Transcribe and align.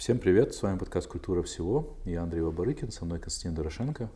Всем 0.00 0.18
привет, 0.18 0.54
с 0.54 0.62
вами 0.62 0.78
подкаст 0.78 1.08
«Культура 1.08 1.42
всего». 1.42 1.90
Я 2.06 2.22
Андрей 2.22 2.40
Вабарыкин, 2.40 2.90
со 2.90 3.04
мной 3.04 3.18
Константин 3.18 3.54
Дорошенко. 3.54 4.08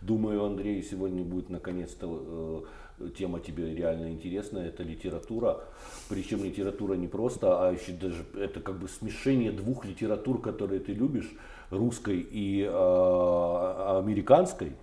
Думаю, 0.00 0.44
Андрей, 0.44 0.80
сегодня 0.80 1.24
будет 1.24 1.50
наконец-то 1.50 2.64
э, 3.00 3.08
тема 3.18 3.40
тебе 3.40 3.74
реально 3.74 4.12
интересная. 4.12 4.68
Это 4.68 4.84
литература. 4.84 5.64
Причем 6.08 6.44
литература 6.44 6.94
не 6.94 7.08
просто, 7.08 7.66
а 7.66 7.72
еще 7.72 7.90
даже 7.90 8.24
это 8.36 8.60
как 8.60 8.78
бы 8.78 8.86
смешение 8.86 9.50
двух 9.50 9.84
литератур, 9.84 10.40
которые 10.40 10.78
ты 10.78 10.92
любишь, 10.92 11.34
русской 11.70 12.20
и 12.20 12.62
э, 12.62 13.98
американской. 13.98 14.74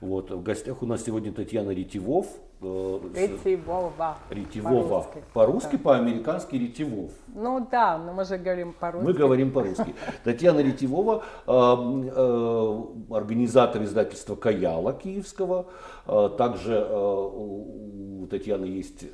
Вот. 0.00 0.30
В 0.30 0.42
гостях 0.42 0.82
у 0.82 0.86
нас 0.86 1.04
сегодня 1.04 1.32
Татьяна 1.32 1.70
Ретивов, 1.70 2.26
Ретивова. 2.60 4.18
Ретивова. 4.28 5.06
По-русски, 5.32 5.76
по-американски 5.76 6.56
Ретивов. 6.56 7.10
Ну 7.34 7.66
да, 7.70 7.96
но 7.96 8.12
мы 8.12 8.24
же 8.24 8.36
говорим 8.36 8.74
по-русски. 8.74 9.06
Мы 9.06 9.12
говорим 9.14 9.50
по-русски. 9.50 9.94
Татьяна 10.24 10.60
Ретивова, 10.60 11.24
э, 11.46 11.52
э, 11.52 13.14
организатор 13.14 13.82
издательства 13.82 14.36
«Каяла» 14.36 14.92
киевского. 14.92 15.68
Э, 16.06 16.28
также 16.36 16.78
у 16.82 18.26
Татьяны 18.30 18.66
есть 18.66 19.04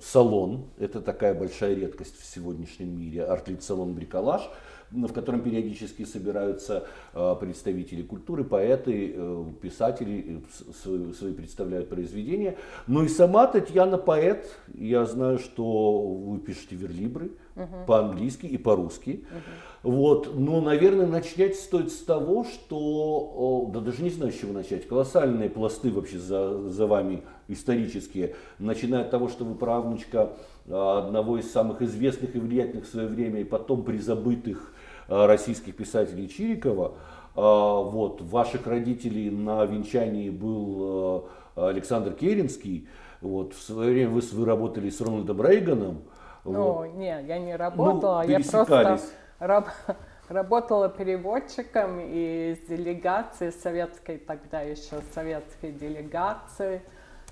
салон. 0.00 0.68
Это 0.78 1.00
такая 1.00 1.34
большая 1.34 1.74
редкость 1.74 2.20
в 2.20 2.24
сегодняшнем 2.24 2.96
мире. 2.96 3.24
Артлит-салон 3.24 3.94
«Бриколаж» 3.94 4.48
в 4.94 5.12
котором 5.12 5.40
периодически 5.40 6.04
собираются 6.04 6.86
э, 7.12 7.34
представители 7.40 8.02
культуры, 8.02 8.44
поэты, 8.44 9.12
э, 9.14 9.44
писатели, 9.60 10.40
э, 10.48 11.12
свои, 11.18 11.32
представляют 11.32 11.88
произведения. 11.88 12.56
Ну 12.86 13.04
и 13.04 13.08
сама 13.08 13.46
Татьяна 13.46 13.98
поэт, 13.98 14.46
я 14.74 15.04
знаю, 15.04 15.38
что 15.38 16.00
вы 16.02 16.38
пишете 16.38 16.76
верлибры 16.76 17.32
uh-huh. 17.56 17.86
по-английски 17.86 18.46
и 18.46 18.56
по-русски. 18.56 19.24
Uh-huh. 19.30 19.90
Вот. 19.90 20.34
Но, 20.34 20.60
наверное, 20.60 21.06
начать 21.06 21.56
стоит 21.56 21.92
с 21.92 21.98
того, 21.98 22.44
что, 22.44 23.70
да 23.72 23.80
даже 23.80 24.02
не 24.02 24.10
знаю, 24.10 24.32
с 24.32 24.36
чего 24.36 24.52
начать, 24.52 24.88
колоссальные 24.88 25.50
пласты 25.50 25.90
вообще 25.90 26.18
за, 26.18 26.68
за 26.70 26.86
вами 26.86 27.22
исторические, 27.48 28.34
начиная 28.58 29.02
от 29.02 29.10
того, 29.10 29.28
что 29.28 29.44
вы 29.44 29.54
правнучка 29.54 30.32
одного 30.66 31.38
из 31.38 31.50
самых 31.52 31.82
известных 31.82 32.34
и 32.34 32.38
влиятельных 32.38 32.86
в 32.86 32.90
свое 32.90 33.06
время 33.06 33.40
и 33.40 33.44
потом 33.44 33.84
призабытых 33.84 34.73
российских 35.08 35.76
писателей 35.76 36.28
Чирикова. 36.28 36.94
Э, 37.36 37.40
вот, 37.40 38.20
ваших 38.20 38.66
родителей 38.66 39.30
на 39.30 39.64
венчании 39.64 40.30
был 40.30 41.28
э, 41.56 41.68
Александр 41.68 42.12
Керенский. 42.12 42.88
Вот, 43.20 43.54
в 43.54 43.60
свое 43.62 43.92
время 43.92 44.10
вы, 44.10 44.20
вы 44.20 44.46
работали 44.46 44.90
с 44.90 45.00
Рональдом 45.00 45.42
Рейганом. 45.42 46.02
Ну, 46.44 46.72
вот. 46.72 46.86
не, 46.94 47.24
я 47.26 47.38
не 47.38 47.56
работала, 47.56 48.22
ну, 48.22 48.28
я 48.28 48.40
просто 48.40 49.00
раб, 49.38 49.68
работала 50.28 50.88
переводчиком 50.88 52.00
из 52.00 52.58
делегации 52.68 53.50
советской, 53.50 54.18
тогда 54.18 54.60
еще 54.60 55.00
советской 55.14 55.72
делегации. 55.72 56.82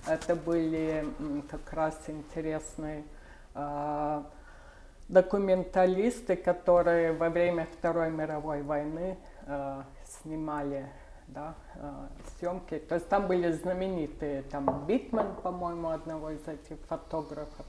Это 0.09 0.34
были 0.34 1.05
как 1.48 1.73
раз 1.73 1.97
интересные 2.09 3.05
документалисты, 5.13 6.37
которые 6.37 7.13
во 7.13 7.29
время 7.29 7.69
Второй 7.79 8.11
мировой 8.11 8.63
войны 8.63 9.19
э, 9.47 9.83
снимали 10.07 10.87
да, 11.29 11.55
э, 11.75 11.91
съемки. 12.39 12.79
То 12.79 12.95
есть 12.95 13.09
там 13.09 13.27
были 13.27 13.53
знаменитые, 13.53 14.43
там 14.43 14.85
Битман, 14.87 15.35
по-моему, 15.43 15.91
одного 15.91 16.31
из 16.31 16.41
этих 16.49 16.79
фотографов. 16.89 17.67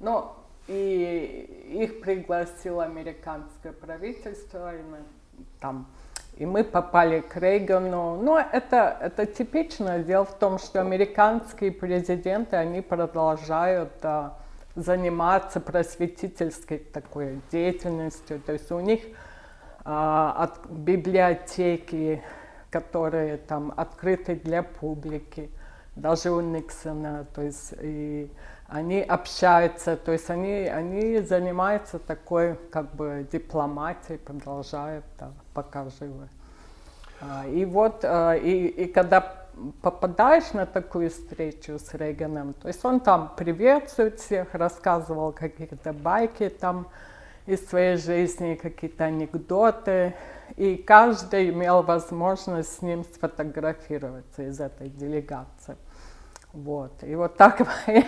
Но 0.00 0.36
и 0.68 1.76
их 1.82 2.00
пригласило 2.00 2.84
американское 2.84 3.72
правительство, 3.72 4.74
и 4.74 4.82
мы, 4.82 4.98
там, 5.60 5.86
и 6.36 6.46
мы 6.46 6.64
попали 6.64 7.20
к 7.20 7.36
Рейгану. 7.36 8.22
Но 8.22 8.38
это, 8.38 8.96
это 9.02 9.26
типично. 9.26 9.98
Дело 9.98 10.24
в 10.24 10.38
том, 10.38 10.58
что 10.58 10.80
американские 10.80 11.72
президенты, 11.72 12.56
они 12.56 12.80
продолжают 12.80 13.92
э, 14.02 14.30
заниматься 14.78 15.60
просветительской 15.60 16.78
такой 16.78 17.40
деятельностью. 17.50 18.40
То 18.40 18.52
есть 18.52 18.70
у 18.70 18.80
них 18.80 19.00
а, 19.84 20.34
от 20.38 20.70
библиотеки, 20.70 22.22
которые 22.70 23.38
там 23.38 23.72
открыты 23.76 24.36
для 24.36 24.62
публики, 24.62 25.50
даже 25.96 26.30
у 26.30 26.40
Никсона, 26.40 27.26
то 27.34 27.42
есть 27.42 27.74
и 27.80 28.30
они 28.68 29.00
общаются, 29.00 29.96
то 29.96 30.12
есть 30.12 30.30
они, 30.30 30.68
они 30.68 31.20
занимаются 31.20 31.98
такой 31.98 32.54
как 32.70 32.94
бы 32.94 33.26
дипломатией, 33.32 34.18
продолжают 34.18 35.04
да, 35.18 35.32
пока 35.54 35.88
живы. 35.98 36.28
А, 37.20 37.46
и 37.48 37.64
вот, 37.64 38.04
а, 38.04 38.34
и, 38.34 38.66
и 38.66 38.84
когда 38.86 39.47
попадаешь 39.82 40.52
на 40.52 40.66
такую 40.66 41.10
встречу 41.10 41.78
с 41.78 41.94
Рейганом, 41.94 42.54
то 42.54 42.68
есть 42.68 42.84
он 42.84 43.00
там 43.00 43.32
приветствует 43.36 44.20
всех, 44.20 44.54
рассказывал 44.54 45.32
какие-то 45.32 45.92
байки 45.92 46.48
там 46.48 46.88
из 47.46 47.66
своей 47.66 47.96
жизни, 47.96 48.54
какие-то 48.54 49.04
анекдоты, 49.04 50.14
и 50.56 50.76
каждый 50.76 51.50
имел 51.50 51.82
возможность 51.82 52.78
с 52.78 52.82
ним 52.82 53.04
сфотографироваться 53.04 54.42
из 54.42 54.60
этой 54.60 54.88
делегации. 54.90 55.76
Вот. 56.52 56.92
И 57.02 57.14
вот 57.14 57.36
так 57.36 57.60
моя 57.86 58.04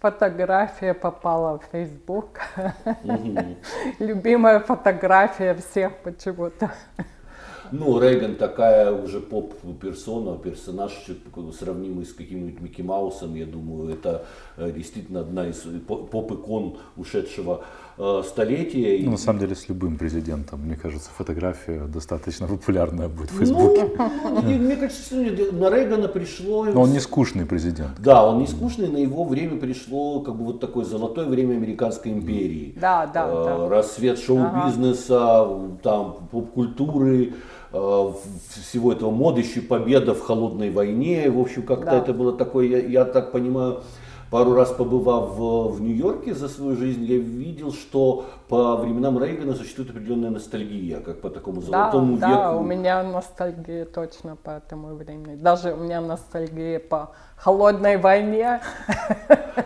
фотография 0.00 0.94
попала 0.94 1.58
в 1.58 1.64
Facebook. 1.72 2.40
Любимая 3.98 4.60
фотография 4.60 5.54
всех 5.54 5.96
почему-то. 5.98 6.70
Ну, 7.72 8.00
Рейган 8.00 8.36
такая 8.36 8.92
уже 8.92 9.20
поп-персона, 9.20 10.38
персонаж, 10.38 10.92
сравнимый 11.58 12.04
с 12.04 12.12
каким-нибудь 12.12 12.60
Микки 12.60 12.82
Маусом, 12.82 13.34
я 13.34 13.46
думаю, 13.46 13.92
это 13.92 14.26
э, 14.56 14.70
действительно 14.70 15.20
одна 15.20 15.48
из 15.48 15.62
поп-икон 15.86 16.78
ушедшего 16.96 17.64
э, 17.98 18.22
столетия. 18.26 19.04
Ну, 19.04 19.12
на 19.12 19.16
самом 19.16 19.40
деле, 19.40 19.54
с 19.54 19.68
любым 19.68 19.96
президентом, 19.96 20.60
мне 20.60 20.76
кажется, 20.76 21.10
фотография 21.16 21.86
достаточно 21.86 22.46
популярная 22.46 23.08
будет 23.08 23.30
в 23.30 23.38
Фейсбуке. 23.38 23.90
Ну, 24.24 24.42
мне 24.42 24.76
кажется, 24.76 25.14
на 25.14 25.70
Рейгана 25.70 26.08
пришло... 26.08 26.64
Но 26.64 26.82
он 26.82 26.92
не 26.92 27.00
скучный 27.00 27.46
президент. 27.46 27.98
Да, 27.98 28.26
он 28.26 28.38
не 28.38 28.46
скучный, 28.46 28.88
на 28.88 28.98
его 28.98 29.24
время 29.24 29.58
пришло 29.58 30.20
как 30.20 30.36
бы 30.36 30.44
вот 30.44 30.60
такое 30.60 30.84
золотое 30.84 31.26
время 31.26 31.54
американской 31.54 32.12
империи. 32.12 32.74
Да, 32.80 33.06
да, 33.06 33.26
э, 33.28 33.44
да. 33.44 33.68
Рассвет 33.68 34.18
шоу-бизнеса, 34.18 35.48
там, 35.82 36.28
поп-культуры, 36.30 37.34
Э, 37.72 38.12
всего 38.62 38.92
этого 38.92 39.10
модыщей 39.10 39.60
победа 39.60 40.14
в 40.14 40.20
холодной 40.20 40.70
войне. 40.70 41.30
В 41.30 41.38
общем, 41.38 41.62
как-то 41.62 41.86
да. 41.86 41.98
это 41.98 42.12
было 42.12 42.32
такое, 42.32 42.66
я, 42.66 42.78
я 42.78 43.04
так 43.04 43.32
понимаю, 43.32 43.82
пару 44.30 44.54
раз 44.54 44.70
побывав 44.72 45.36
в, 45.36 45.68
в 45.74 45.80
Нью-Йорке 45.80 46.34
за 46.34 46.48
свою 46.48 46.76
жизнь, 46.76 47.04
я 47.04 47.18
видел, 47.18 47.72
что 47.72 48.26
по 48.48 48.76
временам 48.76 49.22
Рейгана 49.22 49.54
существует 49.54 49.90
определенная 49.90 50.30
ностальгия, 50.30 51.00
как 51.00 51.20
по 51.20 51.30
такому 51.30 51.60
золотому 51.60 52.16
да, 52.16 52.28
веку. 52.28 52.40
Да, 52.40 52.56
у 52.56 52.62
меня 52.62 53.02
ностальгия 53.02 53.84
точно 53.84 54.36
по 54.36 54.50
этому 54.50 54.94
времени. 54.94 55.36
Даже 55.36 55.74
у 55.74 55.76
меня 55.78 56.00
ностальгия 56.00 56.78
по 56.78 57.10
холодной 57.36 57.96
войне. 57.96 58.60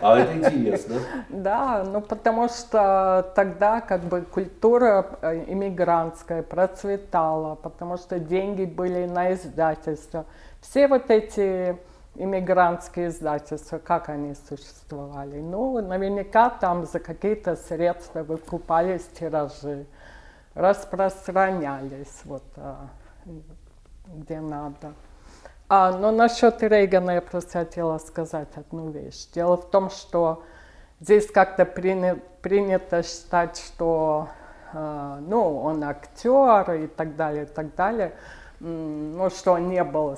А 0.01 0.19
это 0.19 0.37
интересно. 0.37 0.95
Да, 1.29 1.83
ну 1.83 2.01
потому 2.01 2.49
что 2.49 3.31
тогда 3.35 3.81
как 3.81 4.01
бы 4.01 4.21
культура 4.21 5.05
э, 5.21 5.45
иммигрантская 5.47 6.43
процветала, 6.43 7.55
потому 7.55 7.97
что 7.97 8.19
деньги 8.19 8.65
были 8.65 9.05
на 9.05 9.33
издательство. 9.33 10.25
Все 10.61 10.87
вот 10.87 11.09
эти 11.09 11.77
иммигрантские 12.15 13.07
издательства, 13.07 13.77
как 13.77 14.09
они 14.09 14.35
существовали? 14.35 15.39
Ну, 15.39 15.81
наверняка 15.81 16.49
там 16.49 16.85
за 16.85 16.99
какие-то 16.99 17.55
средства 17.55 18.23
выкупались 18.23 19.05
тиражи, 19.07 19.85
распространялись 20.53 22.21
вот 22.25 22.43
а, 22.57 22.87
где 24.07 24.39
надо. 24.39 24.93
А, 25.69 25.97
но 25.97 26.11
насчет 26.11 26.61
Рейгана 26.61 27.11
я 27.11 27.21
просто 27.21 27.59
хотела 27.59 27.97
сказать 27.97 28.49
одну 28.55 28.89
вещь. 28.89 29.27
Дело 29.33 29.55
в 29.55 29.69
том, 29.69 29.89
что 29.89 30.43
здесь 30.99 31.31
как-то 31.31 31.65
принято, 31.65 32.19
принято 32.41 33.03
считать, 33.03 33.57
что 33.57 34.27
э, 34.73 35.17
ну, 35.21 35.61
он 35.61 35.83
актер 35.83 36.73
и 36.73 36.87
так 36.87 37.15
далее, 37.15 37.43
и 37.43 37.47
так 37.47 37.73
далее, 37.75 38.13
ну, 38.59 39.29
что 39.29 39.53
он 39.53 39.69
не 39.69 39.83
был 39.83 40.17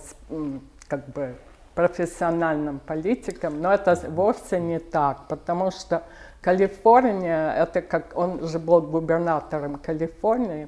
как 0.88 1.08
бы 1.10 1.36
профессиональным 1.76 2.80
политиком, 2.80 3.62
но 3.62 3.74
это 3.74 3.98
вовсе 4.10 4.60
не 4.60 4.80
так, 4.80 5.28
потому 5.28 5.72
что 5.72 6.04
Калифорния, 6.42 7.54
это 7.54 7.82
как 7.82 8.16
он 8.16 8.48
же 8.48 8.60
был 8.60 8.82
губернатором 8.82 9.76
Калифорнии, 9.76 10.68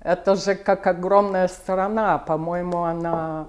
это 0.00 0.36
же 0.36 0.54
как 0.54 0.86
огромная 0.86 1.48
страна, 1.48 2.18
по-моему, 2.18 2.82
она 2.84 3.46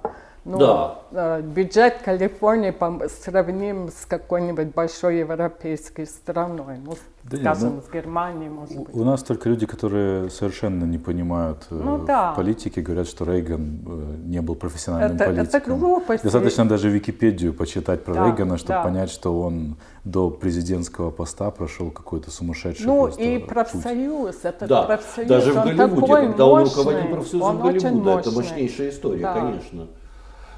Ну, 0.49 0.59
Да. 0.59 0.95
э, 1.11 1.41
бюджет 1.41 1.97
Калифорнии 2.05 2.73
сравним 3.09 3.89
с 3.89 4.05
какой-нибудь 4.05 4.73
большой 4.73 5.17
европейской 5.17 6.05
страной, 6.05 6.77
ну, 6.77 6.93
Да 7.29 7.37
нет, 7.37 7.45
скажем, 7.57 7.75
ну, 7.75 7.81
с 7.81 7.91
Германией, 7.93 8.49
может 8.49 8.77
У- 8.77 8.83
быть. 8.85 8.95
У 8.95 9.03
нас 9.03 9.21
только 9.23 9.49
люди, 9.49 9.65
которые 9.65 10.29
совершенно 10.29 10.85
не 10.85 10.97
понимают 10.97 11.65
э, 11.71 11.75
Ну 11.75 12.05
да. 12.05 12.31
в 12.31 12.35
политике, 12.37 12.81
говорят, 12.81 13.07
что 13.07 13.25
Рейган 13.25 13.81
э, 13.85 14.15
не 14.25 14.41
был 14.41 14.55
профессиональным 14.55 15.15
Это, 15.17 15.25
это 15.25 15.35
политиком. 15.35 15.79
глупость. 15.79 16.23
Достаточно 16.23 16.67
даже 16.69 16.89
Википедию 16.89 17.53
почитать 17.53 18.05
про 18.05 18.13
Да, 18.13 18.25
Рейгана, 18.27 18.57
чтобы 18.57 18.73
да. 18.75 18.83
понять, 18.83 19.09
что 19.09 19.41
он 19.41 19.75
до 20.05 20.29
президентского 20.29 21.11
поста 21.11 21.51
прошел 21.51 21.91
какой-то 21.91 22.31
сумасшедший 22.31 22.85
Ну 22.85 23.03
просто 23.03 23.21
и 23.21 23.39
путь. 23.39 23.47
профсоюз, 23.49 24.35
этот 24.43 24.69
Да, 24.69 24.83
профсоюз, 24.83 25.27
даже 25.29 25.51
в 25.51 25.57
он 25.57 25.63
Голливуде, 25.63 26.01
такой 26.01 26.27
когда 26.27 26.45
он 26.45 26.59
мощный, 26.61 26.77
руководил 26.77 27.07
профсоюзом 27.11 27.41
он 27.49 27.61
очень 27.61 27.79
Голливуда, 27.89 28.19
это 28.19 28.31
мощнейшая 28.31 28.89
история, 28.89 29.21
Да. 29.21 29.33
конечно. 29.33 29.87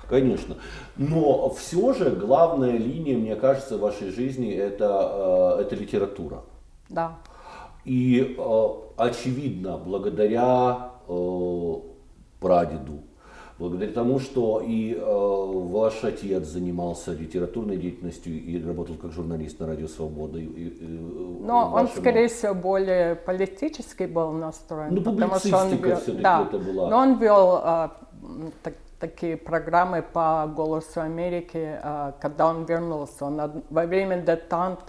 Конечно. 0.07 0.55
Но 0.97 1.49
все 1.51 1.93
же 1.93 2.09
главная 2.11 2.77
линия, 2.77 3.15
мне 3.17 3.35
кажется, 3.35 3.77
в 3.77 3.79
вашей 3.81 4.09
жизни 4.09 4.51
это, 4.51 5.57
э, 5.59 5.61
это 5.61 5.75
литература. 5.75 6.41
Да. 6.89 7.17
И 7.85 8.35
э, 8.37 8.67
очевидно, 8.97 9.77
благодаря 9.77 10.91
э, 11.07 11.73
прадеду, 12.39 12.99
благодаря 13.57 13.91
тому, 13.91 14.19
что 14.19 14.61
и 14.65 14.93
э, 14.93 15.01
ваш 15.01 16.03
отец 16.03 16.47
занимался 16.47 17.13
литературной 17.13 17.77
деятельностью 17.77 18.33
и 18.33 18.63
работал 18.63 18.95
как 18.95 19.11
журналист 19.11 19.59
на 19.59 19.67
Радио 19.67 19.87
Свобода. 19.87 20.37
и- 20.39 20.43
и- 20.43 20.67
и 20.67 20.87
Но 21.41 21.65
он, 21.65 21.71
ваша 21.71 21.97
скорее 21.97 22.27
всего, 22.27 22.53
более 22.53 23.15
политически 23.15 24.03
был 24.03 24.31
настроен. 24.31 24.93
Ну, 24.93 25.01
потому 25.01 25.35
что 25.35 25.57
он 25.57 25.69
вел, 25.75 25.97
да, 26.21 26.47
это 26.49 26.59
была. 26.59 26.89
Но 26.89 26.97
он 26.97 27.17
вел 27.19 27.57
так- 28.63 28.73
такие 28.99 29.37
программы 29.37 30.01
по 30.01 30.51
«Голосу 30.53 30.99
Америки», 30.99 31.79
когда 32.19 32.47
он 32.49 32.65
вернулся. 32.65 33.25
Он 33.25 33.39
од- 33.39 33.63
во 33.69 33.85
время 33.85 34.21
детант 34.21 34.79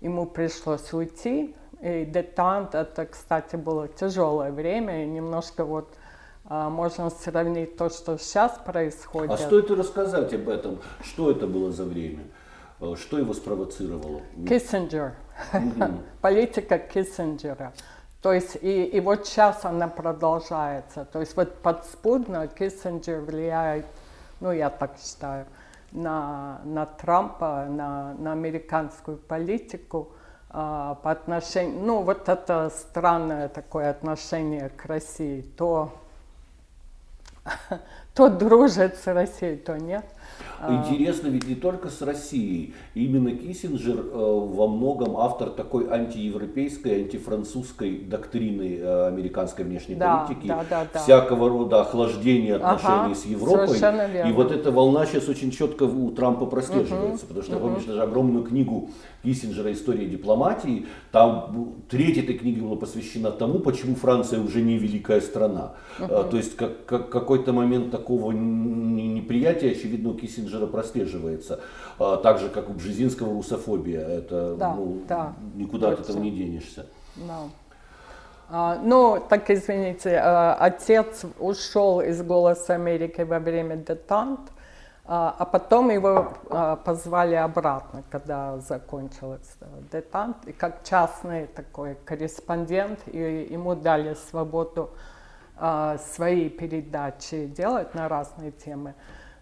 ему 0.00 0.26
пришлось 0.26 0.92
уйти. 0.92 1.54
И 1.80 2.04
детант, 2.04 2.74
это, 2.74 3.06
кстати, 3.06 3.56
было 3.56 3.86
тяжелое 3.86 4.50
время, 4.50 5.04
и 5.04 5.06
немножко 5.06 5.64
вот 5.64 5.88
а, 6.44 6.70
можно 6.70 7.10
сравнить 7.10 7.76
то, 7.76 7.88
что 7.88 8.18
сейчас 8.18 8.58
происходит. 8.64 9.30
А 9.30 9.38
стоит 9.38 9.70
и 9.70 9.74
рассказать 9.74 10.32
об 10.34 10.48
этом, 10.48 10.78
что 11.02 11.30
это 11.30 11.46
было 11.46 11.70
за 11.70 11.84
время, 11.84 12.24
э, 12.80 12.94
что 12.96 13.18
его 13.18 13.32
спровоцировало. 13.32 14.22
Киссинджер. 14.48 15.14
Политика 16.20 16.78
Киссинджера. 16.78 17.72
То 18.22 18.32
есть 18.32 18.56
и, 18.60 18.84
и 18.84 18.98
вот 18.98 19.26
сейчас 19.26 19.64
она 19.64 19.86
продолжается. 19.86 21.04
То 21.04 21.20
есть 21.20 21.36
вот 21.36 21.54
подспудно 21.62 22.48
Киссинджер 22.48 23.20
влияет, 23.20 23.86
ну 24.40 24.50
я 24.50 24.70
так 24.70 24.96
считаю, 25.00 25.46
на, 25.92 26.60
на 26.64 26.86
Трампа, 26.86 27.66
на, 27.68 28.14
на 28.14 28.32
американскую 28.32 29.16
политику 29.16 30.12
а, 30.50 30.94
по 30.96 31.10
отношению, 31.10 31.80
ну 31.82 32.02
вот 32.02 32.28
это 32.28 32.70
странное 32.70 33.48
такое 33.48 33.90
отношение 33.90 34.70
к 34.70 34.86
России. 34.86 35.42
То, 35.56 35.92
то 38.14 38.28
дружит 38.28 38.96
с 38.96 39.06
Россией, 39.06 39.56
то 39.56 39.78
нет. 39.78 40.04
Интересно 40.68 41.28
ведь 41.28 41.46
не 41.48 41.54
только 41.54 41.88
с 41.88 42.02
Россией. 42.02 42.74
Именно 42.94 43.32
Киссинджер 43.32 43.98
э, 43.98 44.02
во 44.12 44.66
многом 44.68 45.16
автор 45.16 45.50
такой 45.50 45.88
антиевропейской, 45.88 47.02
антифранцузской 47.02 47.98
доктрины 47.98 48.78
э, 48.80 49.06
американской 49.08 49.64
внешней 49.64 49.94
Да, 49.94 50.18
политики. 50.26 50.48
да, 50.48 50.64
да, 50.68 50.86
да. 50.92 50.98
Всякого 51.00 51.48
рода 51.48 51.80
охлаждения 51.80 52.56
отношений 52.56 53.12
Ага, 53.12 53.14
с 53.14 53.24
Европой. 53.24 54.28
И 54.28 54.32
вот 54.32 54.52
эта 54.52 54.70
волна 54.70 55.06
сейчас 55.06 55.28
очень 55.28 55.50
четко 55.50 55.84
у 55.84 56.10
Трампа 56.10 56.46
прослеживается. 56.46 57.26
Потому 57.26 57.44
что, 57.44 57.58
помнишь, 57.58 57.84
даже 57.84 58.02
огромную 58.02 58.44
книгу 58.44 58.90
Киссинджера 59.22 59.72
«История 59.72 60.06
дипломатии», 60.06 60.86
там 61.12 61.76
треть 61.88 62.18
этой 62.18 62.36
книги 62.38 62.60
была 62.60 62.76
посвящена 62.76 63.30
тому, 63.30 63.58
почему 63.58 63.94
Франция 63.94 64.40
уже 64.40 64.62
не 64.62 64.78
великая 64.78 65.20
страна. 65.20 65.72
Э, 65.98 66.24
То 66.30 66.36
есть 66.36 66.56
как, 66.56 66.84
как- 66.86 67.08
какой-то 67.10 67.52
момент 67.52 67.90
такого 67.90 68.32
неприятия, 68.32 69.70
очевидно, 69.72 70.10
у 70.10 70.14
Киссинджера 70.14 70.27
прослеживается. 70.66 71.60
А, 71.98 72.16
Так 72.16 72.38
же, 72.38 72.48
как 72.48 72.68
у 72.70 72.72
Бжезинского 72.72 73.32
русофобия. 73.32 74.06
Это 74.06 74.54
Да, 74.56 74.74
ну, 74.74 75.02
да, 75.08 75.34
никуда 75.54 75.88
от 75.88 75.98
точно. 75.98 76.12
этого 76.12 76.22
не 76.22 76.30
денешься. 76.30 76.86
Да. 77.16 77.48
А, 78.50 78.80
ну, 78.82 79.22
так 79.28 79.50
извините, 79.50 80.18
а, 80.22 80.54
отец 80.54 81.24
ушел 81.38 82.00
из 82.00 82.22
«Голоса 82.22 82.74
Америки» 82.74 83.20
во 83.20 83.40
время 83.40 83.76
детант, 83.76 84.40
а, 85.04 85.44
потом 85.44 85.90
его 85.90 86.32
позвали 86.84 87.34
обратно, 87.34 88.04
когда 88.10 88.58
закончилась 88.58 89.54
а, 89.60 89.66
детант, 89.92 90.36
и 90.46 90.52
как 90.52 90.82
частный 90.82 91.46
такой 91.46 91.96
корреспондент, 92.06 93.00
и 93.06 93.48
ему 93.50 93.74
дали 93.74 94.14
свободу 94.30 94.90
свои 96.14 96.48
передачи 96.48 97.46
делать 97.46 97.92
на 97.92 98.08
разные 98.08 98.52
темы. 98.52 98.94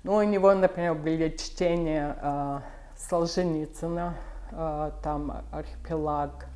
Ну, 0.07 0.15
у 0.19 0.23
него, 0.23 0.55
например, 0.55 0.95
были 0.95 1.37
чтения 1.37 2.17
а, 2.23 2.63
Солженицына, 2.97 4.15
а, 4.53 4.93
там 5.03 5.43
архипелаг, 5.51 6.47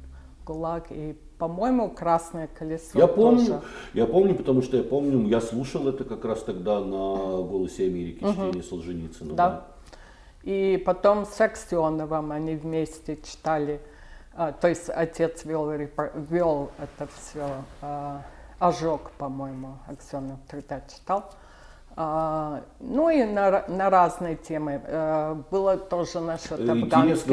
ГУЛАГ 0.47 0.93
и, 0.93 1.17
по-моему, 1.37 1.91
Красное 1.91 2.47
колесо. 2.47 2.97
Я 2.97 3.09
помню, 3.09 3.39
тоже. 3.45 3.61
я 3.93 4.07
помню, 4.07 4.37
потому 4.37 4.63
что 4.63 4.77
я 4.77 4.85
помню, 4.85 5.27
я 5.27 5.41
слушал 5.41 5.89
это 5.89 6.05
как 6.05 6.25
раз 6.25 6.45
тогда 6.45 6.79
на 6.79 7.43
«Голосе 7.43 7.87
Америки», 7.87 8.21
чтение 8.21 8.63
Солженицына. 8.63 9.35
Да. 9.35 9.65
И 10.45 10.81
потом 10.87 11.27
с 11.27 11.41
Аксеновым 11.41 12.31
они 12.31 12.55
вместе 12.55 13.17
читали, 13.17 13.81
а, 14.33 14.53
то 14.53 14.69
есть 14.69 14.89
отец 14.89 15.45
вел, 15.45 15.69
вел 15.73 16.71
это 16.79 17.09
все, 17.17 17.65
ожог, 18.61 19.11
по-моему, 19.19 19.79
Аксенов 19.89 20.39
тогда 20.49 20.81
читал. 20.83 21.25
А, 21.97 22.63
ну 22.79 23.11
и 23.11 23.25
на, 23.25 23.65
на 23.69 23.91
разные 23.91 24.37
темы. 24.37 24.81
Э, 24.87 25.37
было 25.51 25.77
тоже 25.77 26.21
насчет 26.21 26.59
Э, 26.61 26.73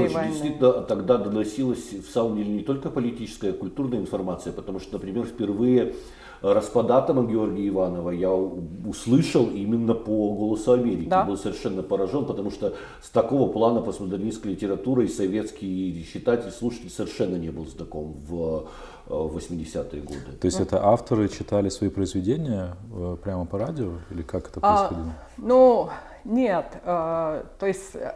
очень 0.04 0.14
войны. 0.16 0.32
действительно 0.32 0.74
тогда 0.82 1.18
доносилась 1.18 1.94
в 1.94 2.10
самом 2.10 2.38
деле 2.38 2.52
не 2.52 2.64
только 2.64 2.90
политическая, 2.90 3.52
а 3.52 3.54
культурная 3.54 4.00
информация, 4.00 4.52
потому 4.52 4.80
что, 4.80 4.94
например, 4.94 5.26
впервые 5.26 5.94
распад 6.42 6.92
атома 6.92 7.24
Георгия 7.26 7.68
Иванова 7.70 8.12
я 8.12 8.32
услышал 8.32 9.46
именно 9.50 9.94
по 9.94 10.34
«Голосу 10.36 10.74
Америки». 10.74 11.10
Да. 11.10 11.24
Был 11.24 11.38
совершенно 11.38 11.84
поражен, 11.84 12.26
потому 12.26 12.52
что 12.52 12.74
с 13.02 13.10
такого 13.10 13.52
плана 13.52 13.82
постмодернистской 13.82 14.52
литературой 14.52 15.08
советский 15.10 16.06
читатель, 16.12 16.52
слушатель 16.52 16.90
совершенно 16.90 17.36
не 17.38 17.50
был 17.50 17.66
знаком 17.66 18.14
в 18.28 18.68
э, 19.08 19.14
80-е 19.14 20.02
годы. 20.02 20.38
То 20.40 20.46
есть 20.46 20.60
это 20.60 20.84
авторы 20.86 21.28
читали 21.30 21.70
свои 21.70 21.90
произведения 21.90 22.76
э, 22.94 23.18
прямо 23.24 23.46
по 23.46 23.58
радио 23.58 23.94
или 24.12 24.22
как 24.22 24.50
это 24.50 24.60
А, 24.62 24.88
происходило? 24.88 25.14
ну, 25.38 25.90
нет. 26.26 26.66
э, 26.84 27.44
то 27.60 27.66
есть, 27.66 27.92
э, 27.94 28.12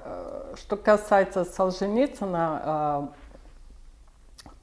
что 0.56 0.76
касается 0.78 1.46
Солженицына, 1.46 2.62
э, 3.14 3.21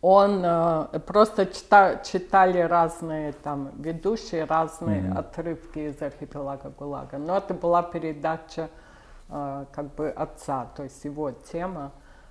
он 0.01 0.43
э, 0.45 1.01
просто 1.07 1.43
чита- 1.43 2.05
читали 2.05 2.61
разные 2.61 3.33
там 3.33 3.71
ведущие, 3.79 4.45
разные 4.45 5.13
отрывки 5.13 5.91
из 5.91 6.01
архипелага 6.01 6.71
ГУЛАГа. 6.71 7.19
Но 7.19 7.37
это 7.37 7.55
была 7.55 7.83
передача 7.83 8.71
э, 9.29 9.65
как 9.73 9.95
бы 9.95 10.11
отца, 10.11 10.67
то 10.77 10.85
есть 10.85 11.05
его 11.05 11.33
тема. 11.33 11.91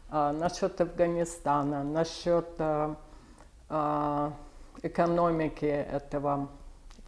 Э, 0.09 0.31
насчет 0.31 0.79
Афганистана, 0.79 1.83
насчет 1.83 2.47
э, 2.57 2.95
экономики 4.81 5.65
этого 5.65 6.47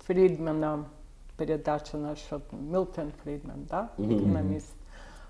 Фридмана, 0.06 0.86
передача 1.38 1.98
насчет 1.98 2.51
Милтон 2.51 3.13
Фридман, 3.24 3.66
да, 3.66 3.92
экономист. 3.98 4.74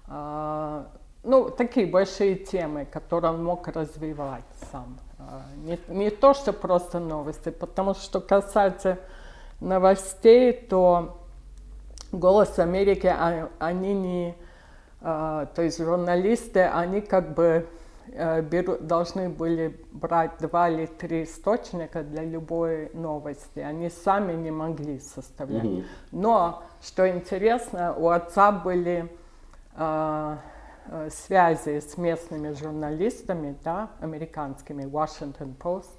А, 0.07 0.87
ну, 1.23 1.49
такие 1.49 1.85
большие 1.85 2.35
темы, 2.35 2.85
которые 2.85 3.33
он 3.33 3.43
мог 3.43 3.67
развивать 3.67 4.43
сам. 4.71 4.97
А, 5.19 5.43
не, 5.65 5.77
не 5.89 6.09
то, 6.09 6.33
что 6.33 6.53
просто 6.53 6.99
новости, 6.99 7.49
потому 7.49 7.93
что, 7.93 8.21
касается 8.21 8.97
новостей, 9.59 10.53
то 10.53 11.17
«Голос 12.11 12.57
Америки», 12.57 13.07
а- 13.07 13.49
они 13.59 13.93
не, 13.93 14.35
а, 15.01 15.45
то 15.47 15.61
есть 15.61 15.77
журналисты, 15.83 16.61
они 16.61 17.01
как 17.01 17.33
бы 17.33 17.67
э, 18.11 18.41
беру- 18.41 18.79
должны 18.79 19.29
были 19.29 19.79
брать 19.91 20.31
два 20.39 20.67
или 20.67 20.87
три 20.87 21.25
источника 21.25 22.01
для 22.01 22.23
любой 22.23 22.89
новости. 22.95 23.59
Они 23.59 23.89
сами 23.91 24.33
не 24.33 24.49
могли 24.49 24.99
составлять. 24.99 25.63
Но, 26.11 26.63
что 26.81 27.07
интересно, 27.07 27.93
у 27.95 28.09
отца 28.09 28.51
были 28.51 29.07
связи 31.09 31.79
с 31.79 31.97
местными 31.97 32.53
журналистами, 32.53 33.55
да, 33.63 33.89
американскими, 33.99 34.83
Washington 34.83 35.55
Post, 35.57 35.89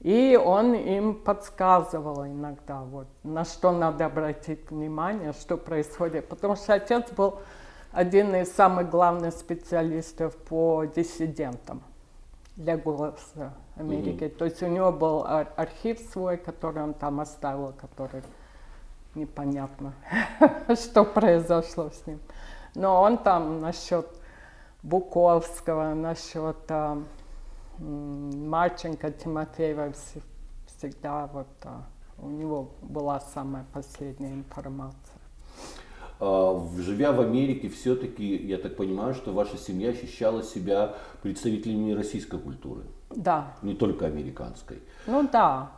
И 0.00 0.34
он 0.42 0.72
им 0.74 1.14
подсказывал 1.14 2.24
иногда, 2.24 2.80
вот, 2.80 3.06
на 3.22 3.44
что 3.44 3.70
надо 3.70 4.06
обратить 4.06 4.70
внимание, 4.70 5.32
что 5.32 5.58
происходит. 5.58 6.26
Потому 6.28 6.56
что 6.56 6.72
отец 6.72 7.10
был 7.10 7.40
один 7.92 8.34
из 8.34 8.50
самых 8.50 8.88
главных 8.88 9.34
специалистов 9.34 10.34
по 10.36 10.84
диссидентам 10.84 11.82
для 12.56 12.78
«Голоса 12.78 13.52
Америки». 13.76 14.28
То 14.28 14.46
есть 14.46 14.62
у 14.62 14.68
него 14.68 14.90
был 14.90 15.24
ар- 15.26 15.52
архив 15.56 15.98
свой, 16.12 16.38
который 16.38 16.82
он 16.82 16.94
там 16.94 17.20
оставил, 17.20 17.74
который 17.78 18.22
непонятно, 19.14 19.92
что 20.76 21.04
произошло 21.04 21.90
с 21.90 22.06
ним. 22.06 22.20
Но 22.74 23.02
он 23.02 23.18
там 23.18 23.60
насчет 23.60 24.06
Буковского, 24.82 25.94
насчет 25.94 26.56
а, 26.68 27.02
Марченко, 27.78 29.10
Тимофеева 29.10 29.88
вс- 29.88 30.22
всегда 30.66 31.26
вот 31.32 31.46
а, 31.64 31.82
у 32.18 32.28
него 32.28 32.70
была 32.82 33.20
самая 33.20 33.66
последняя 33.72 34.32
информация. 34.32 35.18
А, 36.18 36.66
Живя 36.78 37.12
в 37.12 37.20
Америке, 37.20 37.68
все-таки, 37.68 38.36
я 38.36 38.58
так 38.58 38.76
понимаю, 38.76 39.14
что 39.14 39.32
ваша 39.32 39.56
семья 39.58 39.90
ощущала 39.90 40.42
себя 40.42 40.94
представителями 41.22 41.92
российской 41.92 42.38
культуры, 42.38 42.82
Да, 43.10 43.52
не 43.62 43.74
только 43.74 44.06
американской. 44.06 44.78
ну 45.06 45.28
да. 45.30 45.72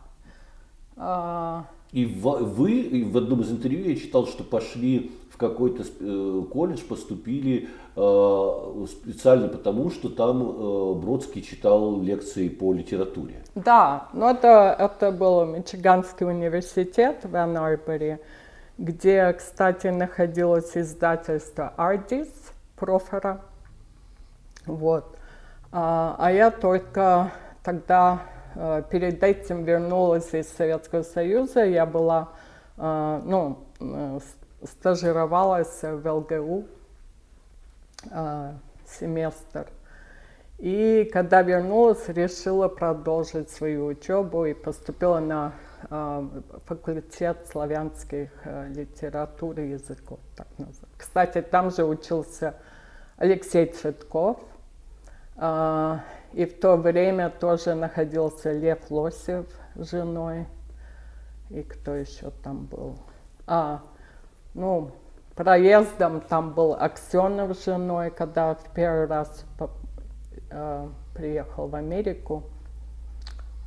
А, 0.96 1.64
И 1.90 2.04
вы 2.06 2.72
и 2.80 3.02
в 3.04 3.16
одном 3.16 3.40
из 3.40 3.50
интервью 3.50 3.88
я 3.88 3.96
читал, 3.96 4.26
что 4.26 4.44
пошли 4.44 5.12
какой-то 5.42 5.82
э, 5.82 6.42
колледж, 6.52 6.82
поступили 6.88 7.68
э, 7.96 8.86
специально 8.86 9.48
потому, 9.48 9.90
что 9.90 10.08
там 10.08 10.40
э, 10.40 10.94
Бродский 10.94 11.42
читал 11.42 12.00
лекции 12.00 12.48
по 12.48 12.72
литературе. 12.72 13.42
Да, 13.54 14.08
но 14.12 14.30
это, 14.30 14.76
это 14.78 15.10
был 15.10 15.44
Мичиганский 15.44 16.26
университет 16.26 17.24
в 17.24 17.34
Анн-Арборе, 17.34 18.20
где, 18.78 19.32
кстати, 19.32 19.88
находилось 19.88 20.76
издательство 20.76 21.72
«Ардис» 21.76 22.28
Профора. 22.76 23.42
Вот. 24.66 25.04
А, 25.72 26.14
а 26.18 26.32
я 26.32 26.50
только 26.50 27.32
тогда 27.64 28.22
перед 28.90 29.22
этим 29.22 29.64
вернулась 29.64 30.34
из 30.34 30.48
Советского 30.48 31.02
Союза. 31.02 31.64
Я 31.64 31.86
была, 31.86 32.28
ну, 32.76 33.58
стажировалась 34.64 35.82
в 35.82 36.08
ЛГУ 36.08 36.66
э, 38.10 38.52
семестр. 38.86 39.66
И 40.58 41.10
когда 41.12 41.42
вернулась, 41.42 42.08
решила 42.08 42.68
продолжить 42.68 43.50
свою 43.50 43.86
учебу 43.86 44.44
и 44.44 44.54
поступила 44.54 45.18
на 45.18 45.54
э, 45.90 46.28
факультет 46.66 47.48
славянских 47.50 48.30
э, 48.44 48.68
литератур 48.68 49.58
и 49.58 49.70
языков. 49.70 50.20
Так. 50.36 50.46
Кстати, 50.96 51.42
там 51.42 51.70
же 51.72 51.84
учился 51.84 52.54
Алексей 53.16 53.66
Цветков. 53.66 54.38
Э, 55.36 55.98
и 56.32 56.46
в 56.46 56.58
то 56.60 56.76
время 56.76 57.28
тоже 57.28 57.74
находился 57.74 58.52
Лев 58.52 58.88
Лосев 58.88 59.46
с 59.74 59.90
женой. 59.90 60.46
И 61.50 61.62
кто 61.62 61.94
еще 61.94 62.30
там 62.44 62.66
был? 62.66 62.96
А, 63.46 63.82
ну, 64.54 64.90
проездом 65.34 66.20
там 66.20 66.52
был 66.52 66.74
Аксенов 66.74 67.56
с 67.56 67.64
женой, 67.64 68.10
когда 68.10 68.54
в 68.54 68.64
первый 68.74 69.06
раз 69.06 69.44
по- 69.58 69.70
э, 70.50 70.88
приехал 71.14 71.68
в 71.68 71.74
Америку. 71.74 72.44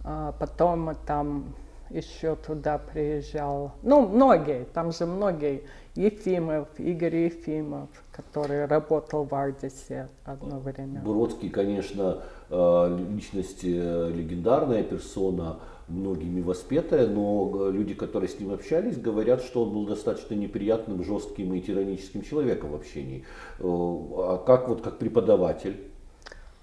А 0.04 0.34
потом 0.34 0.94
там 1.08 1.56
еще 1.90 2.36
туда 2.36 2.78
приезжал, 2.78 3.72
ну, 3.82 4.08
многие, 4.08 4.66
там 4.66 4.92
же 4.92 5.06
многие, 5.06 5.64
Ефимов, 5.96 6.68
Игорь 6.78 7.16
Ефимов, 7.16 7.90
который 8.12 8.66
работал 8.66 9.24
в 9.24 9.34
Ардисе 9.34 10.10
одно 10.26 10.60
время. 10.60 11.00
Бродский, 11.02 11.50
конечно, 11.50 12.22
э, 12.50 12.98
личность 13.10 13.64
э, 13.64 14.12
легендарная 14.14 14.84
персона, 14.84 15.60
многими 15.88 16.42
воспетая, 16.42 17.08
но 17.08 17.52
э, 17.54 17.72
люди, 17.72 17.94
которые 17.94 18.30
с 18.30 18.40
ним 18.40 18.54
общались, 18.54 18.98
говорят, 18.98 19.42
что 19.42 19.64
он 19.64 19.74
был 19.74 19.86
достаточно 19.86 20.34
неприятным, 20.34 21.04
жестким 21.04 21.54
и 21.54 21.62
тираническим 21.62 22.24
человеком 22.24 22.72
в 22.72 22.76
общении. 22.76 23.24
Э, 23.60 23.64
А 23.64 24.44
как 24.46 24.68
вот 24.68 24.82
как 24.82 24.98
преподаватель? 24.98 25.92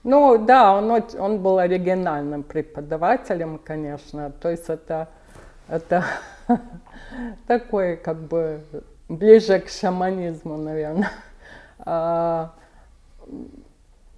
Ну 0.04 0.36
да, 0.44 0.76
он, 0.76 0.90
он 1.18 1.38
был 1.38 1.58
оригинальным 1.58 2.42
преподавателем, 2.42 3.60
конечно. 3.62 4.32
То 4.40 4.50
есть 4.50 4.68
это, 4.68 5.08
это 5.68 6.04
такой 7.46 7.96
как 7.96 8.18
бы 8.18 8.60
ближе 9.08 9.60
к 9.60 9.68
шаманизму, 9.68 10.56
наверное. 10.56 11.10
А, 11.84 12.52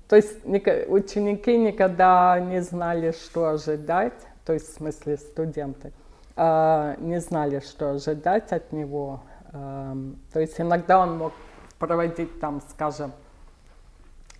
то 0.06 0.16
есть 0.16 0.44
ученики 0.44 1.56
никогда 1.56 2.38
не 2.38 2.60
знали, 2.60 3.12
что 3.12 3.48
ожидать, 3.48 4.12
то 4.44 4.52
есть 4.52 4.70
в 4.70 4.76
смысле 4.76 5.16
студенты, 5.16 5.92
а, 6.36 6.96
не 6.98 7.20
знали, 7.20 7.60
что 7.60 7.92
ожидать 7.92 8.52
от 8.52 8.72
него. 8.72 9.22
Ам, 9.52 10.16
То 10.32 10.40
есть 10.40 10.60
иногда 10.60 10.98
он 10.98 11.16
мог 11.18 11.32
проводить 11.78 12.40
там, 12.40 12.60
скажем, 12.70 13.12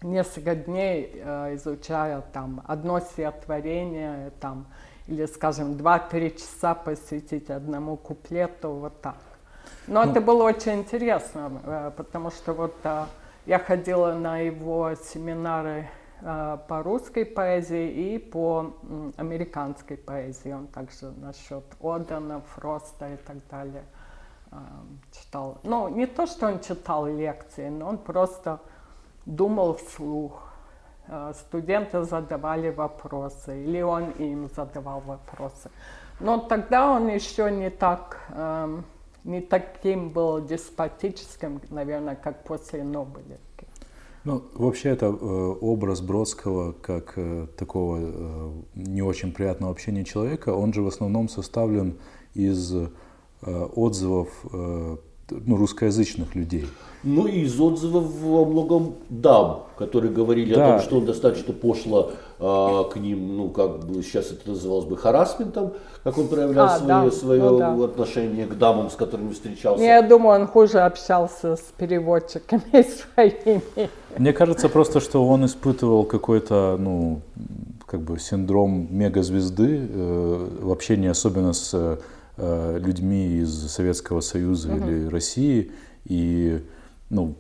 несколько 0.03 0.55
дней 0.55 1.11
э, 1.15 1.55
изучая 1.55 2.21
там 2.33 2.63
одно 2.67 3.01
стихотворение 3.01 4.33
там, 4.41 4.67
или, 5.07 5.27
скажем, 5.27 5.73
2-3 5.73 6.37
часа 6.37 6.75
посвятить 6.75 7.51
одному 7.51 7.97
куплету, 7.97 8.71
вот 8.71 9.01
так. 9.01 9.17
Но 9.87 10.03
это 10.03 10.21
было 10.21 10.45
очень 10.45 10.81
интересно, 10.81 11.61
э, 11.65 11.91
потому 11.97 12.31
что 12.31 12.53
вот 12.53 12.75
э, 12.85 13.05
я 13.47 13.59
ходила 13.59 14.13
на 14.13 14.39
его 14.39 14.95
семинары 14.95 15.89
по 16.25 16.83
русской 16.83 17.27
поэзии 17.27 18.15
и 18.15 18.19
по 18.19 18.75
американской 19.19 19.99
поэзии. 19.99 20.53
Он 20.53 20.67
также 20.69 21.11
насчет 21.11 21.65
Одена, 21.83 22.41
Фроста 22.55 23.13
и 23.13 23.17
так 23.17 23.37
далее 23.51 23.85
э, 24.51 24.57
читал. 25.13 25.59
Ну, 25.65 25.89
не 25.89 26.07
то, 26.07 26.27
что 26.27 26.47
он 26.47 26.61
читал 26.61 27.07
лекции, 27.07 27.69
но 27.69 27.89
он 27.89 27.99
просто 27.99 28.59
думал 29.27 29.75
вслух. 29.75 30.43
Э, 31.09 31.33
Студенты 31.35 32.03
задавали 32.05 32.71
вопросы, 32.71 33.63
или 33.63 33.83
он 33.83 34.11
им 34.13 34.49
задавал 34.49 35.01
вопросы. 35.01 35.71
Но 36.21 36.39
тогда 36.39 36.91
он 36.91 37.09
еще 37.09 37.51
не 37.51 37.71
так, 37.71 38.19
эм, 38.31 38.85
не 39.25 39.41
таким 39.41 40.11
был 40.11 40.41
деспотическим, 40.41 41.61
наверное, 41.71 42.15
как 42.15 42.45
после 42.45 42.83
Нобелевки. 42.85 43.54
Ну, 44.25 44.43
вообще 44.55 44.89
это 44.89 45.07
э, 45.07 45.55
образ 45.61 46.01
Бродского 46.01 46.73
как 46.73 47.13
э, 47.17 47.47
такого 47.59 47.99
э, 48.01 48.51
не 48.75 49.03
очень 49.03 49.33
приятного 49.33 49.71
общения 49.71 50.03
человека, 50.05 50.55
он 50.55 50.73
же 50.73 50.81
в 50.83 50.87
основном 50.87 51.29
составлен 51.29 51.99
из 52.33 52.75
отзывов 53.43 54.29
ну, 54.51 55.57
русскоязычных 55.57 56.35
людей. 56.35 56.65
Ну 57.03 57.27
и 57.27 57.41
из 57.41 57.61
отзывов 57.61 58.11
во 58.23 58.47
многом 58.47 58.95
дам, 59.11 59.65
которые 59.77 60.11
говорили 60.11 60.55
Да. 60.55 60.65
о 60.65 60.79
том, 60.79 60.87
что 60.87 60.97
он 60.97 61.05
достаточно 61.05 61.53
пошло 61.53 62.13
а, 62.41 62.85
к 62.85 62.97
ним, 62.97 63.37
ну 63.37 63.51
как 63.51 63.87
бы 63.87 64.03
сейчас 64.03 64.33
это 64.33 64.51
называлось 64.51 64.87
бы 64.87 64.97
харасментом, 64.97 65.75
как 66.03 66.19
он 66.19 66.29
проявлял 66.29 66.67
А, 66.67 66.79
свое, 66.79 67.05
да, 67.05 67.11
свое 67.11 67.43
ну 67.43 67.59
да. 67.59 67.85
отношение 67.85 68.47
к 68.47 68.59
дамам, 68.59 68.91
с 68.91 68.95
которыми 68.95 69.33
встречался. 69.33 69.83
Я 69.83 70.03
думаю, 70.03 70.41
он 70.41 70.47
хуже 70.49 70.81
общался 70.81 71.57
с 71.57 71.73
переводчиками 71.77 72.63
своими. 73.15 73.63
Мне 74.19 74.33
кажется 74.33 74.69
просто, 74.69 75.01
что 75.01 75.27
он 75.27 75.45
испытывал 75.45 76.05
какой-то, 76.05 76.77
ну, 76.79 77.21
как 77.87 78.01
бы 78.01 78.19
синдром 78.19 78.89
мегазвезды 78.91 79.89
э, 79.89 80.49
в 80.63 80.73
общении 80.73 81.09
особенно 81.09 81.53
с 81.53 81.99
э, 82.37 82.79
людьми 82.79 83.39
из 83.39 83.71
Советского 83.71 84.21
Союза 84.21 84.75
или 84.75 85.07
России. 85.07 85.71
И, 86.05 86.61
ну, 87.11 87.35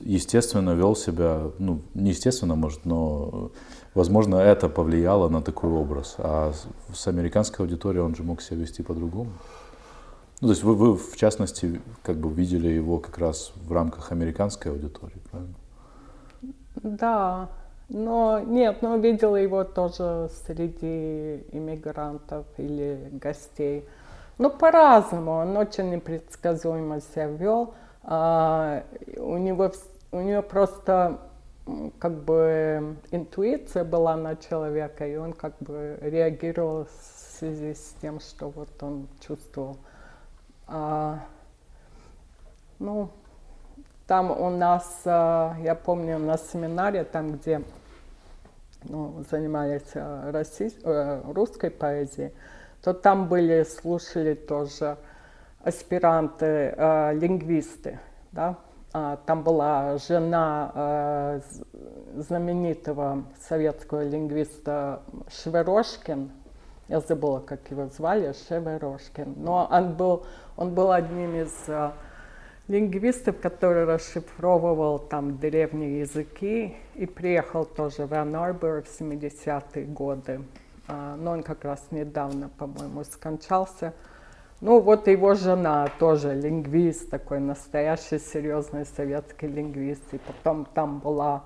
естественно, 0.00 0.70
вел 0.70 0.96
себя, 0.96 1.42
ну, 1.58 1.80
не 1.94 2.10
естественно, 2.10 2.54
может, 2.54 2.84
но, 2.84 3.50
возможно, 3.94 4.36
это 4.36 4.68
повлияло 4.68 5.28
на 5.28 5.42
такой 5.42 5.70
образ. 5.70 6.16
А 6.18 6.52
с, 6.92 7.06
американской 7.06 7.64
аудиторией 7.64 8.02
он 8.02 8.14
же 8.14 8.22
мог 8.22 8.42
себя 8.42 8.58
вести 8.58 8.82
по-другому. 8.82 9.30
Ну, 10.40 10.48
то 10.48 10.52
есть 10.52 10.62
вы, 10.62 10.74
вы, 10.74 10.96
в 10.96 11.16
частности, 11.16 11.80
как 12.02 12.16
бы 12.16 12.30
видели 12.30 12.68
его 12.68 12.98
как 12.98 13.18
раз 13.18 13.52
в 13.56 13.72
рамках 13.72 14.12
американской 14.12 14.72
аудитории, 14.72 15.20
правильно? 15.30 15.54
Да, 16.82 17.48
но 17.90 18.40
нет, 18.40 18.82
но 18.82 18.96
видела 18.96 19.36
его 19.36 19.64
тоже 19.64 20.30
среди 20.46 21.44
иммигрантов 21.52 22.46
или 22.56 23.08
гостей. 23.12 23.84
Ну, 24.38 24.48
по-разному, 24.48 25.32
он 25.32 25.56
очень 25.56 25.90
непредсказуемо 25.90 27.00
себя 27.00 27.26
вел. 27.26 27.74
А, 28.02 28.84
у, 29.18 29.36
него, 29.36 29.70
у 30.12 30.20
него 30.20 30.40
просто 30.40 31.18
как 31.98 32.12
бы 32.24 32.96
интуиция 33.10 33.84
была 33.84 34.16
на 34.16 34.36
человека, 34.36 35.06
и 35.06 35.16
он 35.16 35.32
как 35.32 35.54
бы 35.60 35.98
реагировал 36.00 36.86
связи 37.40 37.74
с 37.74 37.94
тем, 38.02 38.20
что 38.20 38.50
вот 38.50 38.70
он 38.82 39.08
чувствовал. 39.26 39.78
А, 40.66 41.20
ну, 42.78 43.10
там 44.06 44.30
у 44.30 44.50
нас, 44.50 45.02
а, 45.04 45.56
я 45.62 45.74
помню, 45.74 46.18
на 46.18 46.36
семинаре, 46.36 47.04
там, 47.04 47.32
где 47.32 47.62
ну, 48.84 49.24
занимались 49.30 49.90
а, 49.94 50.30
россий, 50.32 50.74
э, 50.82 51.22
русской 51.32 51.70
поэзией, 51.70 52.32
то 52.82 52.92
там 52.92 53.28
были, 53.28 53.62
слушали 53.64 54.34
тоже 54.34 54.96
аспиранты, 55.62 56.74
э, 56.76 57.14
лингвисты, 57.14 58.00
да, 58.32 58.48
а, 58.48 58.69
там 58.92 59.42
была 59.42 59.98
жена 59.98 60.72
э, 60.74 61.40
знаменитого 62.16 63.24
советского 63.48 64.02
лингвиста 64.02 65.02
Шеверошкин, 65.28 66.30
я 66.88 67.00
забыла, 67.00 67.38
как 67.38 67.70
его 67.70 67.86
звали, 67.86 68.34
Шеверошкин, 68.48 69.34
но 69.36 69.68
он 69.70 69.94
был, 69.94 70.26
он 70.56 70.74
был 70.74 70.90
одним 70.90 71.36
из 71.36 71.54
э, 71.68 71.92
лингвистов, 72.66 73.40
который 73.40 73.84
расшифровывал 73.84 74.98
там 74.98 75.38
древние 75.38 76.00
языки 76.00 76.76
и 76.94 77.06
приехал 77.06 77.64
тоже 77.64 78.06
в 78.06 78.12
Анн-Арбор 78.12 78.82
в 78.82 79.00
70-е 79.00 79.84
годы. 79.86 80.40
А, 80.88 81.14
но 81.16 81.32
он 81.32 81.42
как 81.42 81.64
раз 81.64 81.80
недавно, 81.90 82.48
по-моему, 82.48 83.04
скончался. 83.04 83.92
Ну, 84.62 84.78
вот 84.80 85.08
его 85.08 85.32
жена 85.32 85.88
тоже 85.98 86.34
лингвист, 86.34 87.08
такой 87.08 87.40
настоящий 87.40 88.18
серьезный 88.18 88.84
советский 88.84 89.46
лингвист. 89.46 90.02
И 90.12 90.18
потом 90.18 90.66
там 90.74 90.98
была 90.98 91.44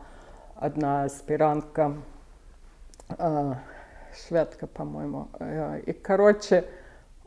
одна 0.57 1.05
аспирантка, 1.05 1.95
э, 3.17 3.53
шведка, 4.27 4.67
по-моему. 4.67 5.29
Э, 5.39 5.81
и, 5.87 5.93
короче, 5.93 6.65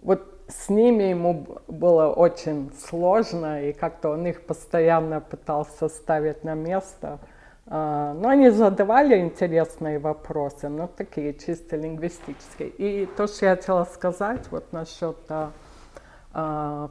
вот 0.01 0.27
с 0.49 0.67
ними 0.67 1.03
ему 1.03 1.45
было 1.69 2.07
очень 2.07 2.69
сложно, 2.77 3.63
и 3.63 3.71
как-то 3.71 4.09
он 4.09 4.27
их 4.27 4.45
постоянно 4.45 5.21
пытался 5.21 5.87
ставить 5.87 6.43
на 6.43 6.53
место. 6.53 7.19
Э, 7.65 8.13
но 8.13 8.27
они 8.27 8.49
задавали 8.49 9.17
интересные 9.19 9.99
вопросы, 9.99 10.67
но 10.67 10.87
такие 10.87 11.33
чисто 11.33 11.77
лингвистические. 11.77 12.67
И 12.67 13.05
то, 13.05 13.27
что 13.27 13.45
я 13.45 13.55
хотела 13.55 13.85
сказать 13.85 14.51
вот 14.51 14.73
насчет 14.73 15.15
Э, 15.29 15.51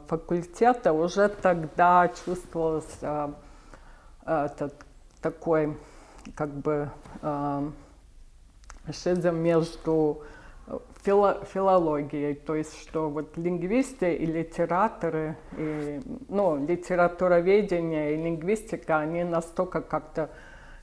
факультета 0.07 0.91
уже 0.91 1.29
тогда 1.29 2.11
чувствовался 2.25 3.33
э, 4.25 4.45
этот 4.45 4.73
такой 5.21 5.77
как 6.35 6.49
бы 6.49 6.89
э, 7.21 7.69
шизм 8.91 9.35
между 9.37 10.23
фило, 11.03 11.45
филологией, 11.53 12.35
то 12.35 12.55
есть 12.55 12.77
что 12.81 13.09
вот 13.09 13.37
лингвисты 13.37 14.15
и 14.15 14.25
литераторы, 14.25 15.37
и, 15.57 16.01
ну, 16.27 16.57
литературоведение 16.65 18.13
и 18.13 18.17
лингвистика, 18.17 18.97
они 18.97 19.23
настолько 19.23 19.81
как-то 19.81 20.29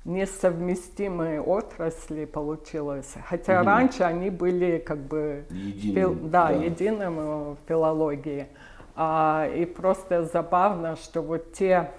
несовместимые 0.04 1.40
отрасли 1.40 2.25
получилось. 2.25 3.14
Хотя 3.26 3.61
угу. 3.61 3.66
раньше 3.66 4.02
они 4.02 4.30
были 4.30 4.78
как 4.78 4.99
бы 4.99 5.44
единым, 5.50 5.94
фил, 5.94 6.28
да, 6.28 6.49
да. 6.49 6.52
единым 6.52 7.16
в 7.16 7.56
филологии. 7.66 8.49
А, 8.96 9.49
и 9.54 9.64
просто 9.64 10.25
забавно, 10.25 10.96
что 10.96 11.23
вот 11.23 11.52
те, 11.52 11.90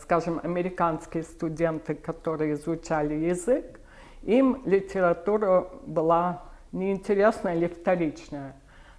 скажем, 0.00 0.40
американские 0.42 1.22
студенты, 1.22 1.94
которые 1.94 2.54
изучали 2.54 3.14
язык, 3.14 3.80
им 4.22 4.62
литература 4.64 5.68
была 5.86 6.42
неинтересная 6.72 7.56
или 7.56 7.66
вторичная. 7.66 8.56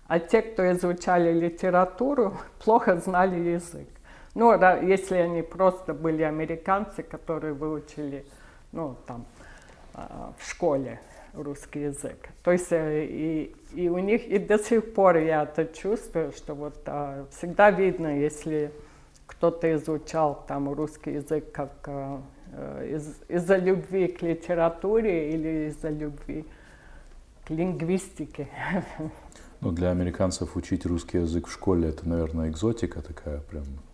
А 0.08 0.20
те, 0.20 0.42
кто 0.42 0.70
изучали 0.72 1.32
литературу, 1.32 2.38
плохо 2.64 2.98
знали 2.98 3.40
язык. 3.40 3.88
Ну, 4.34 4.54
если 4.82 5.16
они 5.16 5.42
просто 5.42 5.94
были 5.94 6.24
американцы, 6.24 7.04
которые 7.04 7.54
выучили, 7.54 8.26
ну, 8.72 8.96
там, 9.06 9.26
а, 9.94 10.34
в 10.38 10.50
школе 10.50 11.02
русский 11.34 11.82
язык. 11.82 12.30
То 12.44 12.52
есть 12.52 12.72
э, 12.72 13.06
и, 13.06 13.56
и 13.74 13.90
у 13.90 13.98
них, 13.98 14.26
и 14.28 14.40
до 14.40 14.58
сих 14.58 14.94
пор 14.94 15.18
я 15.18 15.44
это 15.44 15.66
чувствую, 15.66 16.32
что 16.32 16.54
вот 16.56 16.76
а, 16.86 17.26
всегда 17.32 17.72
видно, 17.72 18.20
если 18.20 18.72
кто-то 19.28 19.74
изучал 19.76 20.44
там 20.48 20.72
русский 20.72 21.14
язык 21.14 21.52
как 21.52 21.72
а, 21.88 22.22
из, 22.84 23.16
из-за 23.28 23.58
любви 23.58 24.08
к 24.08 24.22
литературе 24.22 25.34
или 25.34 25.70
из-за 25.70 25.90
любви 25.90 26.46
к 27.46 27.50
лингвистике. 27.50 28.48
Ну, 29.64 29.72
для 29.72 29.92
американцев 29.92 30.56
учить 30.56 30.88
русский 30.88 31.20
язык 31.20 31.46
в 31.46 31.52
школе 31.52 31.90
это, 31.90 32.10
наверное, 32.10 32.50
экзотика 32.50 33.00
такая 33.04 33.42
прям 33.42 33.66
Э, 33.66 33.91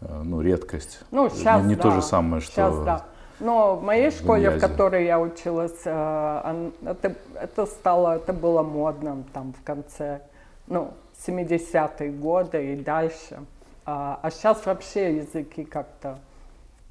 ну, 0.00 0.40
редкость. 0.40 1.00
Ну, 1.10 1.28
сейчас, 1.30 1.62
не, 1.62 1.70
не 1.70 1.74
да. 1.76 1.82
то 1.82 1.90
же 1.90 2.02
самое, 2.02 2.40
что... 2.40 2.52
Сейчас, 2.52 2.78
да. 2.84 3.04
Но 3.40 3.76
в 3.76 3.82
моей 3.82 4.10
школе, 4.10 4.50
в, 4.50 4.56
в 4.56 4.60
которой 4.60 5.06
я 5.06 5.18
училась, 5.18 5.80
э, 5.84 6.70
это, 6.84 7.16
это 7.34 7.66
стало, 7.66 8.16
это 8.16 8.32
было 8.32 8.62
модным 8.62 9.24
там 9.32 9.54
в 9.54 9.64
конце, 9.64 10.20
ну, 10.66 10.92
70-е 11.26 12.10
годы 12.10 12.74
и 12.74 12.76
дальше. 12.76 13.38
А, 13.86 14.20
а 14.22 14.30
сейчас 14.30 14.64
вообще 14.66 15.16
языки 15.16 15.64
как-то, 15.64 16.18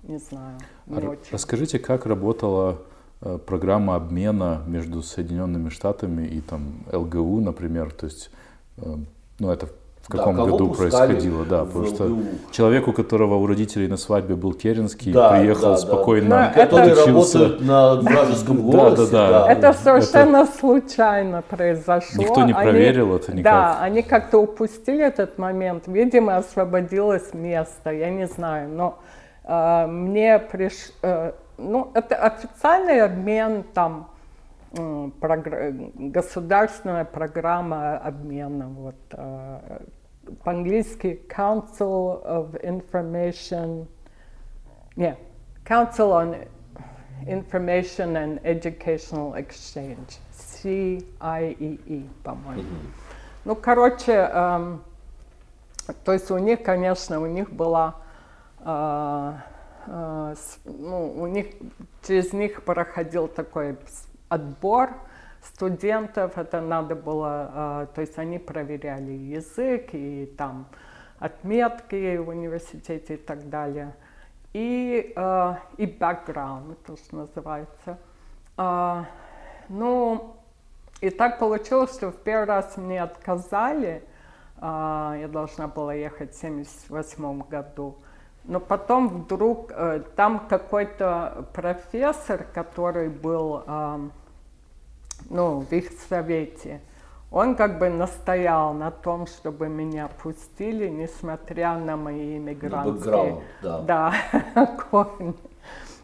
не 0.04 0.18
знаю, 0.18 0.58
не 0.88 0.98
а 0.98 1.10
очень. 1.12 1.32
Расскажите, 1.32 1.78
как 1.78 2.08
работала 2.08 2.80
э, 3.22 3.38
программа 3.38 3.96
обмена 3.96 4.64
между 4.66 5.04
Соединенными 5.04 5.70
Штатами 5.70 6.26
и 6.26 6.42
там 6.42 6.84
ЛГУ, 6.92 7.42
например, 7.42 7.92
то 7.92 8.08
есть, 8.08 8.32
ну, 8.76 9.52
это 9.52 9.70
в 10.10 10.12
каком 10.12 10.38
да, 10.38 10.46
году 10.46 10.74
происходило, 10.74 11.46
да, 11.46 11.66
потому 11.66 11.86
что 11.86 12.18
человек, 12.50 12.88
у 12.88 12.94
которого 12.94 13.36
у 13.36 13.46
родителей 13.46 13.88
на 13.88 13.98
свадьбе 13.98 14.36
был 14.36 14.54
Керенский, 14.54 15.14
да, 15.14 15.38
приехал 15.38 15.74
да, 15.74 15.78
спокойно, 15.78 16.30
да. 16.30 16.66
который 16.66 16.96
работает 16.96 17.62
на 17.62 17.96
вражеском 17.96 18.72
голосе. 18.72 19.12
Да, 19.12 19.30
да, 19.30 19.46
да. 19.46 19.52
Это 19.52 19.74
совершенно 19.74 20.38
это... 20.38 20.58
случайно 20.58 21.44
произошло. 21.44 22.24
Никто 22.24 22.44
не 22.44 22.54
проверил 22.54 23.10
они, 23.10 23.18
это 23.18 23.32
никак. 23.34 23.44
Да, 23.44 23.78
они 23.82 24.02
как-то 24.02 24.40
упустили 24.40 25.06
этот 25.06 25.38
момент. 25.38 25.84
Видимо, 25.86 26.38
освободилось 26.38 27.36
место, 27.36 27.92
я 27.92 28.10
не 28.10 28.26
знаю, 28.26 28.70
но 28.70 28.98
э, 29.44 29.86
мне 29.86 30.40
приш, 30.40 30.92
э, 31.04 31.34
ну 31.60 31.92
это 31.94 32.16
официальный 32.16 33.02
обмен 33.02 33.64
там 33.76 34.10
государственная 34.72 37.04
программа 37.04 37.98
обмена 37.98 38.68
вот 38.68 38.96
э, 39.14 39.80
по-английски 40.44 41.22
Council 41.30 42.24
of 42.26 42.62
Information, 42.64 43.88
yeah, 44.96 45.16
Council 45.66 46.12
on 46.12 46.48
Information 47.28 48.16
and 48.16 48.40
Educational 48.44 49.36
Exchange, 49.36 50.20
CIEE, 50.32 52.10
по-моему. 52.24 52.62
Mm-hmm. 52.62 53.10
Ну, 53.46 53.56
короче, 53.56 54.14
эм, 54.14 54.82
то 56.04 56.14
есть 56.14 56.30
у 56.32 56.38
них, 56.38 56.62
конечно, 56.62 57.20
у 57.20 57.26
них 57.26 57.52
была, 57.52 57.96
э, 58.60 59.34
э, 59.88 60.36
ну, 60.66 61.14
у 61.22 61.28
них, 61.28 61.48
через 62.04 62.34
них 62.34 62.64
проходил 62.64 63.28
такой 63.28 63.78
отбор, 64.28 64.92
студентов, 65.44 66.38
это 66.38 66.62
надо 66.62 66.96
было, 66.96 67.52
а, 67.54 67.86
то 67.88 68.02
есть 68.02 68.18
они 68.18 68.40
проверяли 68.40 69.12
язык 69.12 69.90
и 69.94 70.26
там 70.38 70.68
отметки 71.20 72.18
в 72.18 72.30
университете 72.30 73.16
и 73.16 73.18
так 73.18 73.50
далее. 73.50 73.96
И, 74.54 75.14
а, 75.16 75.60
и 75.78 75.86
background, 75.86 76.76
то, 76.86 76.98
что 76.98 77.16
называется. 77.18 77.98
А, 78.58 79.06
ну, 79.70 80.36
и 81.02 81.10
так 81.10 81.40
получилось, 81.40 81.94
что 81.94 82.12
в 82.12 82.18
первый 82.18 82.46
раз 82.46 82.76
мне 82.78 83.02
отказали, 83.02 84.04
я 84.62 85.30
должна 85.32 85.70
была 85.70 85.94
ехать 85.94 86.34
в 86.34 86.44
1978 86.44 87.44
году. 87.44 87.96
Но 88.44 88.60
потом 88.60 89.08
вдруг 89.08 89.72
э, 89.72 90.02
там 90.18 90.48
какой-то 90.50 91.46
профессор, 91.54 92.44
который 92.54 93.08
был 93.08 93.64
ну, 95.30 95.60
в 95.62 95.72
их 95.72 95.92
совете, 96.10 96.82
он 97.32 97.56
как 97.56 97.78
бы 97.78 97.90
настоял 97.90 98.74
на 98.74 98.90
том, 98.90 99.28
чтобы 99.28 99.70
меня 99.70 100.08
пустили, 100.08 100.88
несмотря 100.88 101.78
на 101.78 101.96
мои 101.96 102.38
иммигрантские 102.38 103.44
да. 103.62 103.82
Да, 103.82 104.78
корни. 104.92 105.36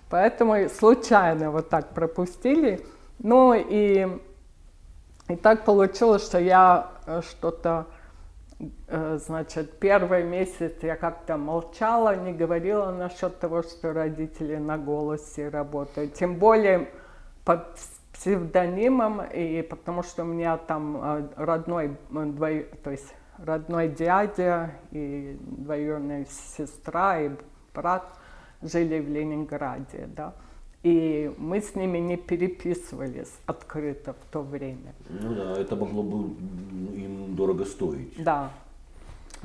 Поэтому 0.10 0.70
случайно 0.70 1.50
вот 1.50 1.70
так 1.70 1.90
пропустили. 1.90 2.86
Ну 3.20 3.54
и, 3.56 4.08
и 5.28 5.36
так 5.36 5.66
получилось, 5.66 6.24
что 6.24 6.40
я 6.40 6.92
э, 7.08 7.22
что-то, 7.28 7.88
э, 8.88 9.18
значит, 9.26 9.80
первый 9.80 10.24
месяц 10.24 10.74
я 10.84 10.96
как-то 10.96 11.38
молчала, 11.38 12.16
не 12.16 12.34
говорила 12.34 12.92
насчет 12.92 13.40
того, 13.40 13.64
что 13.64 13.94
родители 13.94 14.58
на 14.58 14.78
голосе 14.78 15.50
работают. 15.50 16.14
Тем 16.14 16.36
более 16.36 16.88
под 17.46 17.66
псевдонимом, 18.16 19.22
и 19.22 19.62
потому 19.62 20.04
что 20.04 20.24
у 20.24 20.26
меня 20.26 20.58
там 20.58 20.98
э, 21.02 21.28
родной, 21.36 21.98
э, 22.12 22.26
двой, 22.26 22.68
то 22.84 22.92
есть 22.92 23.14
родной 23.38 23.90
дядя 23.90 24.72
и 24.92 25.38
двоюродная 25.42 26.26
сестра 26.58 27.20
и 27.20 27.32
брат 27.74 28.06
жили 28.62 29.00
в 29.00 29.10
Ленинграде, 29.10 30.10
да. 30.16 30.34
И 30.84 31.34
мы 31.38 31.62
с 31.62 31.76
ними 31.76 31.98
не 31.98 32.16
переписывались 32.16 33.34
открыто 33.48 34.14
в 34.14 34.32
то 34.32 34.42
время. 34.42 34.94
Ну 35.10 35.34
да, 35.34 35.60
это 35.60 35.76
могло 35.76 36.04
бы 36.04 36.36
им 36.96 37.36
дорого 37.36 37.66
стоить. 37.66 38.24
Да. 38.24 38.52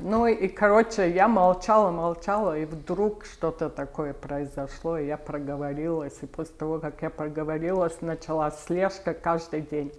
Ну 0.03 0.25
и, 0.25 0.47
короче, 0.47 1.11
я 1.11 1.27
молчала, 1.27 1.91
молчала, 1.91 2.57
и 2.57 2.65
вдруг 2.65 3.25
что-то 3.25 3.69
такое 3.69 4.13
произошло, 4.13 4.97
и 4.97 5.05
я 5.05 5.17
проговорилась. 5.17 6.17
И 6.21 6.25
после 6.25 6.55
того, 6.55 6.79
как 6.79 7.01
я 7.03 7.11
проговорилась, 7.11 8.01
началась 8.01 8.59
слежка 8.65 9.13
каждый 9.13 9.61
день. 9.61 9.93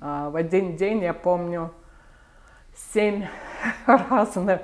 А, 0.00 0.30
в 0.30 0.36
один 0.36 0.76
день, 0.76 1.02
я 1.02 1.14
помню, 1.14 1.70
семь 2.92 3.26
разных 3.86 4.60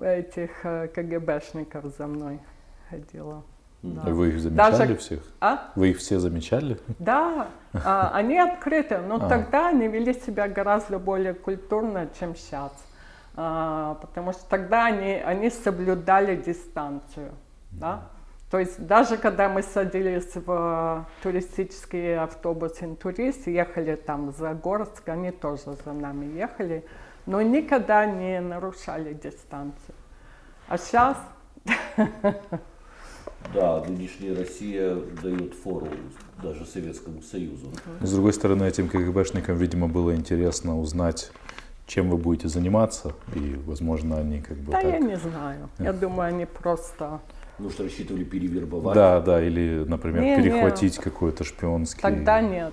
этих 0.00 0.50
э, 0.64 0.88
КГБшников 0.88 1.86
за 1.96 2.06
мной 2.06 2.40
ходило. 2.90 3.42
Да. 3.82 4.02
Вы 4.02 4.30
их 4.30 4.40
замечали 4.40 4.70
Даже... 4.70 4.96
всех? 4.96 5.20
А? 5.40 5.70
Вы 5.74 5.90
их 5.90 5.98
все 5.98 6.18
замечали? 6.18 6.78
Да, 6.98 7.48
а, 7.84 8.10
они 8.14 8.38
открыты, 8.38 8.98
но 8.98 9.16
а. 9.16 9.28
тогда 9.28 9.68
они 9.68 9.88
вели 9.88 10.14
себя 10.14 10.48
гораздо 10.48 10.98
более 10.98 11.34
культурно, 11.34 12.08
чем 12.18 12.34
сейчас. 12.34 12.72
А, 13.36 13.94
потому 13.94 14.32
что 14.32 14.44
тогда 14.48 14.86
они, 14.86 15.12
они 15.12 15.50
соблюдали 15.50 16.36
дистанцию. 16.36 17.32
Да? 17.72 18.08
То 18.50 18.60
есть 18.60 18.86
даже 18.86 19.16
когда 19.16 19.48
мы 19.48 19.62
садились 19.62 20.36
в 20.36 21.06
туристический 21.22 22.16
автобус 22.16 22.80
«Интурист», 22.80 23.48
ехали 23.48 23.96
там 23.96 24.32
за 24.32 24.54
Горск, 24.54 25.08
они 25.08 25.32
тоже 25.32 25.76
за 25.84 25.92
нами 25.92 26.26
ехали, 26.26 26.84
но 27.26 27.42
никогда 27.42 28.06
не 28.06 28.40
нарушали 28.40 29.14
дистанцию. 29.14 29.96
А 30.68 30.78
сейчас 30.78 31.16
Да, 33.52 33.84
нынешняя 33.86 34.34
Россия 34.34 34.96
дает 35.22 35.54
фору 35.54 35.88
даже 36.42 36.64
Советскому 36.64 37.22
Союзу. 37.22 37.70
С 38.00 38.12
другой 38.12 38.32
стороны, 38.32 38.64
этим 38.64 38.88
КГБшникам, 38.88 39.56
видимо, 39.56 39.88
было 39.88 40.14
интересно 40.14 40.78
узнать, 40.80 41.30
чем 41.86 42.10
вы 42.10 42.16
будете 42.16 42.48
заниматься, 42.48 43.12
и, 43.34 43.60
возможно, 43.66 44.18
они 44.18 44.40
как 44.40 44.56
бы 44.56 44.72
Да, 44.72 44.80
так... 44.80 44.92
я 44.92 44.98
не 44.98 45.16
знаю. 45.16 45.68
Я 45.78 45.92
думаю, 45.92 46.28
они 46.28 46.46
просто... 46.46 47.20
Ну, 47.58 47.70
что 47.70 47.84
рассчитывали 47.84 48.24
перевербовать. 48.24 48.94
Да, 48.94 49.20
да, 49.20 49.42
или, 49.42 49.84
например, 49.86 50.22
не, 50.22 50.36
перехватить 50.36 50.98
какой-то 50.98 51.44
шпионский... 51.44 52.02
Тогда 52.02 52.40
нет. 52.40 52.72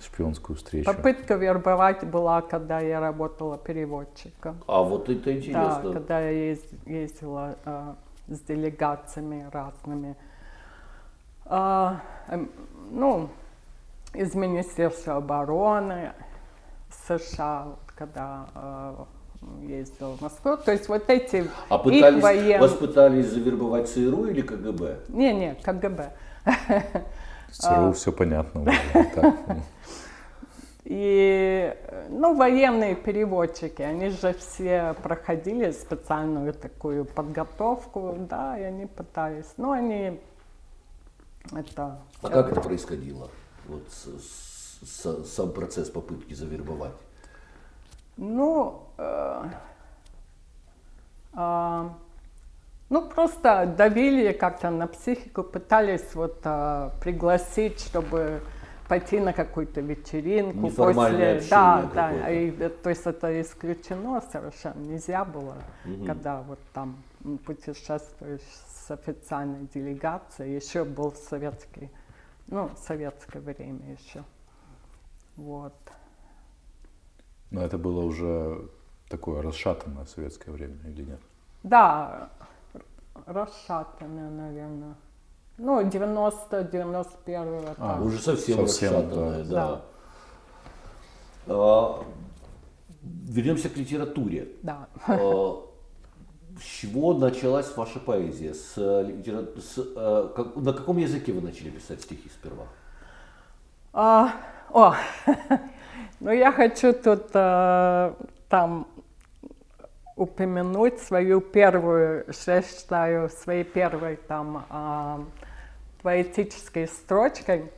Шпионскую 0.00 0.56
встречу. 0.56 0.86
Попытка 0.92 1.34
вербовать 1.34 2.04
была, 2.04 2.42
когда 2.42 2.80
я 2.80 3.00
работала 3.00 3.58
переводчиком. 3.58 4.56
А 4.66 4.82
вот 4.82 5.08
это 5.08 5.36
интересно. 5.36 5.80
Да, 5.84 5.92
когда 5.92 6.20
я 6.20 6.56
ездила 6.86 7.56
а, 7.64 7.96
с 8.28 8.40
делегациями 8.40 9.46
разными. 9.52 10.16
А, 11.44 12.00
эм, 12.28 12.50
ну, 12.90 13.28
из 14.14 14.34
Министерства 14.34 15.16
обороны 15.16 16.12
США, 17.06 17.76
когда 17.96 18.46
а, 18.54 19.06
ездил 19.62 20.12
в 20.12 20.20
Москву. 20.20 20.56
То 20.56 20.72
есть 20.72 20.88
вот 20.88 21.08
эти 21.08 21.50
А 21.68 21.78
пытались, 21.78 22.22
воен... 22.22 22.60
вас 22.60 22.72
пытались 22.72 23.26
завербовать 23.26 23.88
ЦРУ 23.88 24.26
или 24.26 24.42
КГБ? 24.42 25.00
Не-не, 25.08 25.54
КГБ. 25.56 26.12
ЦРУ 27.52 27.92
все 27.92 28.12
понятно. 28.12 28.70
И, 30.84 31.76
ну, 32.10 32.36
военные 32.36 32.94
переводчики, 32.94 33.82
они 33.82 34.10
же 34.10 34.34
все 34.34 34.94
проходили 35.02 35.72
специальную 35.72 36.54
такую 36.54 37.04
подготовку, 37.04 38.14
да, 38.16 38.56
и 38.56 38.62
они 38.62 38.86
пытались, 38.86 39.52
ну, 39.56 39.72
они 39.72 40.20
это... 41.50 41.98
А 42.22 42.28
как 42.28 42.52
это 42.52 42.60
происходило? 42.60 43.28
Вот 43.66 43.82
с, 43.90 44.86
с, 44.86 45.24
сам 45.24 45.50
процесс 45.50 45.90
попытки 45.90 46.34
завербовать? 46.34 46.94
Ну, 48.16 48.82
э, 48.96 49.44
э, 51.34 51.88
ну, 52.88 53.02
просто 53.08 53.66
давили 53.76 54.32
как-то 54.32 54.70
на 54.70 54.86
психику, 54.86 55.42
пытались 55.42 56.14
вот 56.14 56.40
э, 56.44 56.90
пригласить, 57.00 57.80
чтобы 57.80 58.40
пойти 58.88 59.18
на 59.18 59.32
какую-то 59.32 59.80
вечеринку 59.80 60.70
после, 60.70 61.42
да, 61.50 61.90
да, 61.92 62.30
и, 62.30 62.50
то 62.68 62.90
есть 62.90 63.04
это 63.04 63.40
исключено 63.40 64.22
совершенно 64.32 64.80
нельзя 64.80 65.24
было, 65.24 65.56
угу. 65.84 66.04
когда 66.06 66.42
вот 66.42 66.60
там 66.72 66.96
путешествуешь 67.44 68.42
с 68.68 68.90
официальной 68.90 69.66
делегацией, 69.74 70.54
еще 70.54 70.84
был 70.84 71.12
советский, 71.12 71.90
ну 72.46 72.70
советское 72.76 73.40
время 73.40 73.96
еще, 73.98 74.22
вот. 75.36 75.74
Но 77.56 77.62
это 77.62 77.78
было 77.78 78.04
уже 78.04 78.68
такое 79.08 79.40
расшатанное 79.40 80.04
советское 80.04 80.50
время 80.50 80.76
или 80.84 81.04
нет? 81.04 81.20
Да, 81.62 82.28
расшатанное, 83.24 84.28
наверное. 84.28 84.94
Ну, 85.56 85.82
90, 85.82 86.64
91 86.64 87.64
а, 87.78 88.02
Уже 88.02 88.18
совсем, 88.18 88.58
совсем 88.58 88.92
расшатанная, 88.92 89.44
да. 89.44 89.66
да. 89.66 89.82
А, 91.46 92.04
вернемся 93.02 93.70
к 93.70 93.76
литературе. 93.78 94.48
Да. 94.62 94.88
А, 95.06 95.62
с 96.60 96.62
чего 96.62 97.14
началась 97.14 97.74
ваша 97.74 98.00
поэзия? 98.00 98.52
С, 98.52 98.76
литера... 98.76 99.46
с, 99.58 99.78
а, 99.96 100.28
как, 100.28 100.56
на 100.56 100.74
каком 100.74 100.98
языке 100.98 101.32
вы 101.32 101.40
начали 101.40 101.70
писать 101.70 102.02
стихи 102.02 102.28
сперва? 102.28 102.66
А, 103.94 104.34
о, 104.68 104.94
ну 106.20 106.32
я 106.32 106.52
хочу 106.52 106.92
тут 106.92 107.30
а, 107.34 108.14
там 108.48 108.86
упомянуть 110.16 110.98
свою 111.00 111.40
первую, 111.40 112.24
я 112.46 112.62
считаю, 112.62 113.28
своей 113.28 113.64
первой 113.64 114.16
там 114.16 114.64
а, 114.70 115.20
поэтической 116.02 116.88
строчкой, 116.88 117.70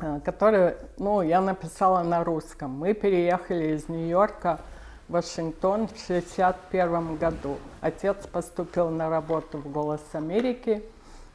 э, 0.00 0.20
которую 0.24 0.76
ну, 0.96 1.22
я 1.22 1.40
написала 1.40 2.02
на 2.02 2.24
русском. 2.24 2.70
Мы 2.70 2.94
переехали 2.94 3.74
из 3.74 3.88
Нью-Йорка 3.88 4.60
в 5.08 5.12
Вашингтон 5.12 5.88
в 5.88 5.92
1961 5.92 7.16
году. 7.16 7.58
Отец 7.80 8.26
поступил 8.28 8.90
на 8.90 9.10
работу 9.10 9.58
в 9.58 9.70
«Голос 9.70 10.00
Америки», 10.12 10.82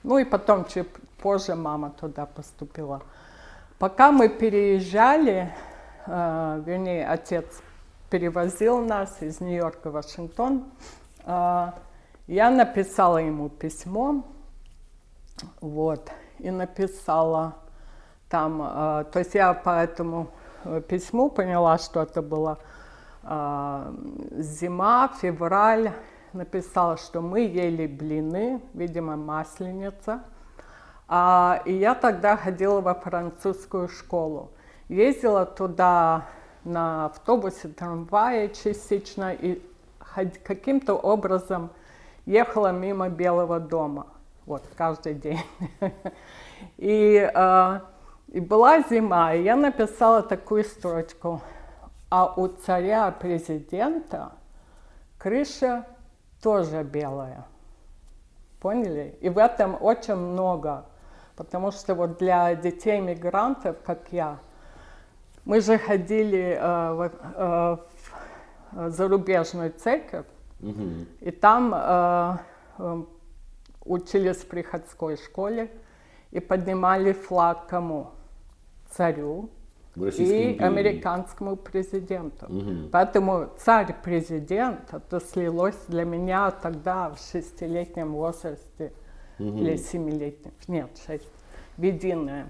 ну 0.03 0.17
и 0.17 0.23
потом, 0.23 0.65
чуть 0.65 0.87
позже, 1.21 1.55
мама 1.55 1.91
туда 1.99 2.25
поступила. 2.25 3.01
Пока 3.77 4.11
мы 4.11 4.29
переезжали, 4.29 5.53
э, 5.53 5.70
вернее, 6.07 7.07
отец 7.07 7.61
перевозил 8.11 8.79
нас 8.79 9.21
из 9.21 9.39
Нью-Йорка 9.39 9.89
в 9.89 9.93
Вашингтон, 9.93 10.65
э, 11.23 11.71
я 12.27 12.51
написала 12.51 13.19
ему 13.19 13.47
письмо, 13.47 14.25
вот, 15.61 16.11
и 16.39 16.51
написала 16.51 17.55
там, 18.27 18.61
э, 18.61 19.05
то 19.13 19.19
есть 19.19 19.33
я 19.33 19.53
по 19.53 19.81
этому 19.81 20.27
э, 20.65 20.81
письму 20.81 21.29
поняла, 21.29 21.77
что 21.77 22.03
это 22.03 22.21
была 22.21 22.57
зима, 23.23 25.11
февраль, 25.21 25.91
написала, 26.33 26.97
что 26.97 27.21
мы 27.21 27.41
ели 27.41 27.85
блины, 27.85 28.59
видимо, 28.73 29.15
масленица. 29.15 30.23
А, 31.07 31.61
и 31.65 31.73
я 31.73 31.93
тогда 31.93 32.35
ходила 32.35 32.81
во 32.81 32.95
французскую 32.95 33.89
школу. 33.89 34.49
Ездила 34.91 35.45
туда 35.45 36.25
на 36.65 37.05
автобусе, 37.05 37.69
трамвае 37.69 38.49
частично 38.49 39.31
и 39.31 39.61
каким-то 40.43 40.95
образом 40.95 41.69
ехала 42.25 42.73
мимо 42.73 43.07
Белого 43.07 43.61
дома 43.61 44.07
вот 44.45 44.63
каждый 44.75 45.13
день. 45.13 45.39
И, 46.77 47.31
э, 47.33 47.79
и 48.27 48.39
была 48.41 48.81
зима, 48.81 49.33
и 49.33 49.43
я 49.43 49.55
написала 49.55 50.21
такую 50.21 50.65
строчку. 50.65 51.41
А 52.09 52.33
у 52.35 52.47
царя-президента 52.47 54.33
крыша 55.17 55.85
тоже 56.43 56.83
белая. 56.83 57.45
Поняли? 58.59 59.17
И 59.21 59.29
в 59.29 59.37
этом 59.37 59.77
очень 59.81 60.15
много. 60.15 60.83
Потому 61.37 61.71
что 61.71 61.95
вот 61.95 62.17
для 62.17 62.53
детей 62.55 62.99
мигрантов, 62.99 63.77
как 63.83 64.11
я, 64.11 64.37
мы 65.45 65.61
же 65.61 65.77
ходили 65.77 66.57
э, 66.59 66.93
в, 66.93 67.11
э, 67.35 67.77
в 68.71 68.91
зарубежную 68.91 69.71
церковь, 69.71 70.25
угу. 70.61 71.05
и 71.19 71.31
там 71.31 71.73
э, 71.75 72.37
э 72.79 73.03
учились 73.83 74.37
в 74.37 74.47
приходской 74.47 75.17
школе 75.17 75.71
и 76.29 76.39
поднимали 76.39 77.13
флаг 77.13 77.65
кому? 77.67 78.11
царю 78.91 79.49
и 79.95 79.99
империи. 79.99 80.61
американскому 80.61 81.55
президенту. 81.55 82.45
Мгм. 82.47 82.89
Поэтому 82.91 83.49
царь-президент, 83.57 84.93
это 84.93 85.19
слилось 85.19 85.77
для 85.87 86.05
меня 86.05 86.51
тогда 86.51 87.09
в 87.09 87.19
шестилетнем 87.19 88.13
возрасте 88.13 88.93
или 89.39 89.75
семилетнем, 89.75 90.53
нет, 90.67 90.89
шесть, 91.05 91.27
в 91.77 91.81
единое. 91.81 92.45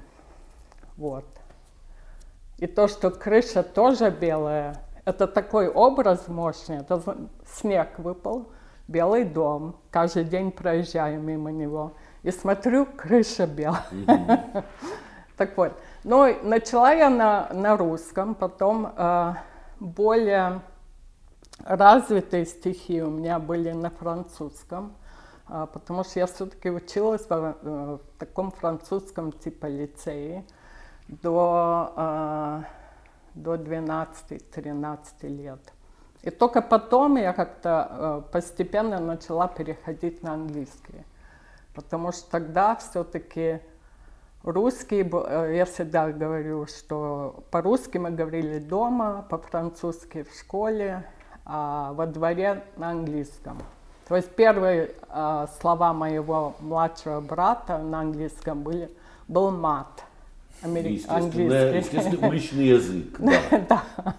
Вот. 0.97 1.25
И 2.61 2.67
то, 2.67 2.87
что 2.87 3.09
крыша 3.09 3.63
тоже 3.63 4.11
белая, 4.11 4.75
это 5.03 5.25
такой 5.25 5.67
образ 5.67 6.27
мощный. 6.27 6.77
Это 6.77 7.01
снег 7.55 7.97
выпал, 7.97 8.51
белый 8.87 9.23
дом. 9.23 9.77
Каждый 9.89 10.25
день 10.25 10.51
проезжаю 10.51 11.19
мимо 11.19 11.51
него. 11.51 11.93
И 12.21 12.29
смотрю, 12.29 12.85
крыша 12.85 13.47
белая. 13.47 13.83
Так 15.37 15.57
вот. 15.57 15.71
Ну, 16.03 16.31
начала 16.43 16.91
я 16.93 17.09
на, 17.09 17.49
на 17.51 17.75
русском, 17.75 18.35
потом 18.35 18.93
э, 18.95 19.33
более 19.79 20.61
развитые 21.63 22.45
стихи 22.45 23.01
у 23.01 23.09
меня 23.09 23.39
были 23.39 23.71
на 23.71 23.89
французском, 23.89 24.95
а, 25.47 25.65
потому 25.65 26.03
что 26.03 26.19
я 26.19 26.27
все-таки 26.27 26.69
училась 26.69 27.27
в, 27.27 27.31
э, 27.31 27.55
в 27.63 28.19
таком 28.19 28.51
французском 28.51 29.31
типа 29.31 29.65
лицее 29.65 30.45
до, 31.11 31.93
а, 31.95 32.63
до 33.35 33.55
12-13 33.55 35.27
лет. 35.27 35.59
И 36.23 36.29
только 36.29 36.61
потом 36.61 37.17
я 37.17 37.33
как-то 37.33 37.87
э, 37.89 38.31
постепенно 38.31 38.99
начала 38.99 39.47
переходить 39.47 40.21
на 40.21 40.33
английский, 40.33 41.03
потому 41.73 42.11
что 42.11 42.29
тогда 42.29 42.75
все-таки 42.75 43.59
русский, 44.43 45.01
э, 45.01 45.55
я 45.55 45.65
всегда 45.65 46.11
говорю, 46.11 46.67
что 46.67 47.43
по-русски 47.49 47.97
мы 47.97 48.11
говорили 48.11 48.59
дома, 48.59 49.25
по-французски 49.29 50.21
в 50.21 50.39
школе, 50.39 51.03
а 51.43 51.91
во 51.93 52.05
дворе 52.05 52.63
на 52.77 52.91
английском. 52.91 53.57
То 54.07 54.15
есть 54.15 54.29
первые 54.35 54.91
слова 55.59 55.93
моего 55.93 56.53
младшего 56.59 57.19
брата 57.21 57.79
на 57.79 58.01
английском 58.01 58.61
были, 58.61 58.91
был 59.27 59.49
мат. 59.49 60.03
Амери- 60.63 60.93
Естественно, 60.93 61.53
естественно, 61.75 62.27
уличный 62.27 62.65
язык. 62.65 63.15
Да. 63.19 63.41
да, 63.69 64.15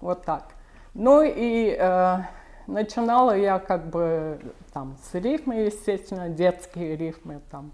вот 0.00 0.24
так. 0.24 0.48
Ну 0.94 1.22
и 1.22 1.76
э, 1.78 2.18
начинала 2.66 3.36
я 3.36 3.58
как 3.58 3.88
бы 3.90 4.40
там 4.72 4.96
с 5.02 5.14
рифмы, 5.14 5.54
естественно, 5.66 6.28
детские 6.28 6.96
рифмы 6.96 7.40
там. 7.50 7.70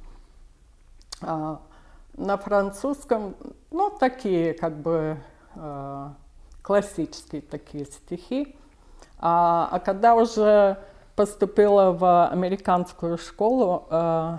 А, 1.21 1.61
на 2.17 2.37
французском, 2.37 3.35
ну, 3.71 3.91
такие 3.91 4.55
как 4.55 4.77
бы 4.77 5.17
э, 5.55 6.09
классические 6.63 7.43
такие 7.43 7.85
стихи. 7.87 8.57
А, 9.19 9.69
а 9.71 9.79
когда 9.79 10.15
уже 10.15 10.79
поступила 11.17 11.93
в 11.93 12.27
американскую 12.29 13.19
школу 13.19 13.87
э, 13.91 14.39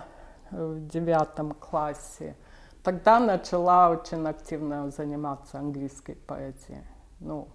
в 0.51 0.87
девятом 0.87 1.53
классе, 1.53 2.35
тогда 2.83 3.19
начала 3.19 3.89
очень 3.89 4.25
активно 4.27 4.91
заниматься 4.91 5.59
английской 5.59 6.15
поэзией. 6.27 6.83
Ну, 7.19 7.47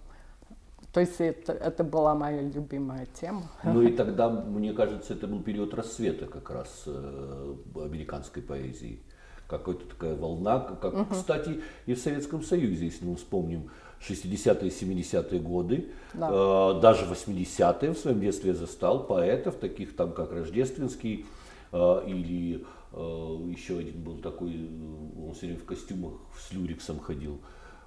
то 0.91 0.99
есть 1.01 1.21
это, 1.21 1.53
это 1.53 1.83
была 1.83 2.15
моя 2.15 2.41
любимая 2.41 3.07
тема. 3.19 3.43
Ну 3.63 3.81
и 3.81 3.91
тогда, 3.91 4.29
мне 4.29 4.73
кажется, 4.73 5.13
это 5.13 5.27
был 5.27 5.41
период 5.41 5.73
рассвета 5.73 6.25
как 6.25 6.49
раз 6.49 6.83
э, 6.87 7.55
американской 7.75 8.41
поэзии. 8.41 8.99
Какая-то 9.47 9.85
такая 9.85 10.15
волна, 10.15 10.59
как, 10.59 11.09
кстати, 11.09 11.61
и 11.87 11.93
в 11.93 11.99
Советском 11.99 12.43
Союзе, 12.43 12.85
если 12.85 13.05
мы 13.05 13.15
вспомним 13.15 13.69
60-е, 13.99 14.69
70-е 14.69 15.39
годы, 15.39 15.91
Да. 16.13 16.29
э, 16.31 16.81
даже 16.81 17.05
80-е 17.05 17.93
в 17.93 17.97
своем 17.97 18.19
детстве 18.19 18.51
я 18.51 18.55
застал 18.55 19.05
поэтов, 19.05 19.55
таких 19.55 19.95
там 19.95 20.11
как 20.13 20.31
Рождественский, 20.31 21.25
э, 21.71 22.03
или 22.07 22.65
еще 22.93 23.77
один 23.79 24.01
был 24.03 24.17
такой, 24.17 24.51
э, 24.55 25.27
он 25.27 25.33
все 25.33 25.47
время 25.47 25.59
в 25.59 25.65
костюмах 25.65 26.13
с 26.39 26.51
люриксом 26.53 26.99
ходил, 26.99 27.39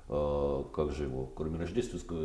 Э, 0.09 0.65
как 0.75 0.91
же 0.93 1.05
его, 1.05 1.29
кроме 1.35 1.59
Рождественского, 1.59 2.19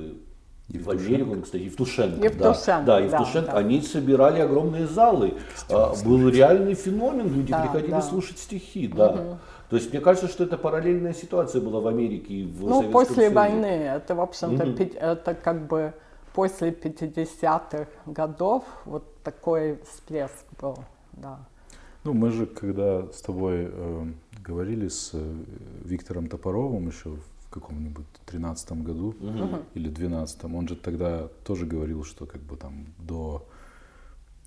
и 0.69 0.77
в 0.77 0.89
Америку, 0.89 1.39
кстати, 1.41 1.63
Евтушенко. 1.63 2.17
да. 2.19 2.25
Евтушенко, 2.25 2.85
да, 2.85 2.99
да, 2.99 2.99
Евтушенко. 2.99 3.51
да. 3.51 3.57
Они 3.57 3.81
собирали 3.81 4.41
огромные 4.41 4.87
залы. 4.87 5.35
А, 5.69 5.93
Был 6.03 6.27
реальный 6.27 6.73
феномен, 6.73 7.33
люди 7.33 7.51
Да, 7.51 7.61
приходили 7.61 7.91
да. 7.91 8.01
слушать 8.01 8.39
стихи, 8.39 8.87
да. 8.89 9.39
То 9.69 9.75
есть 9.77 9.91
мне 9.93 10.01
кажется, 10.01 10.27
что 10.27 10.43
это 10.43 10.57
параллельная 10.57 11.13
ситуация 11.13 11.61
была 11.61 11.79
в 11.79 11.87
Америке 11.87 12.33
и 12.33 12.45
в 12.45 12.61
Ну, 12.61 12.67
Советском 12.69 12.91
после 12.91 13.15
Союзе. 13.15 13.35
войны, 13.35 13.65
это, 13.65 14.15
в 14.15 14.21
общем-то, 14.21 14.73
пи- 14.73 14.97
это 14.99 15.33
как 15.35 15.67
бы 15.67 15.93
после 16.33 16.71
50-х 16.71 17.87
годов 18.05 18.63
вот 18.85 19.03
такой 19.23 19.79
всплеск 19.89 20.45
был, 20.59 20.77
да. 21.13 21.39
Ну, 22.07 22.13
мы 22.13 22.31
же, 22.31 22.45
когда 22.45 23.05
с 23.11 23.21
тобой 23.21 23.67
э, 23.69 24.05
говорили 24.41 24.87
с 24.87 25.09
э, 25.11 25.43
Виктором 25.83 26.29
Топоровым 26.29 26.87
еще 26.87 27.09
в 27.09 27.49
каком-нибудь 27.49 28.05
13 28.27 28.71
году 28.81 29.13
или 29.73 29.89
12 29.89 30.45
он 30.45 30.69
же 30.69 30.77
тогда 30.77 31.27
тоже 31.43 31.65
говорил, 31.65 32.05
что 32.05 32.25
как 32.25 32.39
бы 32.39 32.55
там 32.55 32.85
до 32.97 33.45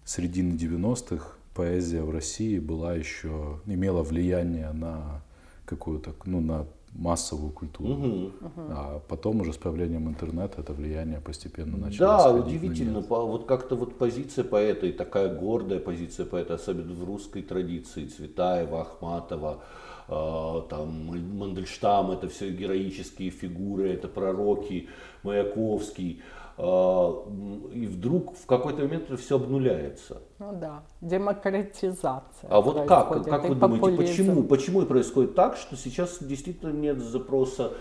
середины 0.06 0.54
90-х 0.54 1.34
поэзия 1.54 2.02
в 2.02 2.08
России 2.08 2.58
была 2.58 2.94
еще, 2.94 3.60
имела 3.66 4.02
влияние 4.02 4.72
на 4.72 5.20
какую-то, 5.66 6.14
ну, 6.24 6.40
на 6.40 6.66
массовую 6.94 7.52
культуру. 7.52 7.94
Мгм. 7.94 8.32
А 8.56 9.00
потом 9.08 9.40
уже 9.40 9.52
с 9.52 9.56
появлением 9.56 10.08
интернета 10.08 10.60
это 10.60 10.72
влияние 10.72 11.20
постепенно 11.20 11.76
начало 11.76 12.32
Да, 12.32 12.40
удивительно. 12.46 13.02
По- 13.02 13.24
Вот 13.24 13.46
как-то 13.46 13.76
вот 13.76 13.96
позиция 13.98 14.44
поэта, 14.44 14.86
и 14.86 14.92
такая 14.92 15.34
гордая 15.34 15.78
позиция 15.80 16.26
поэта, 16.26 16.54
особенно 16.54 16.92
в 16.92 17.04
русской 17.04 17.42
традиции, 17.42 18.06
Цветаева, 18.06 18.80
Ахматова, 18.82 19.62
э, 20.08 20.62
там 20.68 21.06
Мандельштам, 21.38 22.10
это 22.10 22.28
все 22.28 22.50
героические 22.50 23.30
фигуры, 23.30 23.90
это 23.92 24.08
пророки, 24.08 24.88
Маяковский. 25.22 26.22
М, 26.62 27.68
И 27.72 27.86
вдруг 27.86 28.36
в 28.36 28.46
какой-то 28.46 28.82
момент 28.82 29.04
это 29.04 29.16
все 29.16 29.36
обнуляется. 29.36 30.18
Ну 30.38 30.52
да, 30.52 30.82
демократизация. 31.00 32.48
А 32.50 32.60
вот 32.60 32.86
как, 32.86 33.08
как 33.24 33.48
вы 33.48 33.54
думаете, 33.54 33.80
популизм. 33.80 33.96
почему, 33.96 34.42
почему 34.44 34.82
происходит 34.82 35.34
так, 35.34 35.56
что 35.56 35.76
сейчас 35.76 36.18
действительно 36.22 36.72
нет 36.72 36.98
запроса, 37.00 37.72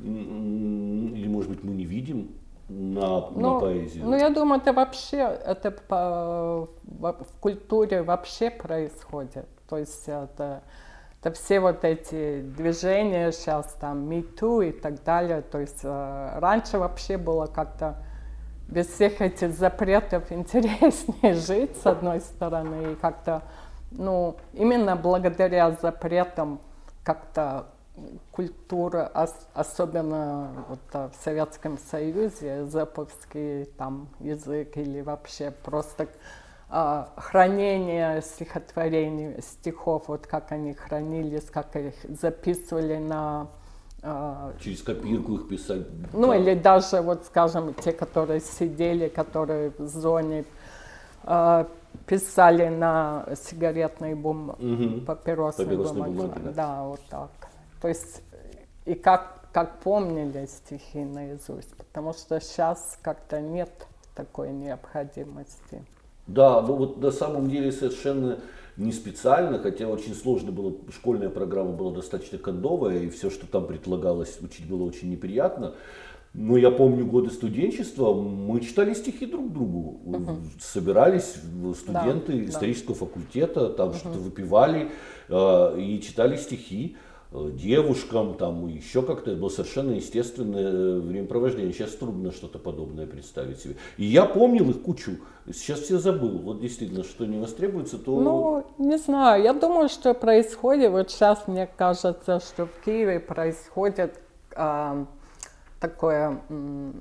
или 0.00 1.28
может 1.28 1.50
быть 1.50 1.64
мы 1.64 1.72
не 1.74 1.84
видим 1.84 2.30
на, 2.68 3.30
на 3.30 3.30
Ну, 3.30 3.60
поэзию? 3.60 4.04
ну, 4.06 4.16
я 4.16 4.30
думаю, 4.30 4.60
это 4.60 4.72
вообще, 4.72 5.18
это 5.18 5.70
по- 5.70 6.68
в 6.84 7.40
культуре 7.40 8.02
вообще 8.02 8.50
происходит. 8.50 9.46
То 9.68 9.78
есть 9.78 10.04
это, 10.06 10.62
это 11.20 11.32
все 11.32 11.60
вот 11.60 11.84
эти 11.84 12.42
движения 12.42 13.32
сейчас, 13.32 13.72
там, 13.80 14.08
Me 14.08 14.22
Too 14.38 14.68
и 14.68 14.72
так 14.72 15.02
далее. 15.04 15.42
То 15.42 15.58
есть 15.60 15.80
э, 15.84 16.38
раньше 16.38 16.78
вообще 16.78 17.16
было 17.16 17.46
как-то 17.46 18.04
без 18.72 18.86
всех 18.88 19.20
этих 19.20 19.52
запретов 19.52 20.32
интереснее 20.32 21.34
жить, 21.46 21.76
с 21.76 21.86
одной 21.86 22.20
стороны, 22.20 22.92
и 22.92 22.94
как-то, 22.96 23.42
ну, 23.90 24.36
именно 24.54 24.96
благодаря 24.96 25.72
запретам 25.72 26.58
как-то 27.04 27.66
культура, 28.30 29.10
ос- 29.14 29.46
особенно 29.52 30.64
вот, 30.68 30.80
а, 30.94 31.10
в 31.10 31.22
Советском 31.22 31.78
Союзе, 31.90 32.64
зэповский 32.64 33.66
там 33.76 34.08
язык 34.20 34.78
или 34.78 35.02
вообще 35.02 35.50
просто 35.50 36.08
а, 36.70 37.12
хранение 37.16 38.22
стихотворений, 38.22 39.42
стихов, 39.42 40.04
вот 40.08 40.26
как 40.26 40.52
они 40.52 40.72
хранились, 40.72 41.50
как 41.50 41.76
их 41.76 41.94
записывали 42.08 42.96
на 42.96 43.48
Через 44.60 44.82
копирку 44.82 45.34
их 45.36 45.48
писать. 45.48 45.82
ну 46.12 46.28
Да. 46.28 46.36
или 46.36 46.54
даже 46.54 47.00
вот, 47.00 47.24
скажем, 47.24 47.72
те, 47.74 47.92
которые 47.92 48.40
сидели, 48.40 49.08
которые 49.08 49.72
в 49.78 49.86
зоне 49.86 50.44
э, 51.24 51.64
писали 52.06 52.68
на 52.68 53.26
сигаретной 53.36 54.14
бум... 54.14 54.56
Мгм. 54.58 55.04
папиросной, 55.04 55.66
Папиросной 55.66 56.10
бумаге. 56.10 56.14
бумаге, 56.16 56.40
да. 56.46 56.52
да. 56.52 56.82
вот 56.82 57.00
так. 57.08 57.30
То 57.80 57.88
есть 57.88 58.22
и 58.86 58.94
как, 58.94 59.42
как 59.52 59.78
помнили 59.80 60.46
стихи 60.46 61.04
наизусть, 61.04 61.72
потому 61.76 62.12
что 62.12 62.40
сейчас 62.40 62.98
как-то 63.02 63.40
нет 63.40 63.70
такой 64.16 64.50
необходимости. 64.50 65.84
Да, 66.26 66.60
ну 66.62 66.74
вот 66.74 66.98
на 66.98 67.10
самом 67.12 67.48
деле 67.48 67.70
совершенно 67.70 68.38
не 68.76 68.92
специально, 68.92 69.58
хотя 69.58 69.86
очень 69.88 70.14
сложно 70.14 70.50
было, 70.52 70.74
школьная 70.90 71.28
программа 71.28 71.72
была 71.72 71.92
достаточно 71.92 72.38
кондовая, 72.38 73.00
и 73.00 73.08
все, 73.10 73.30
что 73.30 73.46
там 73.46 73.66
предлагалось 73.66 74.38
учить, 74.40 74.66
было 74.66 74.82
очень 74.84 75.10
неприятно. 75.10 75.74
Но 76.34 76.56
я 76.56 76.70
помню 76.70 77.04
годы 77.06 77.30
студенчества, 77.30 78.14
мы 78.14 78.60
читали 78.60 78.94
стихи 78.94 79.26
друг 79.26 79.52
другу, 79.52 80.00
собирались 80.58 81.36
в- 81.44 81.74
студенты 81.74 82.32
Да, 82.32 82.38
да. 82.38 82.44
исторического 82.46 82.94
факультета, 82.94 83.68
там 83.68 83.92
что-то 83.92 84.18
выпивали 84.18 84.90
э, 85.28 85.80
и 85.80 86.00
читали 86.00 86.36
стихи. 86.36 86.96
Э, 87.34 87.50
девушкам, 87.52 88.34
там 88.34 88.66
еще 88.66 89.02
как-то, 89.02 89.34
было 89.34 89.48
совершенно 89.48 89.92
естественное 89.92 91.00
времяпровождение. 91.00 91.72
Сейчас 91.72 91.92
трудно 91.92 92.30
что-то 92.30 92.58
подобное 92.58 93.06
представить 93.06 93.60
себе. 93.60 93.76
И 93.96 94.04
я 94.04 94.26
помнил 94.26 94.70
их 94.70 94.82
кучу, 94.82 95.12
сейчас 95.46 95.80
все 95.80 95.98
забыл. 95.98 96.38
Вот 96.38 96.60
действительно, 96.60 97.04
что 97.04 97.24
не 97.24 97.38
востребуется, 97.38 97.98
то... 97.98 98.20
Ну, 98.20 98.66
не 98.78 98.98
знаю, 98.98 99.42
я 99.42 99.54
думаю, 99.54 99.88
что 99.88 100.14
происходит, 100.14 100.90
вот 100.90 101.10
сейчас 101.10 101.48
мне 101.48 101.66
кажется, 101.66 102.40
что 102.40 102.66
в 102.66 102.84
Киеве 102.84 103.18
происходит 103.18 104.18
э, 104.50 105.04
такое 105.80 106.38
э, 106.48 106.92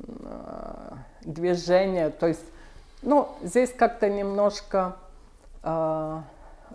движение, 1.23 2.09
то 2.09 2.27
есть, 2.27 2.45
ну, 3.01 3.27
здесь 3.43 3.71
как-то 3.71 4.09
немножко... 4.09 4.95
Э, 4.95 5.01
Э, 5.63 6.21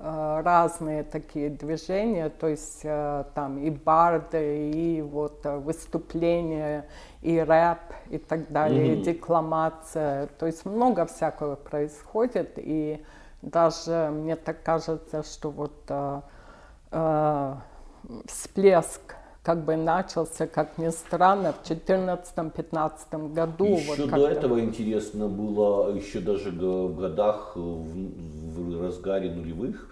разные 0.03 1.03
такие 1.03 1.51
движения, 1.51 2.29
то 2.29 2.49
есть 2.49 2.81
э, 2.85 3.25
там 3.35 3.59
и 3.59 3.71
барды, 3.71 4.71
и 4.71 5.03
вот 5.03 5.45
э, 5.45 5.57
выступления, 5.57 6.87
и 7.23 7.39
рэп, 7.39 7.79
и 8.11 8.19
так 8.19 8.51
далее, 8.53 8.95
mm-hmm. 8.95 9.01
и 9.01 9.03
декламация. 9.03 10.27
То 10.39 10.47
есть 10.47 10.65
много 10.65 11.07
всякого 11.07 11.57
происходит, 11.57 12.53
и 12.57 13.05
даже 13.43 14.11
мне 14.13 14.37
так 14.37 14.63
кажется, 14.63 15.23
что 15.23 15.51
вот 15.51 15.75
э, 15.89 16.21
э, 16.91 17.55
всплеск 18.27 19.17
как 19.47 19.65
бы 19.65 19.77
начался, 19.77 20.49
как 20.49 20.77
ни 20.77 20.89
странно, 20.89 21.53
в 21.53 21.71
2014-2015 21.71 23.33
году. 23.33 23.77
Еще 23.77 24.03
вот 24.03 24.11
до 24.11 24.27
этого 24.27 24.59
интересно 24.59 25.29
было, 25.29 25.95
еще 25.95 26.19
даже 26.19 26.51
в 26.51 26.97
годах 26.99 27.53
в, 27.55 27.61
в 27.61 28.83
разгаре 28.83 29.31
нулевых, 29.31 29.89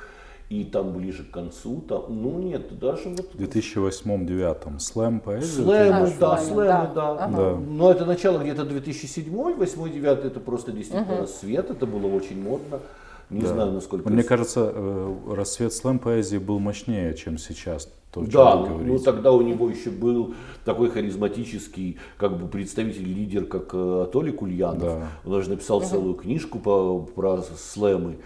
и 0.51 0.64
там 0.64 0.93
ближе 0.93 1.23
к 1.23 1.31
концу, 1.31 1.85
там, 1.88 2.07
ну 2.09 2.40
нет, 2.40 2.77
даже 2.81 3.11
вот... 3.11 3.33
В 3.33 3.40
2008-2009 3.40 4.81
слэм 4.81 5.21
поэзия? 5.21 5.62
Слэмы, 5.62 6.12
да, 6.19 6.37
слэмы, 6.38 6.64
да. 6.64 6.93
да. 6.93 7.11
Ага. 7.12 7.37
да. 7.37 7.55
Но 7.55 7.93
это 7.93 8.07
начало 8.07 8.40
где-то 8.40 8.64
2007 8.64 9.55
8 9.55 9.93
9 9.93 10.25
это 10.25 10.40
просто 10.40 10.73
действительно 10.73 11.19
угу. 11.19 11.27
свет, 11.29 11.71
это 11.71 11.87
было 11.87 12.09
очень 12.09 12.43
модно. 12.43 12.81
Не 13.31 13.43
да. 13.43 13.49
знаю, 13.49 13.73
насколько... 13.73 14.11
Мне 14.11 14.25
кажется, 14.25 14.73
э, 14.75 15.14
рассвет 15.31 15.73
слэм 15.73 16.01
поэзии 16.01 16.38
был 16.38 16.59
мощнее, 16.59 17.14
чем 17.14 17.38
сейчас. 17.38 17.88
То, 18.14 18.22
да, 18.22 18.57
ну, 18.57 18.79
ну 18.79 18.98
тогда 19.00 19.33
у 19.33 19.42
него 19.42 19.68
еще 19.68 19.90
был 19.90 20.35
такой 20.64 20.88
харизматический 20.88 21.98
как 22.16 22.38
бы 22.38 22.46
представитель, 22.46 23.05
лидер, 23.05 23.44
как 23.44 23.74
э, 23.74 24.03
Атоли 24.05 24.31
Кульянов. 24.31 24.83
Да. 24.83 25.09
Он 25.24 25.33
даже 25.33 25.50
написал 25.50 25.79
угу. 25.79 25.87
целую 25.87 26.14
книжку 26.14 26.61
по, 26.61 27.00
про 27.00 27.42
слэмы 27.42 28.18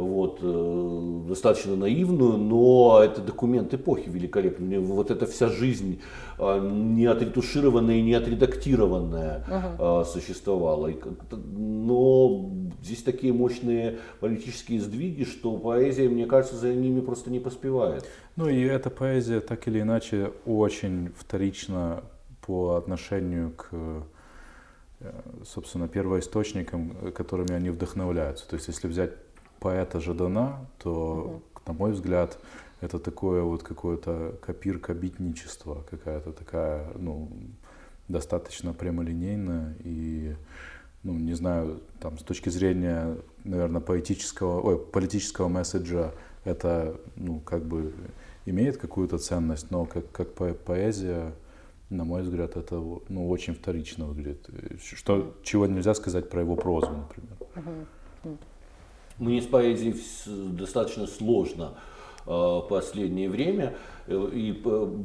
вот, 0.00 0.38
э, 0.42 1.28
достаточно 1.28 1.76
наивную, 1.76 2.38
но 2.38 3.00
это 3.02 3.20
документ 3.20 3.72
эпохи 3.74 4.08
великолепный. 4.08 4.78
Вот 4.78 5.10
эта 5.10 5.26
вся 5.26 5.48
жизнь 5.48 6.00
э, 6.38 6.70
не 6.72 7.06
отретушированная 7.06 7.96
и 7.96 8.02
не 8.02 8.14
отредактированная 8.14 9.44
uh-huh. 9.48 10.04
существовала. 10.04 10.90
Но 11.30 12.50
здесь 12.82 13.02
такие 13.02 13.32
мощные 13.32 13.98
политические 14.20 14.80
сдвиги, 14.80 15.24
что 15.24 15.56
поэзия, 15.56 16.08
мне 16.08 16.26
кажется, 16.26 16.56
за 16.56 16.72
ними 16.72 17.00
просто 17.00 17.30
не 17.30 17.40
поспевает. 17.40 18.06
Ну 18.36 18.48
и 18.48 18.60
эта 18.60 18.90
поэзия 18.90 19.40
так 19.40 19.68
или 19.68 19.80
иначе 19.80 20.32
очень 20.46 21.10
вторична 21.16 22.02
по 22.46 22.76
отношению 22.76 23.52
к 23.52 23.66
собственно, 25.44 25.88
первоисточникам, 25.88 27.12
которыми 27.12 27.54
они 27.54 27.70
вдохновляются. 27.70 28.48
То 28.48 28.56
есть, 28.56 28.68
если 28.68 28.86
взять 28.88 29.12
поэта 29.60 30.00
Жадана, 30.00 30.66
то, 30.78 30.92
угу. 30.92 31.42
на 31.66 31.72
мой 31.72 31.92
взгляд, 31.92 32.38
это 32.80 32.98
такое 32.98 33.42
вот 33.42 33.62
какое-то 33.62 34.38
копирка 34.40 34.94
битничества, 34.94 35.84
какая-то 35.90 36.32
такая, 36.32 36.86
ну, 36.96 37.30
достаточно 38.08 38.72
прямолинейная 38.72 39.76
и, 39.84 40.34
ну, 41.02 41.12
не 41.12 41.34
знаю, 41.34 41.82
там, 42.00 42.18
с 42.18 42.22
точки 42.22 42.48
зрения, 42.48 43.16
наверное, 43.44 43.80
поэтического, 43.80 44.60
ой, 44.60 44.78
политического 44.78 45.48
месседжа, 45.48 46.12
это, 46.44 46.98
ну, 47.16 47.40
как 47.40 47.64
бы 47.64 47.92
имеет 48.46 48.78
какую-то 48.78 49.18
ценность, 49.18 49.70
но 49.70 49.84
как, 49.84 50.10
как 50.10 50.34
по 50.34 50.52
поэзия, 50.54 51.34
на 51.90 52.04
мой 52.04 52.22
взгляд, 52.22 52.56
это 52.56 52.76
ну, 53.08 53.28
очень 53.28 53.54
вторично 53.54 54.06
выглядит. 54.06 54.48
Что, 54.82 55.34
чего 55.42 55.66
нельзя 55.66 55.94
сказать 55.94 56.30
про 56.30 56.40
его 56.40 56.56
прозу, 56.56 56.90
например. 56.92 57.86
Мне 59.20 59.42
с 59.42 59.46
поэзией 59.46 59.94
достаточно 60.26 61.06
сложно 61.06 61.74
в 62.24 62.64
э, 62.64 62.68
последнее 62.68 63.28
время. 63.28 63.76
Э, 64.06 64.28
и 64.32 64.52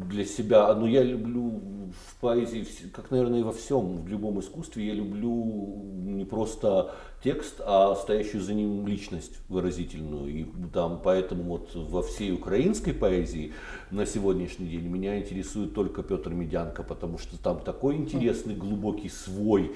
для 0.09 0.25
себя, 0.25 0.73
но 0.73 0.87
я 0.87 1.03
люблю 1.03 1.61
в 2.07 2.21
поэзии, 2.21 2.65
как, 2.93 3.11
наверное, 3.11 3.41
и 3.41 3.43
во 3.43 3.51
всем, 3.51 4.03
в 4.03 4.07
любом 4.07 4.39
искусстве, 4.39 4.87
я 4.87 4.93
люблю 4.93 5.83
не 6.05 6.23
просто 6.23 6.95
текст, 7.25 7.59
а 7.65 7.95
стоящую 7.95 8.43
за 8.43 8.53
ним 8.53 8.85
личность 8.87 9.39
выразительную. 9.49 10.27
И 10.31 10.45
там, 10.71 11.01
поэтому 11.03 11.43
вот 11.43 11.71
во 11.73 12.03
всей 12.03 12.31
украинской 12.31 12.93
поэзии 12.93 13.53
на 13.89 14.05
сегодняшний 14.05 14.67
день 14.67 14.87
меня 14.87 15.17
интересует 15.17 15.73
только 15.73 16.03
Петр 16.03 16.29
Медянко, 16.29 16.83
потому 16.83 17.17
что 17.17 17.41
там 17.41 17.61
такой 17.61 17.95
интересный, 17.95 18.55
глубокий 18.55 19.09
свой, 19.09 19.71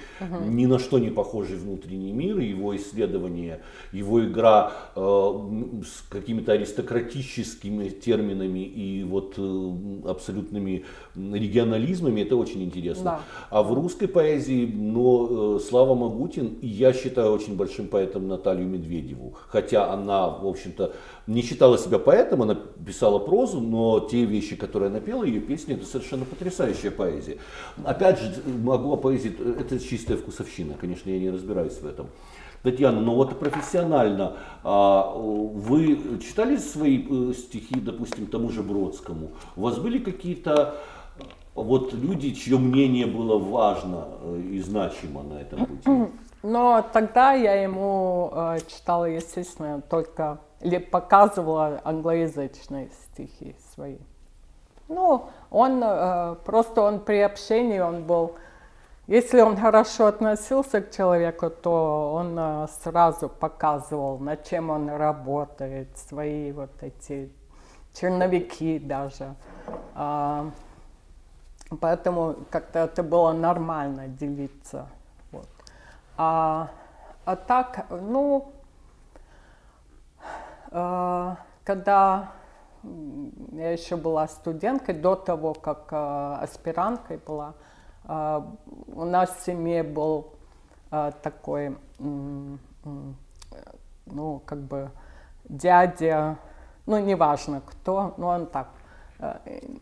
ни 0.45 0.67
на 0.67 0.77
что 0.77 0.99
не 0.99 1.09
похожий 1.09 1.57
внутренний 1.57 2.11
мир, 2.11 2.37
его 2.37 2.75
исследование, 2.75 3.61
его 3.91 4.23
игра 4.23 4.71
э, 4.95 5.01
с 5.01 6.07
какими-то 6.07 6.51
аристократическими 6.51 7.89
терминами 7.89 8.59
и 8.59 9.03
вот 9.03 9.33
э, 9.37 10.07
абсолютными 10.07 10.85
регионализмами, 11.33 12.21
это 12.21 12.35
очень 12.35 12.63
интересно. 12.63 13.03
Да. 13.03 13.21
А 13.49 13.63
в 13.63 13.73
русской 13.73 14.07
поэзии, 14.07 14.65
но 14.65 15.57
э, 15.57 15.59
Слава 15.59 15.95
Магутин, 15.95 16.57
я 16.61 16.93
считаю 16.93 17.31
очень 17.31 17.55
большим 17.55 17.87
поэтом 17.87 18.27
Наталью 18.27 18.67
Медведеву. 18.67 19.35
Хотя 19.47 19.91
она, 19.91 20.29
в 20.29 20.47
общем-то, 20.47 20.93
не 21.27 21.41
считала 21.41 21.77
себя 21.77 21.99
поэтом, 21.99 22.41
она 22.41 22.55
писала 22.55 23.19
прозу, 23.19 23.59
но 23.59 23.99
те 23.99 24.25
вещи, 24.25 24.55
которые 24.55 24.89
она 24.89 24.99
пела, 24.99 25.23
ее 25.23 25.41
песни, 25.41 25.75
это 25.75 25.85
совершенно 25.85 26.25
потрясающая 26.25 26.91
поэзия. 26.91 27.37
Опять 27.83 28.19
же, 28.19 28.31
могу 28.45 28.93
о 28.93 28.97
поэзии, 28.97 29.35
это 29.59 29.79
чистая 29.79 30.17
вкусовщина, 30.17 30.75
конечно, 30.79 31.09
я 31.09 31.19
не 31.19 31.29
разбираюсь 31.29 31.79
в 31.79 31.85
этом. 31.85 32.07
Татьяна, 32.63 32.99
но 32.99 33.15
вот 33.15 33.39
профессионально 33.39 34.35
а, 34.63 35.13
вы 35.15 35.97
читали 36.21 36.57
свои 36.57 37.05
э, 37.09 37.33
стихи, 37.33 37.79
допустим, 37.79 38.27
тому 38.27 38.49
же 38.49 38.63
Бродскому? 38.63 39.31
У 39.55 39.61
вас 39.61 39.77
были 39.77 39.97
какие-то 39.97 40.75
вот 41.63 41.93
люди, 41.93 42.33
чье 42.33 42.57
мнение 42.57 43.05
было 43.05 43.37
важно 43.37 44.07
э, 44.21 44.41
и 44.51 44.61
значимо 44.61 45.23
на 45.23 45.41
этом 45.41 45.65
пути? 45.65 46.11
Но 46.43 46.85
тогда 46.93 47.33
я 47.33 47.61
ему 47.61 48.31
э, 48.33 48.59
читала, 48.67 49.05
естественно, 49.05 49.81
только 49.81 50.39
или 50.61 50.77
показывала 50.77 51.81
англоязычные 51.83 52.89
стихи 52.89 53.55
свои. 53.73 53.97
Ну, 54.87 55.25
он 55.51 55.81
э, 55.83 56.35
просто 56.45 56.81
он 56.81 56.99
при 56.99 57.19
общении 57.19 57.79
он 57.79 58.03
был 58.03 58.35
если 59.07 59.41
он 59.41 59.57
хорошо 59.57 60.05
относился 60.05 60.81
к 60.81 60.91
человеку, 60.91 61.49
то 61.49 62.13
он 62.13 62.67
сразу 62.83 63.27
показывал, 63.27 64.19
над 64.19 64.43
чем 64.43 64.69
он 64.69 64.87
работает, 64.87 65.87
свои 65.97 66.51
вот 66.51 66.69
эти 66.81 67.31
черновики 67.93 68.77
даже. 68.77 69.35
А, 69.95 70.51
поэтому 71.77 72.35
как-то 72.49 72.79
это 72.79 73.03
было 73.03 73.31
нормально 73.31 74.07
делиться. 74.07 74.87
Вот. 75.31 75.47
А, 76.17 76.69
а 77.25 77.35
так, 77.35 77.85
ну, 77.89 78.51
а, 80.71 81.37
когда 81.63 82.31
я 83.51 83.71
еще 83.71 83.95
была 83.95 84.27
студенткой, 84.27 84.95
до 84.95 85.15
того, 85.15 85.53
как 85.53 85.87
а, 85.91 86.39
аспиранткой 86.41 87.17
была, 87.17 87.53
а, 88.05 88.47
у 88.87 89.05
нас 89.05 89.29
в 89.29 89.45
семье 89.45 89.83
был 89.83 90.33
а, 90.91 91.11
такой, 91.11 91.77
ну, 94.05 94.41
как 94.45 94.59
бы 94.59 94.89
дядя, 95.45 96.37
ну, 96.85 96.99
неважно 96.99 97.61
кто, 97.61 98.13
но 98.17 98.29
он 98.29 98.45
так, 98.47 98.69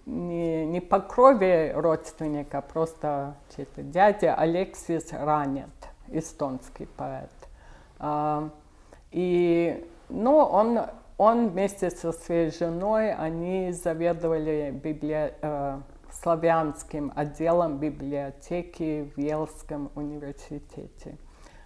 не, 0.06 0.66
не 0.66 0.82
по 0.82 1.00
крови 1.00 1.72
родственника, 1.76 2.62
просто 2.62 3.36
чей-то 3.56 3.84
дядя 3.84 4.34
Алексис 4.36 5.14
Ранет, 5.14 5.70
эстонский 6.08 6.88
поэт. 6.88 7.32
И, 9.12 9.90
ну, 10.10 10.38
он, 10.38 10.80
он 11.18 11.50
вместе 11.50 11.90
со 11.92 12.12
своей 12.12 12.52
женой, 12.52 13.14
они 13.14 13.72
заведовали 13.72 14.72
библи 14.72 15.34
славянским 16.12 17.12
отделом 17.16 17.78
библиотеки 17.78 19.12
в 19.16 19.20
Елском 19.20 19.92
университете. 19.96 21.18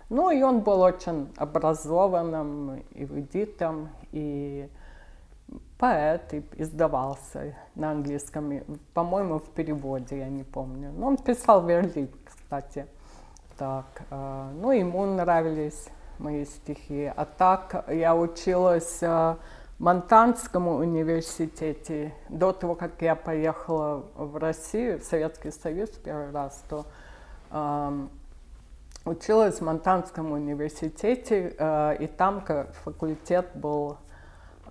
Ну 0.10 0.30
и 0.30 0.42
он 0.42 0.60
был 0.60 0.82
очень 0.82 1.34
образованным 1.38 2.84
эрудитом 2.94 3.90
и 4.12 4.68
поэт 5.82 6.34
и 6.34 6.44
издавался 6.58 7.56
на 7.74 7.90
английском, 7.92 8.64
по-моему, 8.94 9.40
в 9.40 9.50
переводе, 9.50 10.20
я 10.20 10.30
не 10.30 10.44
помню. 10.44 10.92
Но 10.96 11.08
он 11.08 11.18
писал 11.18 11.66
верлит, 11.66 12.14
кстати. 12.24 12.86
Так, 13.58 14.04
э, 14.12 14.52
ну, 14.62 14.72
ему 14.72 15.04
нравились 15.08 15.90
мои 16.20 16.46
стихи. 16.46 17.12
А 17.16 17.26
так 17.26 17.86
я 17.90 18.16
училась 18.16 19.02
в 19.02 19.38
Монтанском 19.80 20.68
университете. 20.68 22.14
До 22.30 22.52
того, 22.52 22.76
как 22.76 23.02
я 23.02 23.16
поехала 23.16 24.06
в 24.16 24.38
Россию, 24.38 25.00
в 25.00 25.04
Советский 25.04 25.50
Союз 25.50 25.90
первый 25.90 26.30
раз, 26.30 26.64
то 26.70 26.86
э, 27.50 28.08
училась 29.06 29.56
в 29.58 29.62
Монтанском 29.62 30.32
университете, 30.32 31.56
э, 31.58 31.96
и 32.02 32.06
там 32.06 32.46
факультет 32.84 33.48
был, 33.56 33.98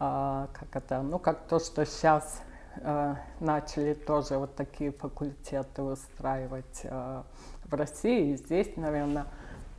э, 0.01 0.47
как 0.53 0.75
это, 0.75 1.03
ну, 1.03 1.19
как 1.19 1.47
то, 1.47 1.59
что 1.61 1.87
сейчас 1.87 2.43
э, 2.77 3.15
начали 3.39 3.95
тоже 3.95 4.39
вот 4.39 4.57
такие 4.57 4.91
факультеты 4.93 5.83
устраивать 5.83 6.81
э, 6.85 7.23
в 7.65 7.75
России. 7.75 8.33
И 8.33 8.37
здесь, 8.37 8.77
наверное, 8.77 9.27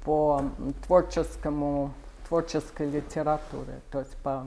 по 0.06 0.42
творческому, 0.86 1.92
творческой 2.28 2.90
литературе, 2.90 3.82
то 3.92 4.00
есть 4.00 4.16
по 4.18 4.46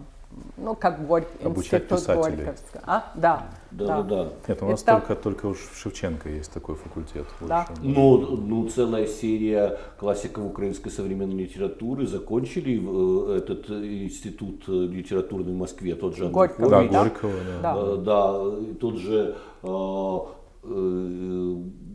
ну, 0.57 0.74
как 0.74 1.07
Горь... 1.07 1.26
Обучать 1.43 1.82
институт 1.82 1.99
писателей. 1.99 2.37
Горьковского. 2.37 2.82
А? 2.87 3.12
Да. 3.14 3.47
Да, 3.70 3.87
да, 3.87 4.03
да. 4.03 4.32
Нет, 4.47 4.62
у 4.62 4.66
нас 4.66 4.82
Это... 4.82 4.93
только, 5.01 5.14
только 5.16 5.47
уж 5.47 5.59
в 5.59 5.76
Шевченко 5.76 6.28
есть 6.28 6.53
такой 6.53 6.76
факультет. 6.76 7.26
Да. 7.41 7.66
Ну, 7.82 8.37
ну, 8.37 8.68
целая 8.68 9.07
серия 9.07 9.78
классиков 9.99 10.45
украинской 10.45 10.91
современной 10.91 11.45
литературы 11.45 12.07
закончили 12.07 12.80
э, 12.80 13.39
этот 13.39 13.68
институт 13.70 14.68
литературный 14.68 15.53
в 15.53 15.57
Москве, 15.57 15.97
тот 15.97 16.16
же 16.16 16.28
Горького, 16.28 16.70
да, 16.70 16.85
Горького, 16.85 17.32
да. 17.62 17.74
Да, 17.74 17.97
да 17.97 18.74
тот 18.80 18.97
же, 18.99 19.37
э, 19.62 19.66
э, 19.66 21.55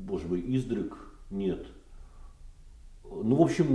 боже 0.09 0.27
мой, 0.27 0.43
Издрик, 0.45 0.97
нет, 1.31 1.65
ну, 3.11 3.35
в 3.35 3.41
общем, 3.41 3.65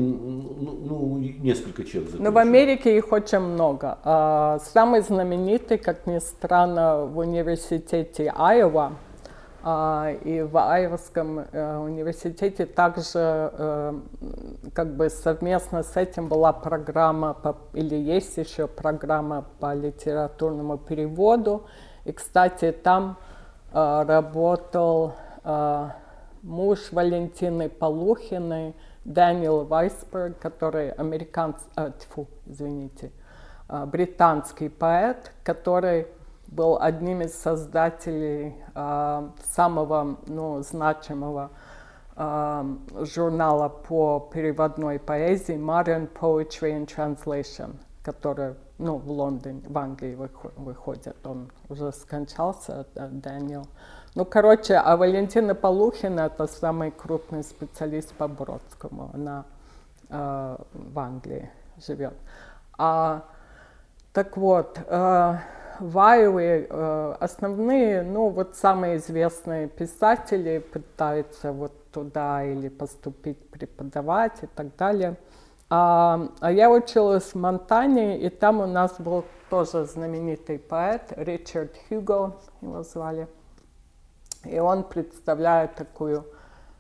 ну, 0.61 0.79
ну 0.85 1.19
несколько 1.19 1.85
человек. 1.85 2.15
Но 2.19 2.31
в 2.31 2.39
Америке 2.39 2.97
их 2.97 3.13
очень 3.13 3.41
много. 3.41 3.99
А, 4.05 4.59
самый 4.61 5.01
знаменитый, 5.01 5.79
как 5.79 6.07
ни 6.07 6.19
странно, 6.19 7.05
в 7.05 7.19
университете 7.19 8.33
Айова. 8.37 8.93
А, 9.67 10.13
и 10.25 10.43
в 10.43 10.59
Айовском 10.59 11.39
э, 11.39 11.77
университете 11.79 12.67
также 12.67 13.51
э, 13.51 13.95
как 14.75 14.95
бы 14.95 15.09
совместно 15.09 15.83
с 15.83 15.97
этим 15.97 16.29
была 16.29 16.53
программа, 16.53 17.33
по, 17.33 17.57
или 17.73 17.95
есть 17.95 18.37
еще 18.37 18.67
программа 18.67 19.47
по 19.61 19.73
литературному 19.73 20.77
переводу. 20.77 21.65
И, 22.05 22.13
кстати, 22.13 22.73
там 22.73 23.17
э, 23.73 24.05
работал 24.07 25.15
муж 26.43 26.91
Валентины 26.91 27.69
Полухиной, 27.69 28.75
Дэниел 29.05 29.65
Вайсберг, 29.65 30.39
который 30.39 30.91
американец, 30.91 31.57
а, 31.75 31.91
тьфу, 31.91 32.27
извините, 32.47 33.13
а, 33.69 33.87
британский 33.87 34.69
поэт, 34.69 35.33
который 35.43 36.07
был 36.47 36.79
одним 36.81 37.23
из 37.23 37.35
создателей 37.35 38.55
а, 38.75 39.33
самого 39.43 40.19
ну, 40.27 40.63
значимого 40.63 41.51
а, 42.17 42.67
журнала 43.01 43.69
по 43.69 44.31
переводной 44.33 44.99
поэзии 44.99 45.57
Modern 45.57 46.09
Poetry 46.13 46.79
and 46.79 46.87
Translation, 46.87 47.77
который 48.03 48.55
ну, 48.79 48.99
в 48.99 49.11
Лондоне, 49.11 49.63
в 49.67 49.79
Англии 49.79 50.17
выходит. 50.57 51.17
Он 51.25 51.51
уже 51.69 51.93
скончался, 51.93 52.87
Дэниел. 52.95 53.67
Ну, 54.17 54.25
короче, 54.25 54.75
а 54.77 54.97
Валентина 54.97 55.57
Полухина 55.57 56.21
это 56.21 56.47
самый 56.47 56.93
крупный 56.93 57.43
специалист 57.43 58.15
по 58.15 58.29
Бродскому. 58.29 59.11
Она 59.13 59.45
э, 60.09 60.57
в 60.73 60.99
Англии 61.01 61.51
живет. 61.85 62.15
А, 62.79 63.25
так 64.13 64.37
вот, 64.37 64.79
э, 64.87 65.39
в 65.81 65.99
Айове 65.99 66.69
э, 66.71 67.17
основные, 67.19 68.03
ну, 68.03 68.29
вот 68.29 68.55
самые 68.55 68.99
известные 68.99 69.67
писатели 69.67 70.61
пытаются 70.61 71.51
вот 71.51 71.73
туда 71.91 72.45
или 72.45 72.69
поступить 72.69 73.51
преподавать 73.51 74.45
и 74.45 74.47
так 74.47 74.77
далее. 74.77 75.17
А, 75.71 76.29
а 76.39 76.53
я 76.53 76.71
училась 76.71 77.33
в 77.33 77.35
Монтане, 77.35 78.21
и 78.21 78.29
там 78.29 78.61
у 78.61 78.67
нас 78.67 78.95
был 79.01 79.25
тоже 79.51 79.87
знаменитый 79.87 80.61
поэт 80.61 81.13
Ричард 81.17 81.73
Хьюго, 81.89 82.37
его 82.61 82.85
звали. 82.85 83.27
И 84.45 84.59
он 84.59 84.85
представляет 84.85 85.75
такую 85.75 86.25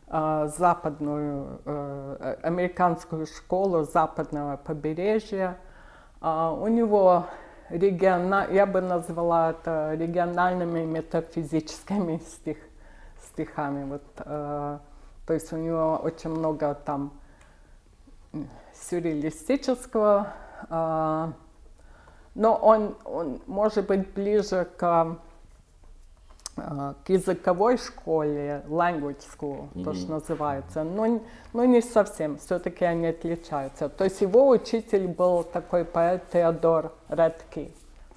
э, 0.08 0.48
западную, 0.56 1.60
э, 1.64 2.36
американскую 2.42 3.26
школу 3.26 3.84
западного 3.84 4.56
побережья. 4.56 5.58
Э, 6.20 6.54
у 6.58 6.68
него 6.68 7.26
региона, 7.70 8.46
я 8.50 8.66
бы 8.66 8.80
назвала 8.80 9.50
это 9.50 9.94
региональными 9.94 10.84
метафизическими 10.84 12.18
стих, 12.18 12.58
стихами. 13.22 13.84
Вот, 13.84 14.02
э, 14.18 14.78
то 15.26 15.32
есть 15.32 15.52
у 15.52 15.56
него 15.56 16.00
очень 16.02 16.30
много 16.30 16.74
там 16.74 17.12
сюрреалистического, 18.74 20.28
э, 20.68 21.32
но 22.34 22.54
он, 22.56 22.96
он 23.04 23.40
может 23.46 23.86
быть 23.86 24.12
ближе 24.12 24.66
к 24.76 25.16
к 26.56 27.08
языковой 27.08 27.78
школе, 27.78 28.62
language 28.68 29.22
school, 29.22 29.68
mm-hmm. 29.74 29.84
то, 29.84 29.94
что 29.94 30.12
называется, 30.12 30.84
но, 30.84 31.20
но 31.52 31.64
не 31.64 31.80
совсем, 31.80 32.38
все-таки 32.38 32.84
они 32.84 33.08
отличаются. 33.08 33.88
То 33.88 34.04
есть 34.04 34.20
его 34.20 34.48
учитель 34.48 35.08
был 35.08 35.42
такой 35.42 35.84
поэт 35.84 36.22
Теодор 36.32 36.92
Редки. 37.08 37.72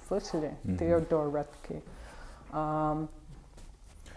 Слышали? 0.06 0.56
Mm-hmm. 0.62 0.78
Теодор 0.78 1.34
Редки. 1.34 1.82
Um, 2.52 3.08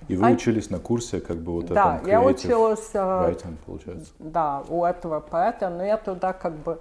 и 0.07 0.15
вы 0.15 0.27
а... 0.27 0.31
учились 0.31 0.69
на 0.69 0.79
курсе, 0.79 1.19
как 1.19 1.37
бы 1.37 1.53
вот 1.53 1.65
да, 1.65 1.97
этом 1.97 2.07
я 2.07 2.21
училась, 2.21 2.91
writing, 2.93 3.57
получается. 3.65 4.11
Да, 4.19 4.63
у 4.69 4.85
этого 4.85 5.19
поэта, 5.19 5.69
но 5.69 5.83
я 5.83 5.97
туда 5.97 6.33
как 6.33 6.53
бы 6.53 6.79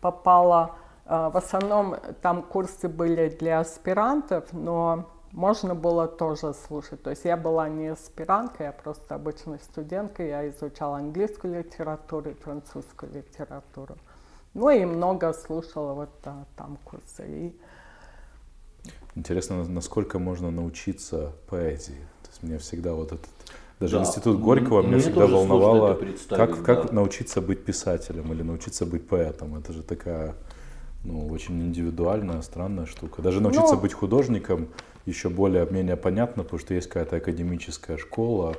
попала, 0.00 0.72
в 1.06 1.36
основном 1.36 1.96
там 2.22 2.42
курсы 2.42 2.88
были 2.88 3.28
для 3.28 3.60
аспирантов, 3.60 4.52
но 4.52 5.06
можно 5.32 5.74
было 5.74 6.08
тоже 6.08 6.54
слушать. 6.54 7.02
То 7.02 7.10
есть 7.10 7.24
я 7.24 7.36
была 7.36 7.68
не 7.68 7.88
аспиранткой, 7.88 8.66
я 8.66 8.72
просто 8.72 9.14
обычной 9.14 9.58
студенткой. 9.60 10.28
Я 10.28 10.48
изучала 10.48 10.98
английскую 10.98 11.58
литературу 11.58 12.30
и 12.30 12.34
французскую 12.34 13.12
литературу. 13.12 13.96
Ну 14.54 14.70
и 14.70 14.84
много 14.84 15.32
слушала 15.34 15.92
вот 15.92 16.10
а, 16.24 16.44
там 16.56 16.78
курсы. 16.84 17.24
И... 17.26 17.56
Интересно, 19.14 19.64
насколько 19.64 20.18
можно 20.18 20.50
научиться 20.50 21.32
поэзии. 21.48 22.00
То 22.22 22.28
есть 22.30 22.42
мне 22.42 22.58
всегда 22.58 22.94
вот 22.94 23.12
этот 23.12 23.28
даже 23.78 23.96
да. 23.96 24.02
институт 24.02 24.40
Горького 24.40 24.82
меня 24.82 24.98
всегда 24.98 25.26
волновало, 25.26 25.98
как, 26.30 26.64
как 26.64 26.86
да. 26.86 26.92
научиться 26.92 27.40
быть 27.40 27.64
писателем 27.64 28.32
или 28.32 28.42
научиться 28.42 28.86
быть 28.86 29.06
поэтом. 29.06 29.56
Это 29.56 29.72
же 29.72 29.82
такая 29.82 30.34
ну, 31.04 31.28
очень 31.28 31.60
индивидуальная, 31.60 32.42
странная 32.42 32.86
штука. 32.86 33.22
Даже 33.22 33.40
научиться 33.40 33.74
ну, 33.74 33.80
быть 33.80 33.92
художником 33.92 34.68
еще 35.08 35.28
более-менее 35.28 35.96
понятно, 35.96 36.42
потому 36.42 36.60
что 36.60 36.74
есть 36.74 36.88
какая-то 36.88 37.16
академическая 37.16 37.96
школа, 37.96 38.54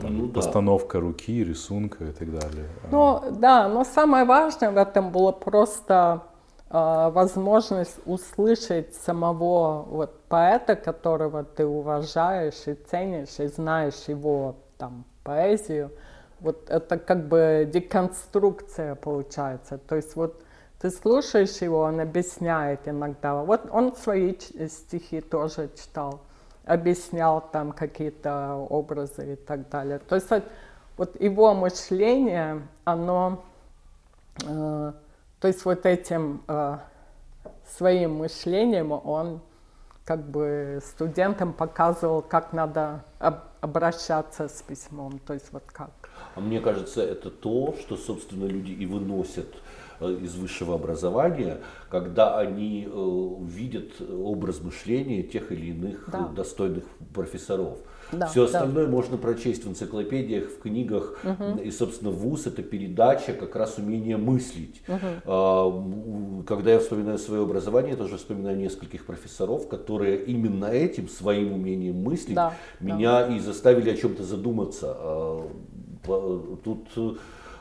там, 0.00 0.18
ну, 0.18 0.28
постановка 0.28 0.98
да. 0.98 1.04
руки, 1.04 1.44
рисунка 1.44 2.04
и 2.04 2.12
так 2.12 2.30
далее. 2.30 2.66
Ну 2.90 3.22
да, 3.30 3.68
но 3.68 3.84
самое 3.84 4.24
важное 4.24 4.70
в 4.70 4.76
этом 4.76 5.10
было 5.10 5.32
просто 5.32 6.22
э, 6.70 7.10
возможность 7.12 7.98
услышать 8.06 8.94
самого 8.94 9.82
вот, 9.82 10.20
поэта, 10.28 10.76
которого 10.76 11.44
ты 11.44 11.66
уважаешь 11.66 12.66
и 12.66 12.74
ценишь, 12.74 13.38
и 13.38 13.46
знаешь 13.46 14.08
его 14.08 14.56
там 14.78 15.04
поэзию. 15.24 15.90
Вот 16.40 16.70
это 16.70 16.98
как 16.98 17.28
бы 17.28 17.68
деконструкция 17.72 18.94
получается. 18.94 19.78
То 19.78 19.96
есть 19.96 20.16
вот 20.16 20.42
ты 20.82 20.90
слушаешь 20.90 21.62
его, 21.62 21.82
он 21.82 22.00
объясняет 22.00 22.88
иногда. 22.88 23.36
Вот 23.36 23.68
он 23.70 23.94
свои 23.94 24.34
стихи 24.68 25.20
тоже 25.20 25.70
читал, 25.80 26.22
объяснял 26.64 27.40
там 27.40 27.70
какие-то 27.70 28.56
образы 28.68 29.34
и 29.34 29.36
так 29.36 29.68
далее. 29.68 30.00
То 30.00 30.16
есть 30.16 30.28
вот 30.96 31.20
его 31.20 31.54
мышление, 31.54 32.66
оно, 32.84 33.44
э, 34.44 34.92
то 35.38 35.48
есть 35.48 35.64
вот 35.64 35.86
этим 35.86 36.42
э, 36.48 36.78
своим 37.76 38.16
мышлением 38.16 38.90
он 38.90 39.40
как 40.04 40.28
бы 40.28 40.80
студентам 40.84 41.52
показывал, 41.52 42.22
как 42.22 42.52
надо 42.52 43.04
об, 43.20 43.36
обращаться 43.60 44.48
с 44.48 44.60
письмом, 44.62 45.20
то 45.20 45.32
есть 45.34 45.52
вот 45.52 45.62
как 45.66 45.90
А 46.34 46.40
мне 46.40 46.60
кажется, 46.60 47.02
это 47.02 47.30
то, 47.30 47.76
что, 47.78 47.96
собственно, 47.96 48.46
люди 48.46 48.72
и 48.72 48.84
выносят 48.84 49.46
из 50.10 50.34
высшего 50.34 50.74
образования, 50.74 51.58
когда 51.90 52.38
они 52.38 52.88
э, 52.90 53.30
видят 53.44 54.00
образ 54.00 54.60
мышления 54.62 55.22
тех 55.22 55.52
или 55.52 55.66
иных 55.70 56.08
Да. 56.10 56.28
достойных 56.28 56.84
профессоров. 57.14 57.78
Да, 58.10 58.26
Все 58.26 58.40
да. 58.40 58.46
остальное 58.58 58.88
можно 58.88 59.16
прочесть 59.16 59.64
в 59.64 59.68
энциклопедиях, 59.70 60.50
в 60.50 60.58
книгах. 60.60 61.18
И, 61.64 61.70
собственно, 61.70 62.10
ВУЗ 62.10 62.48
это 62.48 62.62
передача 62.62 63.32
как 63.32 63.56
раз 63.56 63.78
умения 63.78 64.18
мыслить. 64.18 64.82
М, 64.86 66.44
Когда 66.46 66.72
я 66.72 66.78
вспоминаю 66.78 67.18
свое 67.18 67.42
образование, 67.42 67.92
я 67.92 67.96
тоже 67.96 68.16
вспоминаю 68.18 68.58
нескольких 68.58 69.06
профессоров, 69.06 69.66
которые 69.68 70.22
именно 70.24 70.66
этим, 70.66 71.08
своим 71.08 71.52
умением 71.54 72.02
мыслить, 72.02 72.34
Да, 72.34 72.52
меня 72.80 73.28
и 73.28 73.38
заставили 73.38 73.90
о 73.90 73.96
чем-то 73.96 74.22
задуматься. 74.24 74.94
А, 74.98 75.48
Тут 76.64 76.88
э, 76.96 77.00
и- 77.00 77.16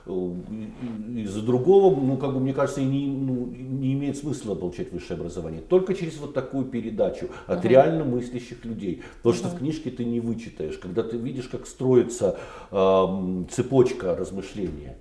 из-за 0.05 1.41
другого, 1.41 1.95
ну, 1.95 2.17
как 2.17 2.33
бы, 2.33 2.39
мне 2.39 2.53
кажется, 2.53 2.81
и 2.81 2.85
не, 2.85 3.07
ну, 3.07 3.45
не 3.45 3.93
имеет 3.93 4.17
смысла 4.17 4.55
получать 4.55 4.91
высшее 4.91 5.19
образование. 5.19 5.61
Только 5.61 5.93
через 5.93 6.17
вот 6.17 6.33
такую 6.33 6.65
передачу 6.65 7.27
от 7.47 7.65
реально 7.65 8.03
мыслящих 8.03 8.65
людей. 8.65 9.03
То, 9.23 9.33
что 9.33 9.47
в 9.49 9.57
книжке 9.57 9.91
ты 9.91 10.03
не 10.05 10.19
вычитаешь, 10.19 10.77
когда 10.77 11.03
ты 11.03 11.17
видишь, 11.17 11.47
как 11.47 11.67
строится 11.67 12.37
эм, 12.71 13.47
цепочка 13.49 14.15
размышления. 14.15 14.97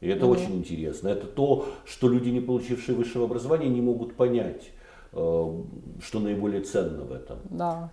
И 0.00 0.08
это 0.08 0.26
очень 0.26 0.56
интересно. 0.56 1.08
Это 1.08 1.26
то, 1.26 1.66
что 1.86 2.08
люди, 2.08 2.28
не 2.28 2.40
получившие 2.40 2.94
высшего 2.94 3.24
образования, 3.24 3.68
не 3.68 3.80
могут 3.80 4.16
понять, 4.16 4.70
э, 5.12 5.62
что 6.02 6.20
наиболее 6.20 6.60
ценно 6.60 7.04
в 7.04 7.12
этом. 7.12 7.38
Да. 7.48 7.90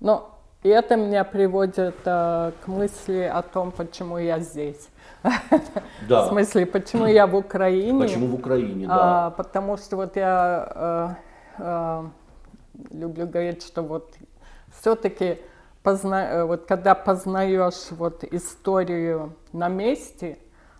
Но 0.00 0.33
и 0.64 0.68
это 0.70 0.96
меня 0.96 1.24
приводит 1.24 1.94
э, 2.06 2.52
к 2.64 2.66
мысли 2.66 3.30
о 3.32 3.42
том, 3.42 3.70
почему 3.70 4.18
я 4.18 4.40
здесь. 4.40 4.88
Да. 6.08 6.24
В 6.24 6.28
смысле, 6.28 6.66
почему 6.66 7.06
я 7.06 7.26
в 7.26 7.34
Украине. 7.34 7.98
Почему 7.98 8.26
в 8.26 8.34
Украине, 8.34 8.86
А, 8.90 9.30
да. 9.30 9.30
потому 9.30 9.76
что 9.76 9.96
вот 9.96 10.16
я 10.16 11.16
э, 11.58 11.62
э, 11.62 12.04
люблю 12.90 13.26
говорить, 13.26 13.62
что 13.62 13.82
вот 13.82 14.14
все-таки 14.80 15.38
вот 15.84 16.64
когда 16.66 16.94
познаешь 16.94 17.90
вот 17.90 18.24
историю 18.24 19.34
на 19.52 19.68
месте, 19.68 20.38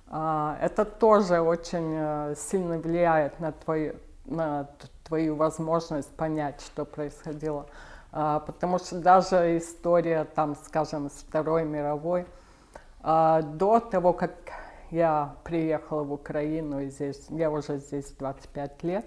а, 0.09 0.57
это 0.62 0.87
тоже 0.87 1.41
очень 1.41 1.95
э, 1.95 2.35
сильно 2.37 2.78
влияет 2.78 3.39
на 3.41 3.53
твою, 3.53 3.97
на 4.24 4.68
твою 5.07 5.37
возможность 5.37 6.11
понять, 6.16 6.62
что 6.62 6.85
происходило. 6.87 7.66
А, 7.66 7.93
потому 8.15 8.79
что 8.79 9.01
даже 9.01 9.59
история, 9.59 10.25
там, 10.25 10.55
скажем, 10.55 11.11
Второй 11.11 11.65
мировой, 11.65 12.27
а, 13.03 13.43
до 13.43 13.81
того, 13.81 14.12
как 14.12 14.33
я 14.91 15.35
приехала 15.43 16.05
в 16.05 16.12
Украину, 16.12 16.81
и 16.81 16.91
здесь, 16.91 17.27
я 17.29 17.51
уже 17.51 17.79
здесь 17.79 18.12
25 18.12 18.83
лет, 18.85 19.05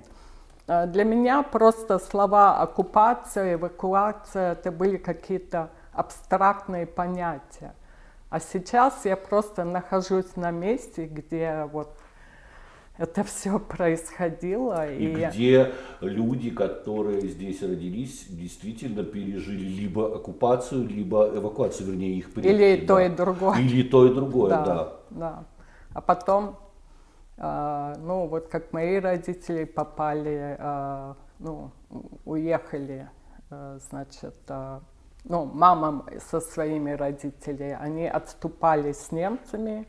а, 0.67 0.85
для 0.85 1.03
меня 1.05 1.41
просто 1.41 1.97
слова 1.97 2.61
оккупация, 2.61 3.53
эвакуация, 3.53 4.51
это 4.51 4.71
были 4.71 4.97
какие-то 4.97 5.69
абстрактные 5.93 6.85
понятия. 6.85 7.73
А 8.29 8.39
сейчас 8.39 9.05
я 9.05 9.15
просто 9.15 9.63
нахожусь 9.63 10.35
на 10.35 10.51
месте, 10.51 11.05
где 11.05 11.67
вот 11.71 11.97
это 12.97 13.23
все 13.23 13.59
происходило. 13.59 14.91
И 14.91 15.19
я- 15.19 15.29
где 15.29 15.73
люди, 16.01 16.49
которые 16.49 17.21
здесь 17.27 17.61
родились, 17.61 18.25
действительно 18.29 19.03
пережили 19.03 19.65
либо 19.65 20.15
оккупацию, 20.15 20.87
либо 20.87 21.29
эвакуацию, 21.35 21.87
вернее, 21.91 22.17
их 22.17 22.33
предки. 22.33 22.49
Или 22.49 22.77
и 22.77 22.85
то, 22.85 22.95
да. 22.95 23.05
и 23.05 23.09
другое. 23.09 23.59
Или 23.59 23.77
и 23.77 23.83
то, 23.83 24.05
и 24.05 24.13
другое, 24.13 24.49
да. 24.49 24.65
да, 24.65 24.93
да. 25.09 25.45
А 25.93 26.01
потом, 26.01 26.57
а, 27.37 27.95
ну 27.99 28.27
вот 28.27 28.47
как 28.47 28.73
мои 28.73 28.97
родители 28.99 29.63
попали, 29.63 30.55
а, 30.59 31.15
ну 31.39 31.71
уехали, 32.25 33.09
а, 33.49 33.77
значит, 33.89 34.35
а, 34.49 34.81
ну 35.23 35.45
мама 35.45 36.05
со 36.29 36.39
своими 36.39 36.91
родителями, 36.91 37.77
они 37.79 38.07
отступали 38.07 38.91
с 38.91 39.11
немцами 39.11 39.87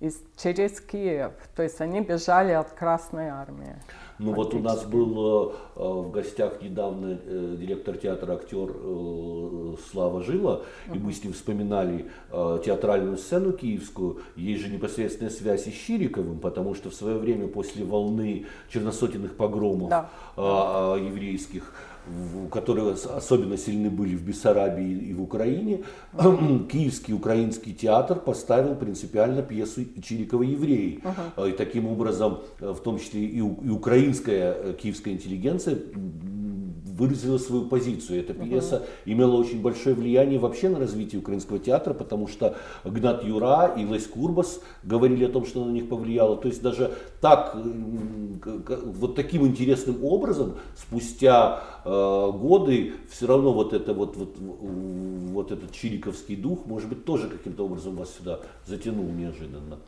из, 0.00 0.20
через 0.36 0.80
Киев, 0.80 1.32
то 1.56 1.62
есть 1.62 1.80
они 1.80 2.00
бежали 2.00 2.52
от 2.52 2.70
Красной 2.70 3.28
Армии. 3.28 3.74
Ну 4.18 4.32
вот 4.32 4.54
у 4.54 4.58
нас 4.58 4.84
был 4.84 5.50
э, 5.50 5.54
э, 5.76 5.80
в 5.80 6.10
гостях 6.10 6.60
недавно 6.60 7.18
э, 7.24 7.56
директор 7.58 7.96
театра, 7.96 8.34
актер 8.34 8.68
э, 8.74 9.74
Слава 9.90 10.22
Жила, 10.22 10.62
и 10.92 10.98
мы 10.98 11.12
с 11.12 11.22
ним 11.22 11.32
вспоминали 11.32 12.10
э, 12.30 12.58
театральную 12.64 13.16
сцену 13.16 13.52
киевскую. 13.52 14.20
Есть 14.36 14.62
же 14.62 14.70
непосредственная 14.70 15.30
связь 15.30 15.66
и 15.66 15.70
с 15.70 15.74
Чириковым, 15.74 16.38
потому 16.38 16.74
что 16.74 16.90
в 16.90 16.94
свое 16.94 17.18
время 17.18 17.46
после 17.48 17.84
волны 17.84 18.46
черносотенных 18.70 19.36
погромов 19.36 19.88
Да. 19.90 20.10
а, 20.36 20.94
а, 20.94 20.98
еврейских, 20.98 21.72
которые 22.50 22.92
ос- 22.92 23.06
особенно 23.06 23.56
сильны 23.56 23.90
были 23.90 24.14
в 24.16 24.22
Бессарабии 24.22 24.92
и 25.10 25.14
в 25.14 25.22
Украине, 25.22 25.84
Киевский 26.70 27.14
украинский 27.14 27.72
театр 27.74 28.18
поставил 28.18 28.74
принципиально 28.74 29.42
пьесу 29.42 29.82
Чирикова 30.02 30.42
«Евреи». 30.42 31.00
А, 31.36 31.46
И 31.46 31.52
таким 31.52 31.86
образом, 31.88 32.40
э, 32.60 32.70
в 32.72 32.80
том 32.80 32.98
числе 32.98 33.24
и, 33.24 33.38
и 33.38 33.70
украинская 33.70 34.54
э, 34.54 34.74
киевская 34.80 35.14
интеллигенция 35.14 35.78
выразила 36.98 37.38
свою 37.38 37.66
позицию. 37.66 38.20
Эта 38.20 38.34
пьеса 38.34 38.82
имела 39.04 39.36
очень 39.36 39.62
большое 39.62 39.94
влияние 39.94 40.38
вообще 40.38 40.68
на 40.68 40.78
развитие 40.78 41.20
украинского 41.20 41.58
театра, 41.58 41.94
потому 41.94 42.26
что 42.26 42.56
Гнат 42.84 43.24
Юра 43.24 43.72
и 43.76 43.84
Лесь 43.84 44.06
Курбас 44.06 44.60
говорили 44.82 45.24
о 45.24 45.28
том, 45.28 45.46
что 45.46 45.64
на 45.64 45.70
них 45.70 45.88
повлияло. 45.88 46.36
То 46.36 46.48
есть 46.48 46.60
даже 46.60 46.92
так, 47.20 47.52
к- 47.52 48.80
вот 48.84 49.14
таким 49.14 49.46
интересным 49.46 50.04
образом, 50.04 50.56
спустя 50.76 51.62
э, 51.84 52.30
годы, 52.32 52.94
все 53.10 53.26
равно 53.26 53.52
вот, 53.52 53.72
это, 53.72 53.94
вот, 53.94 54.16
вот, 54.16 54.36
вот 54.38 55.52
этот 55.52 55.72
чириковский 55.72 56.36
дух, 56.36 56.66
может 56.66 56.88
быть, 56.88 57.04
тоже 57.04 57.28
каким-то 57.28 57.64
образом 57.64 57.96
вас 57.96 58.10
сюда 58.16 58.40
затянул 58.66 59.04
неожиданно. 59.04 59.78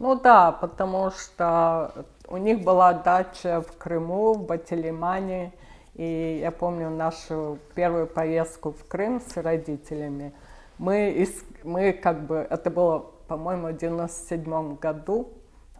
Ну 0.00 0.20
да, 0.20 0.52
потому 0.52 1.10
что 1.10 1.92
у 2.28 2.36
них 2.36 2.62
была 2.62 2.92
дача 2.92 3.62
в 3.62 3.76
Крыму, 3.78 4.34
в 4.34 4.46
Батилимане. 4.46 5.52
И 5.98 6.38
я 6.40 6.52
помню 6.52 6.90
нашу 6.90 7.58
первую 7.74 8.06
поездку 8.06 8.70
в 8.70 8.86
Крым 8.86 9.20
с 9.20 9.36
родителями. 9.36 10.32
Мы, 10.78 11.12
ис- 11.18 11.44
мы 11.64 11.92
как 11.92 12.24
бы, 12.24 12.36
это 12.48 12.70
было, 12.70 13.00
по-моему, 13.26 13.68
в 13.68 13.76
97 13.76 14.76
году. 14.76 15.28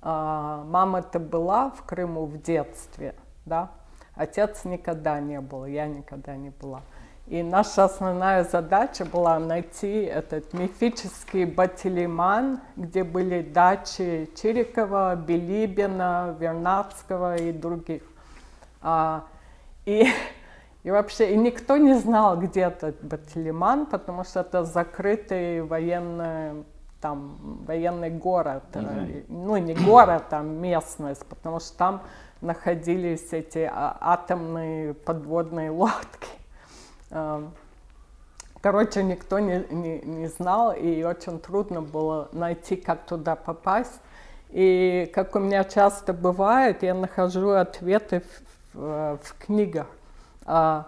А, 0.02 0.64
Мама-то 0.64 1.20
была 1.20 1.70
в 1.70 1.84
Крыму 1.84 2.26
в 2.26 2.42
детстве, 2.42 3.14
да. 3.46 3.70
Отец 4.16 4.64
никогда 4.64 5.20
не 5.20 5.40
был, 5.40 5.64
я 5.66 5.86
никогда 5.86 6.34
не 6.34 6.50
была. 6.50 6.82
И 7.28 7.40
наша 7.44 7.84
основная 7.84 8.42
задача 8.42 9.04
была 9.04 9.38
найти 9.38 10.02
этот 10.02 10.52
мифический 10.52 11.44
Батилиман, 11.44 12.60
где 12.74 13.04
были 13.04 13.42
дачи 13.42 14.28
Чирикова, 14.34 15.14
Билибина, 15.14 16.34
Вернадского 16.40 17.36
и 17.36 17.52
других. 17.52 18.02
А, 18.82 19.26
и, 19.88 20.06
и 20.84 20.90
вообще 20.90 21.32
и 21.32 21.36
никто 21.36 21.76
не 21.76 21.94
знал, 21.94 22.38
где 22.38 22.62
этот 22.62 23.02
Батилиман, 23.02 23.86
потому 23.86 24.24
что 24.24 24.40
это 24.40 24.64
закрытый 24.64 25.62
военный, 25.62 26.64
там, 27.00 27.36
военный 27.66 28.10
город. 28.10 28.64
э, 28.74 29.22
Ну, 29.28 29.56
не 29.56 29.74
город, 29.74 30.24
а 30.30 30.42
местность, 30.42 31.24
потому 31.26 31.60
что 31.60 31.76
там 31.76 32.02
находились 32.40 33.32
эти 33.32 33.68
а, 33.72 33.96
атомные 34.00 34.94
подводные 34.94 35.70
лодки. 35.70 36.28
Эм, 37.10 37.52
Короче, 38.60 39.04
никто 39.04 39.38
не, 39.38 39.64
не, 39.70 40.00
не 40.00 40.26
знал, 40.26 40.72
и 40.72 41.04
очень 41.04 41.38
трудно 41.38 41.80
было 41.80 42.28
найти, 42.32 42.74
как 42.74 43.06
туда 43.06 43.36
попасть. 43.36 44.00
И 44.50 45.08
как 45.14 45.36
у 45.36 45.38
меня 45.38 45.62
часто 45.62 46.12
бывает, 46.12 46.82
я 46.82 46.94
нахожу 46.94 47.50
ответы 47.50 48.22
в, 48.74 49.18
в- 49.22 49.34
книгах. 49.44 49.86
А, 50.44 50.86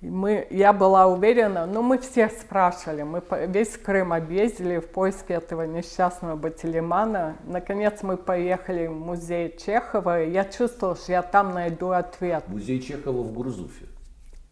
мы, 0.00 0.46
я 0.50 0.72
была 0.72 1.06
уверена, 1.06 1.64
ну 1.66 1.80
мы 1.82 1.98
все 1.98 2.28
спрашивали, 2.28 3.02
мы 3.02 3.20
по- 3.20 3.44
весь 3.46 3.76
Крым 3.76 4.12
объездили 4.12 4.78
в 4.78 4.88
поиске 4.88 5.34
этого 5.34 5.62
несчастного 5.62 6.34
Батилимана. 6.34 7.36
Наконец 7.44 8.02
мы 8.02 8.16
поехали 8.16 8.88
в 8.88 8.92
музей 8.94 9.56
Чехова, 9.56 10.22
и 10.22 10.30
я 10.32 10.44
чувствовала, 10.44 10.96
что 10.96 11.12
я 11.12 11.22
там 11.22 11.54
найду 11.54 11.90
ответ. 11.90 12.48
Музей 12.48 12.80
Чехова 12.80 13.22
в 13.22 13.32
Гурзуфе, 13.32 13.86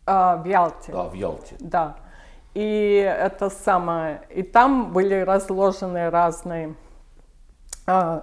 А, 0.06 0.36
в 0.36 0.44
Ялте. 0.46 0.92
а, 0.94 1.08
в 1.08 1.14
Ялте. 1.14 1.56
Да. 1.58 1.96
И 2.54 2.96
это 2.96 3.50
самое. 3.50 4.22
И 4.30 4.42
там 4.42 4.92
были 4.92 5.14
разложены 5.20 6.10
разные 6.10 6.74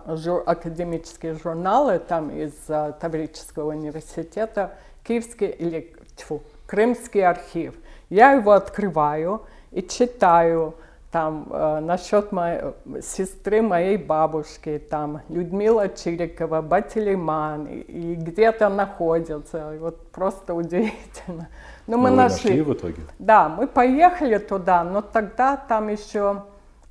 жур- 0.08 0.44
академические 0.46 1.34
журналы, 1.34 2.00
там 2.00 2.30
из 2.30 2.54
а, 2.70 2.92
Таврического 2.92 3.70
университета, 3.70 4.72
Киевский 5.04 5.48
или 5.48 5.94
тьфу, 6.16 6.42
Крымский 6.68 7.26
архив. 7.26 7.76
Я 8.10 8.32
его 8.32 8.52
открываю 8.52 9.42
и 9.72 9.82
читаю. 9.82 10.74
там 11.12 11.48
э, 11.50 11.80
насчет 11.80 12.32
моей 12.32 12.62
сестры 13.02 13.62
моей 13.62 13.98
бабушки, 13.98 14.82
там 14.90 15.22
Людмила 15.30 15.88
Чирикова, 15.88 16.62
Батилиман, 16.62 17.66
и, 17.66 17.80
и 17.80 18.16
где-то 18.16 18.70
находится. 18.70 19.74
И 19.74 19.78
вот 19.78 20.12
просто 20.12 20.54
удивительно. 20.54 21.48
Но, 21.88 21.98
мы 21.98 22.12
нашли. 22.12 22.50
нашли 22.50 22.62
в 22.62 22.74
итоге? 22.74 23.02
Да, 23.20 23.48
мы 23.48 23.68
поехали 23.68 24.38
туда, 24.38 24.84
но 24.84 25.02
тогда 25.02 25.56
там 25.56 25.88
еще 25.88 26.44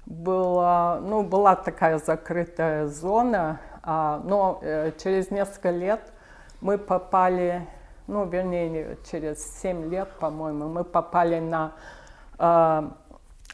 была, 0.07 1.01
ну, 1.01 1.23
была 1.23 1.57
такая 1.57 1.99
закрытая 1.99 2.87
зона, 2.87 3.61
а, 3.83 4.21
но 4.25 4.61
э, 4.63 4.93
через 5.03 5.31
несколько 5.31 5.71
лет 5.71 6.01
мы 6.61 6.79
попали, 6.79 7.67
ну, 8.07 8.25
вернее, 8.27 8.99
через 9.11 9.61
7 9.61 9.91
лет, 9.91 10.09
по-моему, 10.21 10.69
мы 10.69 10.85
попали 10.85 11.41
на 11.41 11.73
э, 12.39 12.91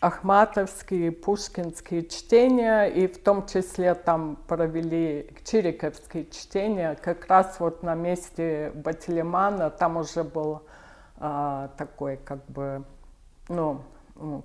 ахматовские, 0.00 1.12
пушкинские 1.12 2.06
чтения, 2.06 2.84
и 2.84 3.06
в 3.06 3.22
том 3.22 3.46
числе 3.46 3.94
там 3.94 4.36
провели 4.48 5.30
чириковские 5.44 6.26
чтения, 6.26 6.96
как 7.00 7.26
раз 7.28 7.56
вот 7.60 7.82
на 7.82 7.94
месте 7.94 8.72
Батилемана, 8.74 9.70
там 9.70 9.96
уже 9.96 10.24
был 10.24 10.62
а, 11.18 11.68
такой 11.78 12.16
как 12.16 12.44
бы, 12.46 12.82
ну, 13.48 13.82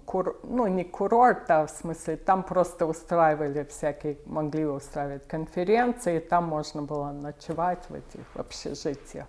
кур, 0.06 0.40
ну 0.44 0.68
не 0.68 0.84
курорт, 0.84 1.50
а 1.50 1.66
в 1.66 1.70
смысле, 1.70 2.18
там 2.18 2.44
просто 2.44 2.86
устраивали 2.86 3.64
всякие, 3.70 4.18
могли 4.26 4.66
устраивать 4.66 5.28
конференции, 5.28 6.20
там 6.20 6.46
можно 6.46 6.82
было 6.82 7.12
ночевать 7.12 7.84
в 7.90 7.94
этих 7.94 8.26
общежитиях. 8.36 9.28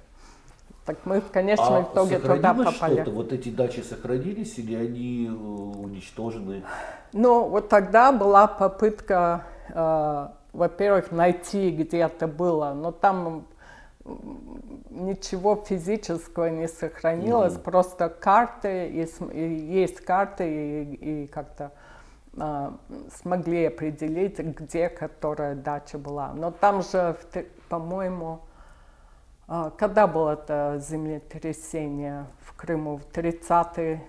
Так 0.88 0.96
мы, 1.04 1.20
конечно, 1.20 1.76
а 1.76 1.80
в 1.82 1.92
итоге 1.92 2.18
туда 2.18 2.54
попали. 2.54 2.94
что-то? 2.94 3.10
Вот 3.10 3.32
эти 3.34 3.50
дачи 3.50 3.80
сохранились 3.80 4.58
или 4.58 4.74
они 4.74 5.26
э, 5.26 5.30
уничтожены? 5.30 6.62
Ну, 7.12 7.46
вот 7.46 7.68
тогда 7.68 8.10
была 8.10 8.46
попытка, 8.46 9.44
э, 9.68 10.28
во-первых, 10.54 11.12
найти 11.12 11.70
где-то 11.72 12.26
было, 12.26 12.72
но 12.72 12.90
там 12.90 13.44
ничего 14.90 15.56
физического 15.56 16.48
не 16.50 16.68
сохранилось, 16.68 17.54
mm-hmm. 17.54 17.62
просто 17.62 18.08
карты, 18.08 18.88
и, 18.88 19.08
и 19.32 19.54
есть 19.80 20.00
карты, 20.00 20.44
и, 20.48 21.22
и 21.24 21.26
как-то 21.26 21.72
э, 22.36 22.70
смогли 23.20 23.66
определить, 23.66 24.38
где 24.38 24.88
которая 24.88 25.54
дача 25.54 25.98
была. 25.98 26.32
Но 26.34 26.50
там 26.50 26.82
же, 26.82 27.16
по-моему, 27.68 28.40
а, 29.48 29.70
когда 29.70 30.06
было 30.06 30.34
это 30.34 30.78
землетрясение 30.78 32.26
в 32.42 32.54
Крыму? 32.54 32.98
В 32.98 33.06
30-е 33.10 34.02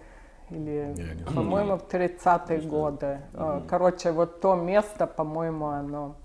или, 0.49 1.23
по-моему, 1.33 1.77
в 1.77 1.87
30-е 1.87 2.61
годы. 2.61 3.21
Mm-hmm. 3.33 3.67
Короче, 3.67 4.11
вот 4.11 4.41
то 4.41 4.55
место, 4.55 5.07
по-моему, 5.07 5.67
оно 5.67 6.15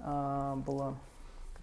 а, 0.00 0.56
было 0.56 0.94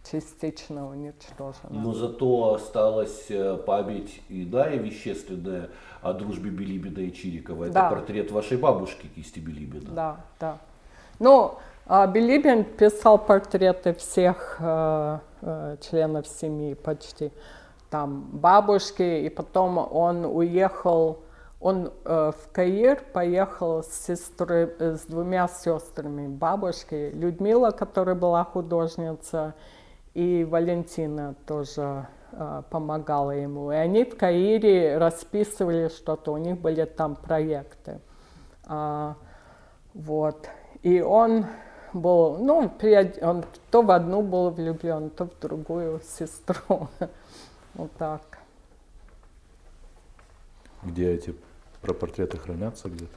частично 0.03 0.89
уничтожено. 0.89 1.69
Но 1.69 1.93
зато 1.93 2.53
осталась 2.53 3.25
э, 3.29 3.57
память 3.57 4.21
иная 4.29 4.77
вещественная 4.77 5.69
о 6.01 6.13
дружбе 6.13 6.49
Билибина 6.49 6.99
и 6.99 7.13
Чирикова. 7.13 7.65
Это 7.65 7.73
да. 7.73 7.89
портрет 7.89 8.31
вашей 8.31 8.57
бабушки 8.57 9.07
Кисти 9.07 9.39
Билибина. 9.39 9.91
Да, 9.91 10.25
да. 10.39 10.57
Ну, 11.19 11.55
Билибин 11.87 12.63
писал 12.63 13.17
портреты 13.17 13.93
всех 13.93 14.57
э, 14.59 15.19
Э, 15.41 15.77
членов 15.79 16.27
семьи 16.27 16.73
почти, 16.73 17.31
там 17.89 18.27
бабушки, 18.33 19.21
и 19.21 19.29
потом 19.29 19.77
он 19.77 20.25
уехал, 20.25 21.19
он 21.61 21.93
э, 22.03 22.31
в 22.35 22.51
Каир 22.51 23.01
поехал 23.13 23.81
с 23.81 24.05
сестрой, 24.05 24.69
с 24.79 25.05
двумя 25.05 25.47
сестрами, 25.47 26.27
бабушкой 26.27 27.11
Людмила, 27.11 27.71
которая 27.71 28.15
была 28.15 28.43
художница, 28.43 29.53
и 30.19 30.43
Валентина 30.43 31.33
тоже 31.45 32.05
э, 32.33 32.63
помогала 32.69 33.31
ему. 33.31 33.71
И 33.71 33.75
они 33.75 34.03
в 34.03 34.17
Каире 34.17 34.97
расписывали 34.97 35.87
что-то, 35.87 36.33
у 36.33 36.37
них 36.37 36.59
были 36.59 36.83
там 36.83 37.15
проекты. 37.15 38.01
А, 38.65 39.15
вот. 39.93 40.49
И 40.83 40.99
он 40.99 41.45
был, 41.93 42.37
ну, 42.37 42.69
он 43.21 43.45
то 43.71 43.81
в 43.81 43.91
одну 43.91 44.21
был 44.21 44.49
влюблен, 44.49 45.09
то 45.09 45.25
в 45.25 45.39
другую 45.39 46.01
сестру. 46.01 46.89
Вот 47.75 47.91
так. 47.97 48.39
Где 50.83 51.13
эти 51.13 51.33
про 51.81 51.93
портреты 51.93 52.37
хранятся 52.37 52.89
где-то? 52.89 53.13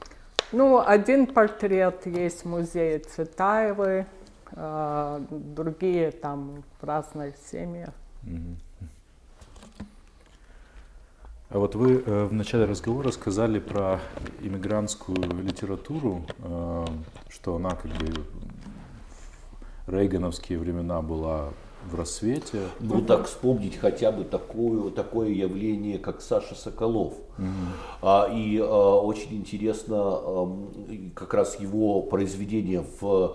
Ну, 0.53 0.79
один 0.79 1.25
портрет 1.25 2.05
есть 2.05 2.43
в 2.43 2.45
музее 2.45 2.99
Цветаевой, 2.99 4.01
а 4.01 4.05
другие 4.55 6.11
там 6.11 6.63
в 6.79 6.83
разных 6.83 7.35
семьях. 7.37 7.93
А 11.53 11.59
вот 11.59 11.75
вы 11.75 12.01
э, 12.03 12.25
в 12.25 12.33
начале 12.33 12.65
разговора 12.65 13.11
сказали 13.11 13.59
про 13.59 13.99
иммигрантскую 14.41 15.17
литературу, 15.43 16.25
э, 16.39 16.85
что 17.29 17.55
она 17.57 17.75
как 17.75 17.91
бы 17.91 18.25
рейгановские 19.85 20.57
времена 20.57 21.03
была 21.03 21.49
в 21.91 21.95
рассвете. 21.95 22.61
Ну 22.79 23.01
так 23.01 23.27
вспомнить 23.27 23.77
хотя 23.77 24.11
бы 24.11 24.23
такое, 24.23 24.89
такое 24.91 25.29
явление, 25.29 25.99
как 25.99 26.21
Саша 26.21 26.55
Соколов. 26.55 27.13
Угу. 27.37 27.47
А, 28.01 28.29
и 28.33 28.57
а, 28.59 28.99
очень 29.01 29.35
интересно 29.35 29.97
а, 29.97 30.57
как 31.13 31.33
раз 31.33 31.59
его 31.59 32.01
произведения 32.01 32.83
в 32.99 33.03
э, 33.03 33.29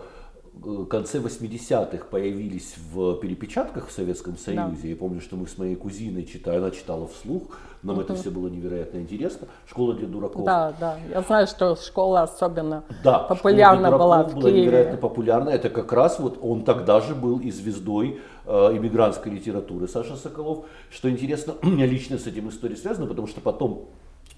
конце 0.88 1.18
80-х 1.18 2.06
появились 2.10 2.74
в 2.92 3.14
перепечатках 3.20 3.88
в 3.88 3.92
Советском 3.92 4.36
Союзе. 4.36 4.82
Да. 4.82 4.88
Я 4.88 4.96
помню, 4.96 5.20
что 5.20 5.36
мы 5.36 5.46
с 5.46 5.58
моей 5.58 5.76
кузиной 5.76 6.24
читали, 6.24 6.58
она 6.58 6.70
читала 6.70 7.06
вслух. 7.08 7.42
Нам 7.82 7.96
угу. 7.96 8.02
это 8.02 8.14
все 8.16 8.30
было 8.30 8.48
невероятно 8.48 8.98
интересно. 8.98 9.46
Школа 9.66 9.94
для 9.94 10.08
дураков. 10.08 10.44
Да, 10.44 10.74
да. 10.80 10.98
Я 11.10 11.22
знаю, 11.22 11.46
что 11.46 11.76
школа 11.76 12.22
особенно 12.22 12.82
да, 13.04 13.20
популярна 13.20 13.90
была 13.90 14.24
в 14.24 14.34
была 14.34 14.50
Киеве. 14.50 14.62
невероятно 14.62 14.96
популярна. 14.98 15.50
Это 15.50 15.70
как 15.70 15.92
раз 15.92 16.18
вот 16.18 16.38
он 16.42 16.64
тогда 16.64 17.00
же 17.00 17.14
был 17.14 17.38
и 17.38 17.50
звездой 17.50 18.20
э, 18.46 18.50
иммигрантской 18.50 19.30
литературы 19.30 19.86
Саша 19.86 20.16
Соколов. 20.16 20.66
Что 20.90 21.08
интересно, 21.08 21.54
у 21.62 21.66
меня 21.68 21.86
лично 21.86 22.18
с 22.18 22.26
этим 22.26 22.48
история 22.48 22.76
связана, 22.76 23.06
потому 23.06 23.28
что 23.28 23.40
потом 23.40 23.88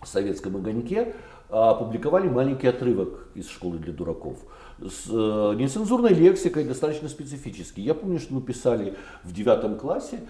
советском 0.06 0.56
огоньке 0.56 1.14
опубликовали 1.48 2.28
маленький 2.28 2.68
отрывок 2.68 3.28
из 3.34 3.48
школы 3.48 3.78
для 3.78 3.92
дураков 3.92 4.38
с 4.78 5.06
э, 5.10 5.54
нецензурной 5.56 6.14
лексикой, 6.14 6.64
достаточно 6.64 7.08
специфический. 7.08 7.82
Я 7.82 7.94
помню, 7.94 8.18
что 8.18 8.34
мы 8.34 8.40
писали 8.40 8.96
в 9.24 9.32
девятом 9.32 9.76
классе, 9.76 10.20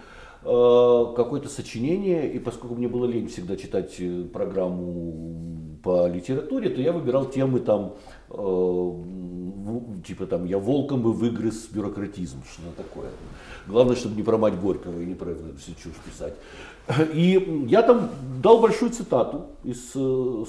Э, 0.43 1.13
какое-то 1.15 1.49
сочинение, 1.49 2.31
и 2.33 2.39
поскольку 2.39 2.73
мне 2.73 2.87
было 2.87 3.05
лень 3.05 3.27
всегда 3.27 3.55
читать 3.57 3.93
э, 3.99 4.23
программу 4.23 5.77
по 5.83 6.07
литературе, 6.07 6.71
то 6.71 6.81
я 6.81 6.93
выбирал 6.93 7.25
темы 7.25 7.59
там, 7.59 7.95
типа 10.03 10.25
там, 10.25 10.45
я 10.45 10.57
волком 10.57 11.03
бы 11.03 11.11
выгрыз 11.11 11.67
бюрократизм, 11.67 12.37
что-то 12.51 12.83
такое. 12.83 13.09
Главное, 13.67 13.95
чтобы 13.95 14.15
не 14.15 14.23
про 14.23 14.37
мать 14.37 14.59
Горького 14.59 14.99
и 14.99 15.05
не 15.05 15.15
про 15.15 15.35
всю 15.59 15.73
чушь 15.73 15.95
писать. 16.05 16.33
И 17.13 17.65
я 17.67 17.81
там 17.83 18.09
дал 18.41 18.59
большую 18.59 18.91
цитату 18.91 19.47
из 19.63 19.91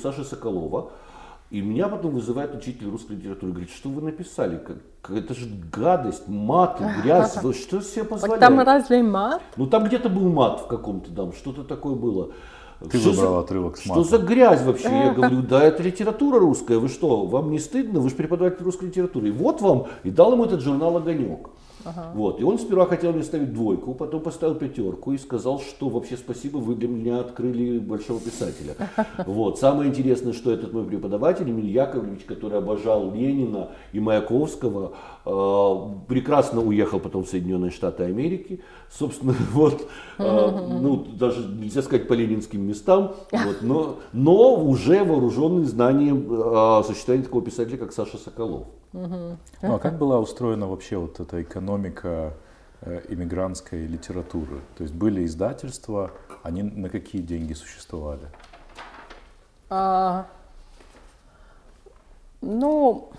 Саши 0.01 0.24
Соколова, 0.24 0.90
и 1.51 1.61
меня 1.61 1.88
потом 1.88 2.12
вызывает 2.12 2.55
учитель 2.55 2.88
русской 2.88 3.12
литературы, 3.12 3.53
говорит, 3.53 3.70
что 3.70 3.90
вы 3.90 4.01
написали, 4.01 4.57
как, 4.57 4.78
это 5.14 5.34
же 5.34 5.47
гадость, 5.70 6.26
мат, 6.26 6.80
грязь, 7.03 7.36
вы 7.43 7.53
что 7.53 7.82
себе 7.82 8.05
позволяете? 8.05 8.40
Там 8.40 8.61
разве 8.61 9.03
мат? 9.03 9.43
Ну 9.59 9.66
там 9.66 9.84
где-то 9.84 10.09
был 10.09 10.30
мат 10.30 10.61
в 10.61 10.66
каком-то 10.66 11.12
там, 11.12 11.34
что-то 11.34 11.62
такое 11.62 11.95
было. 11.95 12.30
Ты 12.90 12.99
что 12.99 13.11
выбрал 13.11 13.34
за, 13.34 13.40
отрывок 13.40 13.76
с 13.76 13.86
матом. 13.86 14.05
Что 14.05 14.16
за 14.16 14.24
грязь 14.24 14.62
вообще? 14.62 14.88
Я 14.88 15.11
говорю, 15.14 15.43
да 15.43 15.62
это 15.62 15.82
литература 15.82 16.40
русская, 16.40 16.78
вы 16.78 16.88
что, 16.88 17.26
вам 17.26 17.51
не 17.51 17.59
стыдно? 17.59 18.01
Вы 18.01 18.09
же 18.09 18.16
преподаватель 18.16 18.64
русской 18.64 18.86
литературы. 18.86 19.28
И 19.28 19.30
вот 19.30 19.61
вам, 19.61 19.88
и 20.05 20.11
дал 20.11 20.32
ему 20.32 20.47
этот 20.47 20.62
журнал 20.62 20.97
«Огонек». 20.97 21.51
Ага. 21.85 22.12
Вот. 22.14 22.41
И 22.41 22.45
он 22.45 22.59
сперва 22.59 22.87
хотел 22.87 23.12
мне 23.12 23.22
ставить 23.22 23.53
двойку, 23.53 23.95
потом 23.95 24.20
поставил 24.20 24.55
пятерку 24.55 25.12
и 25.12 25.18
сказал, 25.18 25.61
что 25.61 25.89
вообще 25.89 26.16
спасибо, 26.16 26.59
вы 26.59 26.74
для 26.74 26.89
меня 26.89 27.20
открыли 27.20 27.78
большого 27.78 28.20
писателя. 28.20 28.74
Вот. 29.26 29.59
Самое 29.59 29.89
интересное, 29.89 30.33
что 30.33 30.51
этот 30.51 30.72
мой 30.72 30.85
преподаватель, 30.85 31.49
Эмиль 31.49 31.70
Яковлевич, 31.70 32.24
который 32.24 32.59
обожал 32.59 33.12
Ленина 33.12 33.70
и 33.93 34.01
Маяковского, 34.01 34.93
э, 35.24 36.05
прекрасно 36.09 36.61
уехал 36.61 37.01
потом 37.01 37.24
в 37.24 37.28
Соединенные 37.28 37.70
Штаты 37.70 38.05
Америки. 38.05 38.61
Собственно, 38.91 39.35
вот, 39.53 39.87
э, 40.18 40.66
ну, 40.80 41.07
даже 41.18 41.47
нельзя 41.47 41.83
сказать 41.83 42.09
по 42.09 42.14
ленинским 42.14 42.62
местам, 42.66 43.14
вот, 43.30 43.62
но, 43.62 43.97
но 44.12 44.57
уже 44.57 45.05
вооруженный 45.05 45.64
знанием 45.64 46.26
э, 46.30 46.83
существования 46.87 47.24
такого 47.24 47.45
писателя, 47.45 47.78
как 47.78 47.93
Саша 47.93 48.18
Соколов. 48.18 48.66
Ну 48.93 49.38
а 49.62 49.78
как 49.78 49.99
была 49.99 50.18
устроена 50.18 50.66
вообще 50.66 50.97
вот 50.97 51.20
эта 51.20 51.43
экономика 51.43 52.34
э, 52.82 53.01
иммигрантской 53.09 53.86
литературы? 53.86 54.61
То 54.76 54.84
есть 54.84 54.95
были 54.95 55.24
издательства, 55.24 56.11
они 56.43 56.62
на 56.62 56.88
какие 56.88 57.22
деньги 57.22 57.55
существовали? 57.55 58.28
А, 59.70 60.26
Ну, 62.43 63.11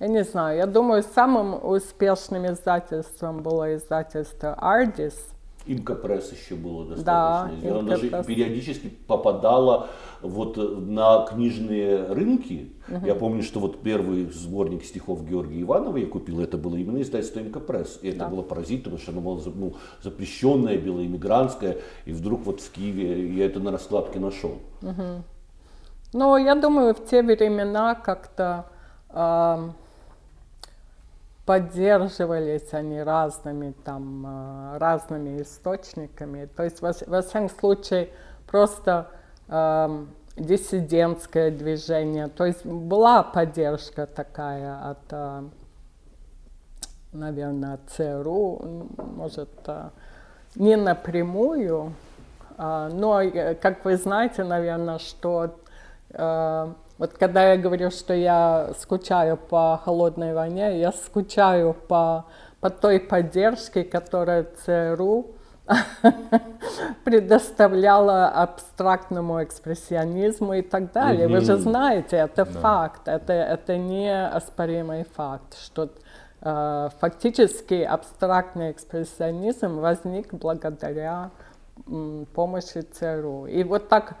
я 0.00 0.08
не 0.08 0.24
знаю, 0.24 0.56
я 0.56 0.66
думаю, 0.66 1.02
самым 1.02 1.62
успешным 1.62 2.46
издательством 2.46 3.42
было 3.42 3.76
издательство 3.76 4.54
«Ардис», 4.54 5.33
Имка 5.66 5.94
пресс 5.94 6.30
еще 6.32 6.54
было 6.56 6.84
достаточно. 6.84 7.58
Да, 7.62 7.78
Она 7.78 7.88
даже 7.88 8.10
периодически 8.24 8.88
попадала 9.06 9.88
вот 10.20 10.56
на 10.56 11.24
книжные 11.26 12.04
рынки. 12.06 12.72
Я 13.04 13.14
помню, 13.14 13.42
что 13.42 13.60
вот 13.60 13.80
первый 13.80 14.30
сборник 14.30 14.84
стихов 14.84 15.24
Георгия 15.26 15.62
Иванова 15.62 15.96
я 15.96 16.06
купил, 16.06 16.40
это 16.40 16.58
было 16.58 16.76
именно 16.76 17.00
издательство 17.00 17.40
Имка 17.40 17.60
пресс. 17.60 17.98
И 18.02 18.08
это 18.08 18.18
Да. 18.20 18.28
было 18.28 18.42
поразительно, 18.42 18.96
потому 18.96 19.00
что 19.00 19.12
оно 19.12 19.20
было 19.22 19.40
ну, 19.54 19.74
запрещенное, 20.02 20.76
белоэмигрантское. 20.76 21.78
И 22.04 22.12
вдруг 22.12 22.42
вот 22.44 22.60
в 22.60 22.70
Киеве 22.70 23.34
я 23.34 23.46
это 23.46 23.60
на 23.60 23.70
раскладке 23.72 24.18
нашел. 24.20 24.58
Но 26.12 26.36
я 26.38 26.54
думаю, 26.54 26.94
в 26.94 27.04
те 27.04 27.22
времена 27.22 27.94
как-то 27.96 28.66
ам, 29.10 29.74
поддерживались 31.46 32.72
они 32.72 33.02
разными 33.02 33.74
там 33.84 34.24
а, 34.26 34.78
разными 34.78 35.42
источниками. 35.42 36.46
То 36.46 36.64
есть 36.64 36.80
во, 36.80 36.92
во 37.06 37.22
всяком 37.22 37.50
случае 37.50 38.08
просто 38.46 39.08
ам, 39.48 40.08
диссидентское 40.36 41.50
движение. 41.50 42.28
То 42.28 42.46
есть 42.46 42.64
была 42.64 43.22
поддержка 43.22 44.06
такая 44.06 44.90
от, 44.90 45.12
а, 45.12 45.44
наверное, 47.12 47.74
от 47.74 47.90
ЦРУ, 47.90 48.88
может, 49.16 49.50
а, 49.66 49.90
не 50.54 50.76
напрямую, 50.76 51.92
но, 52.56 53.20
э, 53.20 53.56
как 53.56 53.84
вы 53.84 53.96
знаете, 53.96 54.44
наверное, 54.44 55.00
что 55.00 55.56
э, 56.10 56.72
вот 56.98 57.12
когда 57.14 57.52
я 57.52 57.56
говорю, 57.56 57.90
что 57.90 58.14
я 58.14 58.70
скучаю 58.78 59.36
по 59.36 59.80
холодной 59.84 60.34
войне, 60.34 60.78
я 60.80 60.92
скучаю 60.92 61.74
по, 61.74 62.24
по 62.60 62.70
той 62.70 63.00
поддержке, 63.00 63.84
которую 63.84 64.46
ЦРУ 64.64 65.26
предоставляла 67.04 68.28
абстрактному 68.28 69.42
экспрессионизму 69.42 70.54
и 70.54 70.62
так 70.62 70.92
далее. 70.92 71.26
Вы 71.28 71.40
же 71.40 71.56
знаете, 71.56 72.16
это 72.16 72.44
Да. 72.44 72.60
факт, 72.60 73.08
это, 73.08 73.32
это 73.32 73.76
неоспоримый 73.76 75.04
факт, 75.16 75.56
что 75.58 75.88
э, 76.42 76.88
фактически 77.00 77.82
абстрактный 77.82 78.70
экспрессионизм 78.72 79.78
возник 79.80 80.32
благодаря 80.34 81.30
м, 81.88 82.26
помощи 82.34 82.80
ЦРУ. 82.82 83.46
И 83.46 83.64
вот 83.64 83.88
так, 83.88 84.14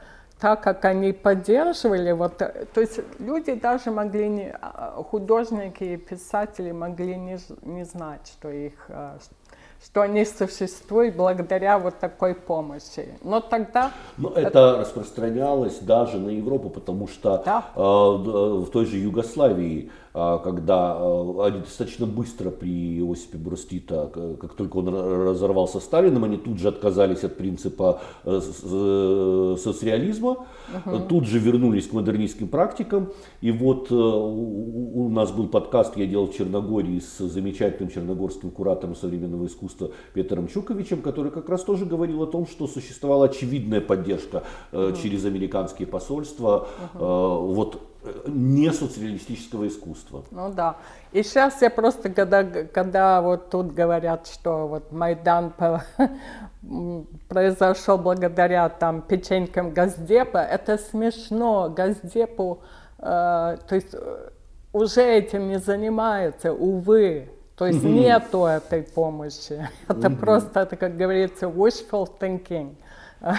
так 0.44 0.60
как 0.62 0.84
они 0.84 1.12
поддерживали, 1.14 2.12
вот, 2.12 2.42
э, 2.42 2.66
то 2.74 2.82
есть 2.82 3.00
люди 3.18 3.54
даже 3.54 3.90
могли, 3.90 4.28
не, 4.28 4.54
а, 4.60 5.02
художники 5.10 5.84
и 5.84 5.96
писатели 5.96 6.70
могли 6.70 7.16
не, 7.16 7.38
не 7.62 7.84
знать, 7.84 8.26
что 8.26 8.50
их, 8.50 8.74
э, 8.88 9.16
что 9.82 10.02
они 10.02 10.26
существуют 10.26 11.16
благодаря 11.16 11.78
вот 11.78 11.98
такой 11.98 12.34
помощи. 12.34 13.08
Но 13.22 13.40
тогда 13.40 13.90
Но 14.18 14.32
это 14.32 14.76
распространялось 14.80 15.78
даже 15.78 16.18
на 16.18 16.28
Европу, 16.28 16.68
потому 16.68 17.08
что 17.08 17.42
Да. 17.42 17.64
э, 17.74 17.78
д- 17.78 18.66
в 18.66 18.70
той 18.70 18.84
же 18.84 18.98
Югославии, 18.98 19.88
э, 19.88 20.03
когда 20.14 20.96
э, 20.96 21.46
они 21.46 21.58
достаточно 21.58 22.06
быстро 22.06 22.50
при 22.50 23.00
Иосипе 23.00 23.36
Брустита, 23.36 24.36
как 24.40 24.54
только 24.54 24.76
он 24.76 24.88
ра- 24.88 25.30
разорвался 25.30 25.80
с 25.80 25.84
Сталином, 25.84 26.22
они 26.22 26.36
тут 26.36 26.60
же 26.60 26.68
отказались 26.68 27.24
от 27.24 27.36
принципа 27.36 28.00
э, 28.24 28.40
э, 28.40 29.56
соцреализма, 29.58 30.46
э, 30.84 31.00
тут 31.08 31.26
же 31.26 31.40
вернулись 31.40 31.88
к 31.88 31.92
модернистским 31.92 32.46
практикам. 32.46 33.08
И 33.40 33.50
вот 33.50 33.90
э, 33.90 33.94
у 33.94 35.08
нас 35.08 35.32
был 35.32 35.48
подкаст, 35.48 35.96
я 35.96 36.06
делал 36.06 36.28
в 36.28 36.34
Черногории 36.34 37.00
с 37.00 37.18
замечательным 37.18 37.90
черногорским 37.90 38.52
куратором 38.52 38.94
современного 38.94 39.46
искусства 39.46 39.90
Петром 40.12 40.46
Чуковичем, 40.46 41.02
который 41.02 41.32
как 41.32 41.48
раз 41.48 41.64
тоже 41.64 41.86
говорил 41.86 42.22
о 42.22 42.26
том, 42.26 42.46
что 42.46 42.68
существовала 42.68 43.24
очевидная 43.24 43.80
поддержка 43.80 44.44
э, 44.70 44.94
через 45.02 45.24
американские 45.24 45.88
посольства. 45.88 46.68
Э, 46.94 46.98
вот 46.98 47.80
не 48.26 48.70
социалистического 48.72 49.66
искусства. 49.68 50.24
Ну 50.30 50.52
да. 50.52 50.76
И 51.12 51.22
сейчас 51.22 51.62
я 51.62 51.70
просто, 51.70 52.10
когда, 52.10 52.44
когда 52.44 53.22
вот 53.22 53.50
тут 53.50 53.72
говорят, 53.72 54.26
что 54.26 54.66
вот 54.66 54.92
Майдан 54.92 55.50
по- 55.50 55.84
произошел 57.28 57.98
благодаря 57.98 58.68
там 58.68 59.02
печенькам 59.02 59.72
Газдепа, 59.72 60.38
это 60.38 60.78
смешно. 60.78 61.72
Газдепу, 61.74 62.60
э, 62.98 63.02
то 63.68 63.74
есть 63.74 63.94
э, 63.94 64.30
уже 64.72 65.02
этим 65.02 65.48
не 65.48 65.58
занимаются, 65.58 66.52
увы. 66.52 67.30
То 67.56 67.66
есть 67.66 67.84
нету 67.84 68.46
этой 68.46 68.82
помощи. 68.82 69.68
Это 69.88 70.10
просто, 70.10 70.60
это, 70.60 70.74
как 70.74 70.96
говорится, 70.96 71.46
wishful 71.46 72.08
thinking. 72.18 72.74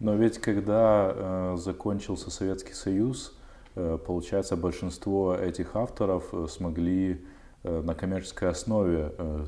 Но 0.00 0.14
ведь 0.14 0.38
когда 0.38 1.12
э, 1.14 1.56
закончился 1.58 2.30
Советский 2.30 2.72
Союз, 2.72 3.38
э, 3.76 3.98
получается, 4.04 4.56
большинство 4.56 5.34
этих 5.34 5.76
авторов 5.76 6.24
э, 6.32 6.46
смогли 6.48 7.24
э, 7.62 7.82
на 7.82 7.94
коммерческой 7.94 8.48
основе 8.48 9.12
э, 9.16 9.44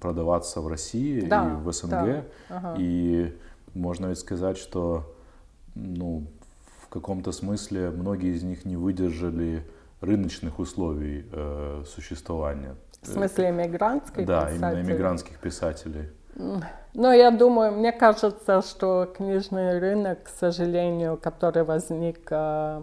продаваться 0.00 0.60
в 0.62 0.66
России 0.66 1.20
Да, 1.20 1.50
и 1.52 1.62
в 1.62 1.70
СНГ. 1.72 1.90
да, 1.90 2.24
ага. 2.48 2.74
И 2.78 3.36
можно 3.74 4.06
ведь 4.06 4.18
сказать, 4.18 4.56
что 4.56 5.14
ну, 5.74 6.26
в 6.82 6.88
каком-то 6.88 7.30
смысле 7.32 7.90
многие 7.90 8.34
из 8.34 8.42
них 8.42 8.64
не 8.64 8.76
выдержали 8.76 9.62
рыночных 10.00 10.58
условий 10.58 11.26
э, 11.30 11.84
существования. 11.86 12.76
В 13.02 13.06
смысле 13.08 13.50
иммигрантской 13.50 14.24
Да, 14.24 14.48
именно 14.50 14.70
писатели? 14.70 14.82
иммигрантских 14.90 15.38
писателей. 15.38 16.08
Но 16.34 17.12
я 17.12 17.30
думаю, 17.30 17.72
мне 17.72 17.92
кажется, 17.92 18.62
что 18.62 19.06
книжный 19.16 19.78
рынок, 19.78 20.24
к 20.24 20.28
сожалению, 20.28 21.16
который 21.16 21.64
возник 21.64 22.26
э, 22.30 22.82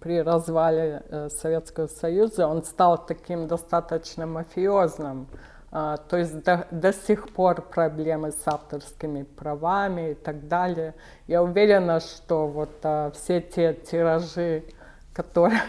при 0.00 0.22
развале 0.22 1.02
э, 1.08 1.28
Советского 1.28 1.88
Союза, 1.88 2.46
он 2.46 2.62
стал 2.64 3.04
таким 3.04 3.48
достаточно 3.48 4.26
мафиозным. 4.26 5.26
А, 5.72 5.98
то 5.98 6.16
есть 6.16 6.42
до, 6.42 6.66
до 6.70 6.92
сих 6.92 7.28
пор 7.28 7.62
проблемы 7.62 8.32
с 8.32 8.42
авторскими 8.46 9.22
правами 9.22 10.12
и 10.12 10.14
так 10.14 10.48
далее. 10.48 10.94
Я 11.28 11.42
уверена, 11.42 12.00
что 12.00 12.48
вот 12.48 12.70
а, 12.82 13.12
все 13.12 13.40
те 13.40 13.74
тиражи, 13.74 14.64
которые 15.12 15.60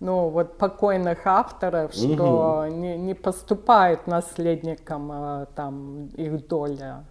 ну, 0.00 0.28
вот 0.28 0.56
покойных 0.56 1.26
авторов, 1.26 1.92
что 1.92 2.66
не, 2.70 2.96
не 2.96 3.14
поступает 3.14 4.06
наследникам 4.06 5.10
а, 5.12 5.46
там 5.54 6.06
их 6.16 6.48
доля. 6.48 7.04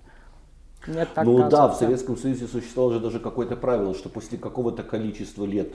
Мне 0.88 1.06
так 1.06 1.26
ну 1.26 1.38
да, 1.38 1.46
в 1.46 1.50
кажется. 1.50 1.80
Советском 1.80 2.18
Союзе 2.18 2.48
существовало 2.48 2.94
же 2.94 3.00
даже 3.00 3.20
какое-то 3.20 3.56
правило, 3.56 3.94
что 3.94 4.10
после 4.10 4.38
какого-то 4.38 4.82
количества 4.82 5.46
лет 5.46 5.74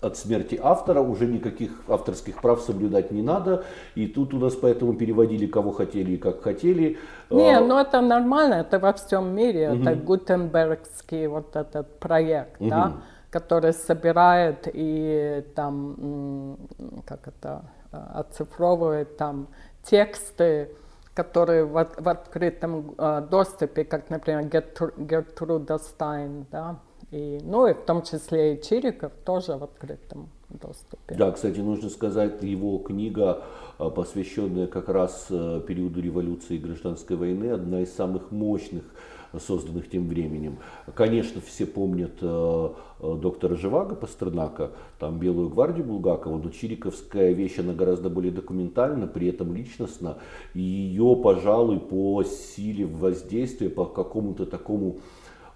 от 0.00 0.16
смерти 0.16 0.58
автора 0.62 1.00
уже 1.00 1.26
никаких 1.26 1.70
авторских 1.88 2.40
прав 2.40 2.60
соблюдать 2.60 3.10
не 3.10 3.22
надо. 3.22 3.64
И 3.94 4.06
тут 4.06 4.32
у 4.32 4.38
нас 4.38 4.54
поэтому 4.54 4.94
переводили 4.94 5.46
кого 5.46 5.72
хотели 5.72 6.12
и 6.12 6.16
как 6.16 6.42
хотели. 6.42 6.98
Не, 7.30 7.58
А, 7.58 7.60
ну 7.60 7.78
это 7.78 8.00
нормально, 8.00 8.54
это 8.54 8.78
во 8.78 8.92
всем 8.92 9.34
мире, 9.34 9.62
это 9.62 9.94
гутенбергский 9.96 11.26
вот 11.26 11.56
этот 11.56 11.98
проект, 11.98 12.56
да, 12.60 12.92
который 13.34 13.72
собирает 13.72 14.68
и 14.72 15.44
там, 15.56 16.56
как 17.04 17.26
это, 17.26 17.64
э, 17.90 17.96
оцифровывает 18.14 19.16
там 19.16 19.48
тексты, 19.82 20.68
которые 21.14 21.64
в, 21.64 21.72
в 21.72 22.08
открытом 22.08 22.94
э, 22.96 23.26
доступе, 23.28 23.84
как, 23.84 24.08
например, 24.08 24.44
Гертру- 24.46 24.94
Гертруда 24.96 25.78
Стайн, 25.78 26.46
да, 26.52 26.78
и, 27.10 27.40
ну 27.42 27.66
и 27.66 27.72
в 27.72 27.80
том 27.84 28.02
числе 28.02 28.54
и 28.54 28.62
Чириков 28.62 29.10
тоже 29.24 29.56
в 29.56 29.64
открытом 29.64 30.28
доступе. 30.48 31.16
Да, 31.16 31.32
кстати, 31.32 31.58
нужно 31.58 31.90
сказать, 31.90 32.40
его 32.40 32.78
книга, 32.78 33.42
а, 33.78 33.90
посвященная 33.90 34.68
как 34.68 34.88
раз 34.88 35.26
э, 35.30 35.60
периоду 35.66 36.00
революции 36.00 36.54
и 36.54 36.58
гражданской 36.58 37.16
войны, 37.16 37.50
одна 37.50 37.80
из 37.80 37.92
самых 37.92 38.30
мощных 38.30 38.84
э, 38.84 39.13
созданных 39.40 39.90
тем 39.90 40.08
временем. 40.08 40.58
Конечно, 40.94 41.40
все 41.40 41.66
помнят 41.66 42.18
э, 42.20 42.68
э, 43.00 43.16
доктора 43.20 43.56
Живаго 43.56 43.94
Пастернака, 43.94 44.70
там 44.98 45.18
Белую 45.18 45.48
гвардию 45.48 45.86
Булгакова, 45.86 46.38
но 46.38 46.50
Чириковская 46.50 47.32
вещь, 47.32 47.58
она 47.58 47.72
гораздо 47.72 48.10
более 48.10 48.32
документальна, 48.32 49.06
при 49.06 49.28
этом 49.28 49.54
личностна. 49.54 50.18
И 50.54 50.60
ее, 50.60 51.18
пожалуй, 51.22 51.80
по 51.80 52.22
силе 52.24 52.86
воздействия, 52.86 53.70
по 53.70 53.84
какому-то 53.84 54.46
такому 54.46 54.98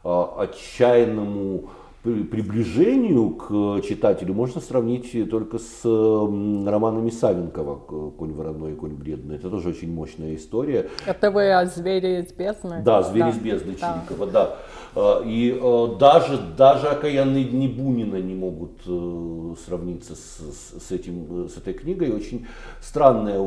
а, 0.05 0.43
отчаянному 0.43 1.71
приближению 2.03 3.31
к 3.31 3.83
читателю 3.83 4.35
можно 4.35 4.61
сравнить 4.61 5.13
только 5.31 5.59
с 5.59 5.85
романами 5.85 7.11
Савенкова 7.11 8.13
«Конь 8.17 8.33
вороной 8.33 8.73
и 8.73 8.75
конь 8.77 8.95
бледный». 8.95 9.37
Это 9.37 9.51
тоже 9.51 9.71
очень 9.71 9.93
мощная 9.93 10.37
история. 10.37 10.89
Это 11.07 11.31
вы 11.31 11.53
о 11.53 11.67
«Звере 11.67 12.21
из 12.21 12.33
бездны»? 12.33 12.83
Да, 12.85 13.03
«Зверь 13.03 13.25
да. 13.25 13.31
из 13.31 13.39
бездны» 13.39 13.75
да. 13.81 14.05
Чирикова, 14.07 14.27
да. 14.31 14.57
А, 14.95 15.23
и 15.25 15.59
э, 15.61 15.97
даже, 15.99 16.39
даже 16.57 16.87
«Окаянные 16.89 17.45
дни 17.45 17.69
Бунина» 17.69 18.17
не 18.17 18.35
могут 18.35 18.81
э, 18.87 19.55
сравниться 19.67 20.15
с, 20.15 20.81
с, 20.81 20.93
этим, 20.93 21.49
с 21.49 21.57
этой 21.57 21.75
книгой. 21.75 22.13
Очень 22.13 22.47
странная 22.81 23.39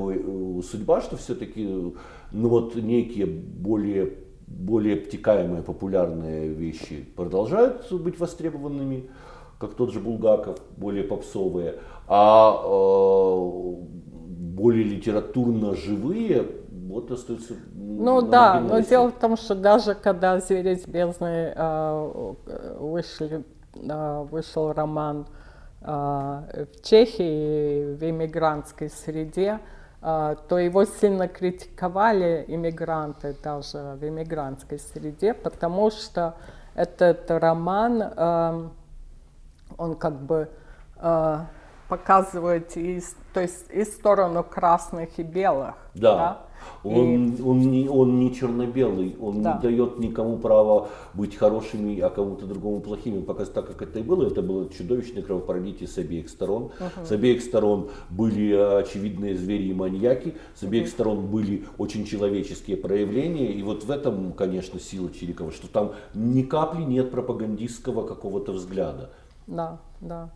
судьба, 0.61 1.01
что 1.01 1.17
все-таки 1.17 1.65
ну, 2.31 2.49
вот 2.49 2.75
некие 2.75 3.25
более 3.25 4.13
более 4.57 4.95
обтекаемые, 4.95 5.63
популярные 5.63 6.49
вещи 6.49 7.03
продолжают 7.15 7.91
быть 7.91 8.19
востребованными, 8.19 9.09
как 9.59 9.75
тот 9.75 9.91
же 9.91 9.99
Булгаков, 9.99 10.59
более 10.77 11.03
попсовые, 11.03 11.75
а 12.07 12.61
э, 12.63 13.75
более 14.61 14.83
литературно 14.83 15.75
живые 15.75 16.45
вот 16.91 17.11
остаются. 17.11 17.53
Ну 17.75 18.21
да, 18.21 18.59
но 18.59 18.79
дело 18.79 19.09
в 19.09 19.19
том, 19.19 19.37
что 19.37 19.55
даже 19.55 19.95
когда 19.95 20.39
«Звери 20.39 20.73
из 20.73 20.85
бездны» 20.85 21.53
э, 21.55 22.33
вышли, 22.79 23.43
э, 23.75 24.25
вышел 24.29 24.73
роман 24.73 25.27
э, 25.81 25.85
в 25.85 26.81
Чехии 26.83 27.93
в 27.95 28.03
иммигрантской 28.03 28.89
среде, 28.89 29.51
а, 29.51 29.80
то 30.01 30.57
его 30.57 30.85
сильно 30.85 31.27
критиковали 31.27 32.43
иммигранты 32.47 33.35
даже 33.43 33.97
в 33.99 34.03
иммигрантской 34.03 34.79
среде, 34.79 35.33
потому 35.35 35.91
что 35.91 36.35
этот 36.73 37.29
роман, 37.29 38.01
а, 38.15 38.69
он 39.77 39.95
как 39.95 40.13
бы 40.13 40.49
а, 40.97 41.45
показывает 41.87 42.75
и, 42.77 43.03
то 43.33 43.41
есть 43.41 43.69
и 43.69 43.83
сторону 43.83 44.43
красных 44.43 45.19
и 45.19 45.23
белых. 45.23 45.75
Да. 45.93 46.15
да? 46.15 46.41
Он, 46.83 47.33
и... 47.33 47.41
он, 47.41 47.59
не, 47.71 47.87
он 47.87 48.19
не 48.19 48.33
черно-белый, 48.33 49.15
он 49.19 49.41
да. 49.41 49.55
не 49.55 49.61
дает 49.61 49.99
никому 49.99 50.37
права 50.37 50.89
быть 51.13 51.35
хорошими, 51.35 51.99
а 51.99 52.09
кому-то 52.09 52.45
другому 52.45 52.81
плохими. 52.81 53.21
Пока 53.21 53.45
так 53.45 53.67
как 53.67 53.81
это 53.81 53.99
и 53.99 54.03
было, 54.03 54.27
это 54.27 54.41
было 54.41 54.69
чудовищное 54.69 55.23
кровопролитие 55.23 55.87
с 55.87 55.97
обеих 55.97 56.29
сторон. 56.29 56.63
Угу. 56.63 57.05
С 57.05 57.11
обеих 57.11 57.41
сторон 57.41 57.89
были 58.09 58.53
очевидные 58.53 59.35
звери 59.35 59.65
и 59.65 59.73
маньяки, 59.73 60.35
с 60.55 60.63
обеих 60.63 60.85
угу. 60.85 60.91
сторон 60.91 61.27
были 61.27 61.65
очень 61.77 62.05
человеческие 62.05 62.77
проявления. 62.77 63.51
И 63.51 63.61
вот 63.63 63.83
в 63.83 63.91
этом, 63.91 64.33
конечно, 64.33 64.79
сила 64.79 65.09
Чирикова, 65.11 65.51
что 65.51 65.67
там 65.67 65.93
ни 66.13 66.43
капли 66.43 66.83
нет 66.83 67.11
пропагандистского 67.11 68.05
какого-то 68.07 68.53
взгляда. 68.53 69.09
Да, 69.47 69.79
да. 69.99 70.31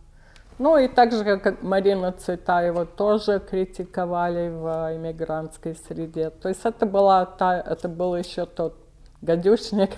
Ну 0.58 0.78
и 0.78 0.88
так 0.88 1.12
же, 1.12 1.38
как 1.38 1.62
Марина 1.62 2.12
Цветаева, 2.12 2.86
тоже 2.86 3.40
критиковали 3.40 4.48
в 4.48 4.96
иммигрантской 4.96 5.76
среде. 5.86 6.30
То 6.30 6.48
есть 6.48 6.60
это, 6.64 6.86
была 6.86 7.26
та, 7.26 7.60
это 7.60 7.88
был 7.88 8.16
еще 8.16 8.46
тот 8.46 8.74
гадюшник. 9.22 9.90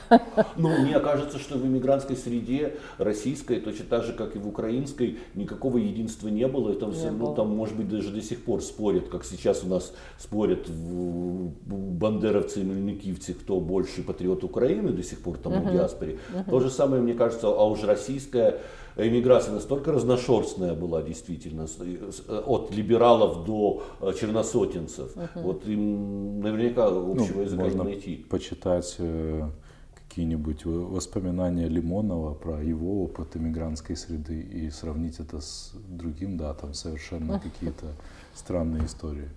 Ну, 0.56 0.68
мне 0.78 0.98
кажется, 1.00 1.38
что 1.38 1.59
в 1.59 1.66
иммигрантской 1.66 2.16
среде 2.16 2.74
российской, 2.98 3.61
точно 3.61 3.84
так 3.84 4.04
же, 4.04 4.12
как 4.12 4.36
и 4.36 4.38
в 4.38 4.48
украинской, 4.48 5.18
никакого 5.34 5.78
единства 5.78 6.28
не 6.28 6.46
было. 6.46 6.72
И 6.72 6.78
там, 6.78 6.90
не 6.90 7.11
ну, 7.11 7.26
было. 7.26 7.36
там, 7.36 7.54
может 7.54 7.76
быть, 7.76 7.88
даже 7.88 8.11
до 8.11 8.20
сих 8.20 8.44
пор 8.44 8.62
спорят, 8.62 9.09
как 9.09 9.24
сейчас 9.24 9.62
у 9.64 9.68
нас 9.68 9.92
спорят 10.18 10.68
бандеровцы 10.68 12.61
и 12.61 12.64
мельникивцы, 12.64 13.34
кто 13.34 13.61
больше 13.61 14.02
патриот 14.02 14.44
Украины 14.44 14.90
до 14.90 15.02
сих 15.02 15.20
пор 15.20 15.38
там 15.38 15.52
uh-huh. 15.52 15.68
в 15.68 15.72
диаспоре. 15.72 16.18
Uh-huh. 16.32 16.50
То 16.50 16.61
же 16.61 16.70
самое, 16.70 17.02
мне 17.02 17.14
кажется, 17.14 17.48
а 17.48 17.64
уж 17.64 17.82
российская 17.84 18.61
эмиграция 19.07 19.55
настолько 19.55 19.92
разношерстная 19.92 20.74
была 20.74 21.03
действительно, 21.03 21.66
э, 21.80 22.42
от 22.46 22.74
либералов 22.74 23.44
до 23.44 23.84
э, 24.01 24.12
черносотенцев. 24.18 25.16
Uh-huh. 25.16 25.42
Вот 25.42 25.66
им 25.66 26.40
наверняка 26.40 26.86
общего 26.86 27.36
ну, 27.36 27.42
языка 27.42 27.62
можно 27.62 27.84
найти. 27.84 28.26
почитать 28.28 28.96
э, 28.99 29.49
какие-нибудь 29.94 30.64
воспоминания 30.64 31.68
Лимонова 31.68 32.34
про 32.34 32.62
его 32.62 33.05
опыт 33.05 33.36
иммигрантской 33.36 33.96
среды 33.96 34.40
и 34.40 34.70
сравнить 34.70 35.20
это 35.20 35.40
с 35.40 35.72
другим, 35.88 36.36
да, 36.36 36.55
там 36.55 36.74
совершенно 36.74 37.38
какие-то 37.38 37.86
странные 38.34 38.86
истории. 38.86 39.28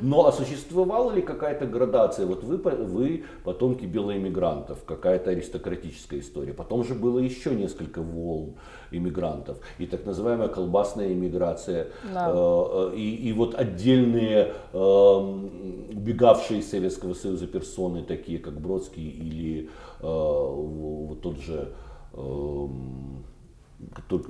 Но 0.00 0.26
а 0.26 0.32
существовала 0.32 1.12
ли 1.12 1.22
какая-то 1.22 1.66
градация? 1.66 2.26
Вот 2.26 2.44
вы, 2.44 2.56
вы 2.56 3.24
потомки 3.44 3.84
белоэмигрантов, 3.84 4.84
какая-то 4.84 5.30
аристократическая 5.30 6.20
история. 6.20 6.52
Потом 6.52 6.84
же 6.84 6.94
было 6.94 7.18
еще 7.18 7.54
несколько 7.54 8.02
волн 8.02 8.54
иммигрантов. 8.90 9.58
И 9.78 9.86
так 9.86 10.04
называемая 10.06 10.48
колбасная 10.48 11.12
иммиграция. 11.12 11.88
Да. 12.12 12.30
Э, 12.32 12.92
и, 12.94 13.28
и 13.28 13.32
вот 13.32 13.54
отдельные 13.54 14.54
э, 14.72 14.78
убегавшие 14.78 16.60
из 16.60 16.70
Советского 16.70 17.14
Союза 17.14 17.46
персоны, 17.46 18.02
такие 18.02 18.38
как 18.38 18.60
Бродский 18.60 19.08
или 19.08 19.70
э, 20.00 20.02
вот 20.02 21.20
тот 21.20 21.38
же 21.38 21.72
э, 22.12 22.66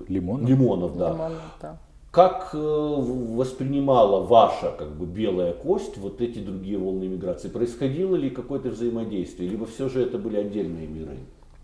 Лимонов. 0.08 0.48
Лимонов, 0.48 0.96
да. 0.96 1.10
Лимонов, 1.10 1.56
да. 1.60 1.78
Как 2.10 2.50
э, 2.54 2.58
воспринимала 2.58 4.20
ваша 4.24 4.72
как 4.72 4.88
бы 4.88 5.06
белая 5.06 5.52
кость 5.52 5.96
вот 5.96 6.20
эти 6.20 6.40
другие 6.40 6.76
волны 6.76 7.06
миграции? 7.06 7.48
Происходило 7.48 8.16
ли 8.16 8.30
какое-то 8.30 8.70
взаимодействие, 8.70 9.48
либо 9.48 9.64
все 9.66 9.88
же 9.88 10.02
это 10.02 10.18
были 10.18 10.38
отдельные 10.38 10.88
миры? 10.88 11.18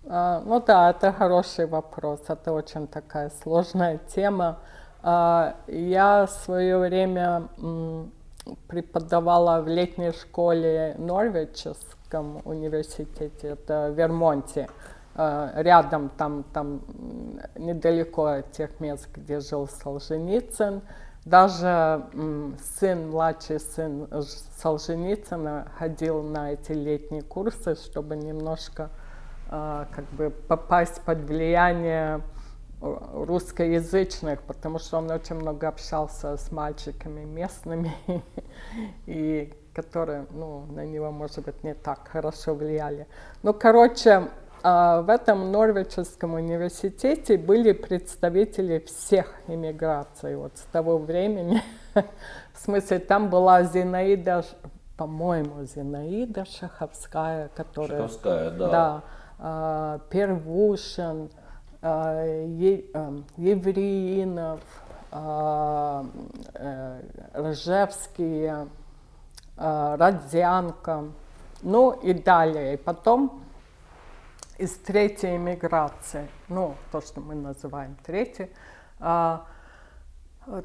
А, 0.09 0.41
ну 0.47 0.63
да, 0.65 0.91
это 0.91 1.13
хороший 1.13 1.67
вопрос, 1.67 2.21
это 2.29 2.53
очень 2.53 2.87
такая 2.87 3.33
сложная 3.43 3.99
тема. 4.15 4.61
А, 5.03 5.57
я 5.67 6.27
в 6.27 6.31
свое 6.31 6.79
время 6.79 7.49
преподавала 8.69 9.61
в 9.63 9.67
летней 9.67 10.13
школе 10.13 10.95
Норвичском 10.97 12.43
университете, 12.45 13.49
это 13.49 13.91
в 13.93 13.99
Вермонте. 13.99 14.69
Э, 15.19 15.51
рядом, 15.62 16.11
там, 16.11 16.45
там 16.53 16.83
недалеко 17.57 18.27
от 18.27 18.53
тех 18.53 18.81
мест, 18.81 19.09
где 19.14 19.41
жил 19.41 19.67
Солженицын. 19.67 20.83
Даже 21.25 22.05
сын, 22.79 23.11
младший 23.11 23.59
сын 23.59 24.07
Солженицына 24.59 25.69
ходил 25.79 26.23
на 26.23 26.53
эти 26.53 26.73
летние 26.73 27.23
курсы, 27.23 27.77
чтобы 27.77 28.14
немножко 28.17 28.91
э, 29.51 29.87
как 29.91 30.05
бы 30.11 30.31
попасть 30.31 31.01
под 31.01 31.21
влияние 31.21 32.21
русскоязычных, 32.81 34.43
потому 34.43 34.79
что 34.79 34.99
он 34.99 35.11
очень 35.11 35.37
много 35.37 35.67
общался 35.69 36.37
с 36.37 36.53
мальчиками 36.53 37.25
местными, 37.25 37.95
и 39.07 39.51
которые 39.73 40.27
ну, 40.31 40.67
на 40.67 40.85
него, 40.85 41.11
может 41.11 41.45
быть, 41.45 41.64
не 41.64 41.75
так 41.75 42.09
хорошо 42.09 42.55
влияли. 42.55 43.07
Ну, 43.43 43.55
короче, 43.55 44.29
а, 44.63 45.03
в 45.03 45.11
этом 45.11 45.53
Норвичском 45.53 46.35
университете 46.35 47.39
были 47.39 47.73
представители 47.73 48.79
всех 48.81 49.33
иммиграций 49.49 50.37
вот 50.37 50.57
с 50.57 50.63
того 50.73 50.99
времени. 50.99 51.63
В 51.95 52.59
смысле, 52.59 52.99
там 52.99 53.31
была 53.31 53.63
Зинаида, 53.63 54.45
по-моему, 54.97 55.65
Зинаида 55.65 56.45
Шаховская, 56.45 57.49
которая... 57.55 58.03
Шаховская, 58.03 58.51
да. 58.51 58.69
Да. 58.69 59.03
А, 59.39 60.01
Первушин, 60.11 61.31
а, 61.83 62.25
Евреинов, 63.37 64.61
э, 65.13 66.03
Ржевский, 67.35 68.51
Родзянко, 69.57 71.05
ну 71.63 71.93
и 71.93 72.13
далее. 72.13 72.75
И 72.75 72.77
потом 72.77 73.46
из 74.59 74.73
третьей 74.77 75.39
миграции, 75.39 76.29
ну, 76.49 76.75
то, 76.91 77.01
что 77.01 77.21
мы 77.21 77.35
называем 77.35 77.97
третьей, 78.05 78.51
а, 78.99 79.47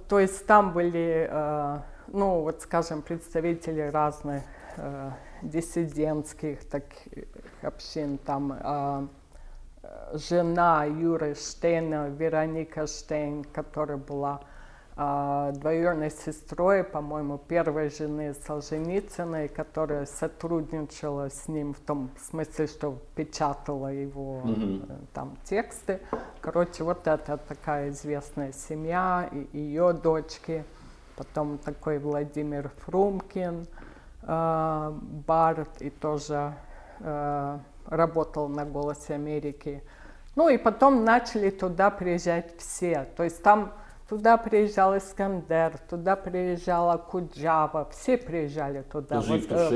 то 0.08 0.20
есть 0.20 0.46
там 0.46 0.74
были, 0.74 1.28
а, 1.30 1.84
ну, 2.08 2.42
вот, 2.42 2.62
скажем, 2.62 3.02
представители 3.02 3.82
разных 3.82 4.44
а, 4.78 5.14
диссидентских 5.42 6.70
таких 6.70 7.26
общин, 7.62 8.18
там 8.18 8.58
а, 8.60 9.08
жена 10.14 10.86
Юры 10.86 11.36
Штейна, 11.36 12.10
Вероника 12.10 12.88
Штейн, 12.88 13.44
которая 13.44 13.98
была 13.98 14.42
двоюродной 15.54 16.12
сестрой, 16.12 16.84
по-моему, 16.84 17.38
первой 17.38 17.90
жены 17.90 18.34
Солженицыной, 18.46 19.48
которая 19.48 20.06
сотрудничала 20.06 21.30
с 21.30 21.48
ним 21.48 21.74
в 21.74 21.80
том 21.80 22.10
смысле, 22.20 22.68
что 22.68 22.98
печатала 23.16 23.88
его 23.88 24.42
mm-hmm. 24.44 25.08
там 25.14 25.38
тексты. 25.44 26.00
Короче, 26.42 26.84
вот 26.84 27.08
это 27.08 27.38
такая 27.38 27.90
известная 27.90 28.52
семья, 28.52 29.30
и 29.32 29.58
ее 29.58 29.94
дочки. 29.94 30.64
Потом 31.16 31.58
такой 31.58 32.00
Владимир 32.00 32.72
Фрумкин, 32.86 33.68
э, 34.24 34.94
Барт, 35.28 35.82
и 35.82 35.90
тоже 35.90 36.54
э, 37.00 37.60
работал 37.88 38.48
на 38.48 38.66
«Голосе 38.66 39.14
Америки». 39.14 39.84
Ну 40.36 40.48
и 40.48 40.58
потом 40.58 41.04
начали 41.04 41.50
туда 41.50 41.92
приезжать 41.92 42.58
все. 42.58 43.08
То 43.18 43.24
есть 43.24 43.44
там 43.44 43.74
туда 44.12 44.36
приезжал 44.36 44.98
Искандер, 44.98 45.78
туда 45.90 46.18
приезжала 46.18 46.98
Куджава, 46.98 47.88
все 47.92 48.18
приезжали 48.18 48.82
туда. 48.82 49.16
Даже 49.16 49.32
вот, 49.32 49.42
э, 49.52 49.70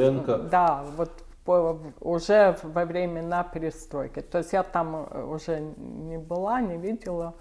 Да, 0.49 0.83
вот 0.97 1.09
по- 1.45 1.79
уже 2.01 2.57
во 2.63 2.83
времена 2.83 3.43
перестройки. 3.43 4.21
То 4.21 4.39
есть 4.39 4.51
я 4.51 4.63
там 4.63 5.07
э, 5.09 5.23
уже 5.23 5.61
не 5.61 6.17
была, 6.17 6.59
не 6.59 6.75
видела. 6.75 7.33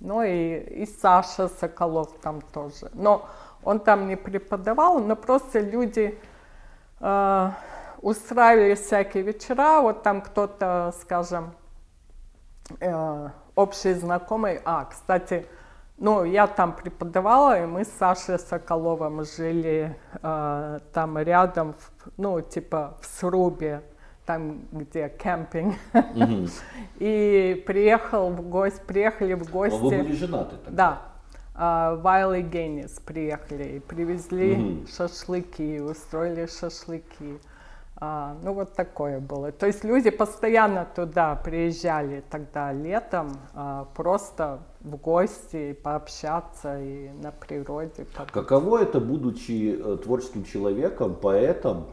Ну 0.00 0.22
и, 0.22 0.82
и 0.82 0.86
Саша 0.86 1.48
Соколов 1.48 2.10
там 2.20 2.42
тоже. 2.42 2.90
Но 2.92 3.24
он 3.64 3.80
там 3.80 4.06
не 4.06 4.16
преподавал, 4.16 4.98
но 4.98 5.16
просто 5.16 5.60
люди 5.60 6.20
э, 7.00 7.50
устраивали 8.02 8.74
всякие 8.74 9.22
вечера. 9.22 9.80
Вот 9.80 10.02
там 10.02 10.20
кто-то, 10.20 10.92
скажем, 11.00 11.54
э, 12.80 13.28
общий 13.54 13.94
знакомый. 13.94 14.60
А, 14.66 14.84
кстати, 14.84 15.46
ну, 16.02 16.24
я 16.24 16.46
там 16.46 16.72
преподавала, 16.74 17.62
и 17.62 17.66
мы 17.66 17.84
с 17.84 17.88
Сашей 17.98 18.38
Соколовым 18.38 19.24
жили 19.24 19.96
э, 20.22 20.78
там 20.92 21.18
рядом, 21.18 21.72
в- 21.74 22.10
ну, 22.16 22.40
типа 22.40 22.96
в 23.00 23.06
срубе, 23.06 23.82
там, 24.26 24.62
где 24.72 25.08
кемпинг. 25.08 25.74
И 26.98 27.62
приехал 27.66 28.30
в 28.30 28.42
гости, 28.48 28.80
приехали 28.86 29.34
в 29.34 29.42
А 29.48 29.50
гости. 29.52 29.78
вы 29.80 29.90
были 29.90 30.12
женаты 30.12 30.56
тогда? 30.64 30.70
Да. 30.90 31.02
А, 31.54 31.94
Вайл 31.96 32.32
и 32.32 32.40
Геннис 32.42 32.98
приехали 33.00 33.64
и 33.76 33.78
привезли 33.78 34.56
Мгм. 34.56 34.86
шашлыки, 34.88 35.80
устроили 35.80 36.46
шашлыки. 36.46 37.38
А, 37.96 38.36
ну 38.42 38.54
вот 38.54 38.72
такое 38.74 39.20
было. 39.20 39.52
То 39.52 39.66
есть 39.66 39.84
люди 39.84 40.10
постоянно 40.10 40.86
туда 40.96 41.36
приезжали 41.36 42.24
тогда 42.30 42.72
летом, 42.72 43.32
а, 43.54 43.86
просто 43.94 44.60
в 44.84 44.96
гости, 44.96 45.72
пообщаться 45.74 46.80
и 46.80 47.10
на 47.22 47.30
природе. 47.30 48.06
как- 48.16 48.30
Каково 48.32 48.78
это, 48.82 49.00
будучи 49.00 49.78
э, 49.80 49.96
творческим 50.02 50.44
человеком, 50.44 51.14
поэтом, 51.14 51.86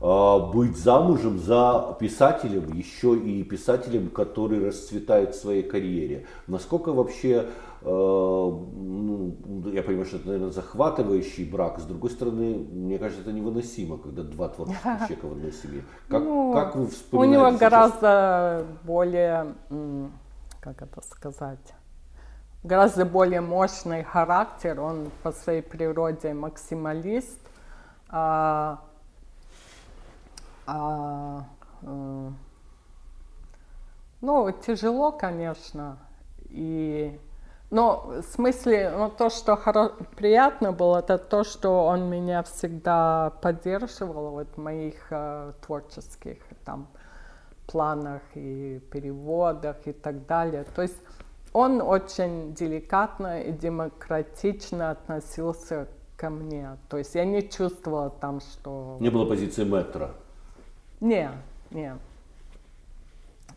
э, 0.00 0.38
быть 0.54 0.76
замужем 0.76 1.38
за 1.38 1.96
писателем, 1.98 2.72
еще 2.72 3.16
и 3.16 3.42
писателем, 3.42 4.08
который 4.10 4.64
расцветает 4.64 5.34
в 5.34 5.40
своей 5.40 5.62
карьере? 5.64 6.26
Насколько 6.46 6.92
вообще, 6.92 7.46
э, 7.82 7.88
ну, 7.90 9.36
я 9.72 9.82
понимаю, 9.82 10.04
что 10.06 10.16
это, 10.18 10.26
наверное, 10.28 10.50
захватывающий 10.52 11.44
брак, 11.44 11.80
с 11.80 11.84
другой 11.84 12.10
стороны, 12.10 12.54
мне 12.72 12.98
кажется, 12.98 13.22
это 13.22 13.32
невыносимо, 13.32 13.98
когда 13.98 14.22
два 14.22 14.48
творческих 14.48 14.82
человека 15.08 15.26
в 15.26 15.32
одной 15.32 15.52
семье. 15.52 15.82
Как, 16.08 16.22
Ну, 16.22 16.52
как 16.52 16.76
вы 16.76 16.84
У 16.84 16.86
вспоминаете 16.86 17.32
него 17.34 17.50
сейчас? 17.50 17.60
гораздо 17.60 18.64
более, 18.84 19.54
как 20.60 20.82
это 20.82 21.00
сказать, 21.02 21.74
гораздо 22.68 23.06
более 23.06 23.40
мощный 23.40 24.04
характер. 24.04 24.80
Он 24.80 25.10
по 25.22 25.32
своей 25.32 25.62
природе 25.62 26.34
максималист. 26.34 27.40
А, 28.10 28.80
а, 30.66 31.44
э, 31.82 32.30
ну, 34.20 34.52
тяжело, 34.66 35.12
конечно. 35.12 35.98
И, 36.50 37.18
но 37.70 38.04
в 38.06 38.22
смысле, 38.22 38.92
ну, 38.96 39.10
то, 39.10 39.30
что 39.30 39.54
хоро- 39.54 39.94
приятно 40.16 40.72
было, 40.72 40.98
это 40.98 41.16
то, 41.16 41.44
что 41.44 41.86
он 41.86 42.10
меня 42.10 42.42
всегда 42.42 43.32
поддерживал 43.40 44.30
вот, 44.30 44.48
в 44.54 44.58
моих 44.58 45.06
э, 45.10 45.52
творческих 45.64 46.38
там, 46.66 46.86
планах 47.66 48.22
и 48.34 48.82
переводах 48.90 49.76
и 49.86 49.92
так 49.92 50.26
далее. 50.26 50.64
То 50.74 50.82
есть 50.82 50.98
он 51.58 51.80
очень 51.80 52.54
деликатно 52.54 53.42
и 53.42 53.52
демократично 53.52 54.92
относился 54.92 55.88
ко 56.16 56.30
мне. 56.30 56.76
То 56.88 56.98
есть 56.98 57.14
я 57.14 57.24
не 57.24 57.48
чувствовала 57.48 58.10
там, 58.10 58.40
что... 58.40 58.96
Не 59.00 59.10
было 59.10 59.24
позиции 59.24 59.64
мэтра. 59.64 60.14
Не, 61.00 61.30
не. 61.70 61.96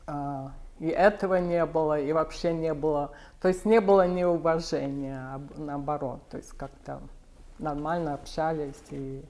А, 0.07 0.51
и 0.79 0.87
этого 0.87 1.35
не 1.35 1.63
было, 1.65 1.99
и 1.99 2.11
вообще 2.11 2.53
не 2.53 2.73
было. 2.73 3.11
То 3.39 3.49
есть 3.49 3.65
не 3.65 3.79
было 3.79 4.07
неуважения, 4.07 5.19
а 5.19 5.41
наоборот. 5.57 6.21
То 6.31 6.37
есть 6.37 6.51
как-то 6.51 7.01
нормально 7.59 8.15
общались 8.15 8.81
и 8.89 9.23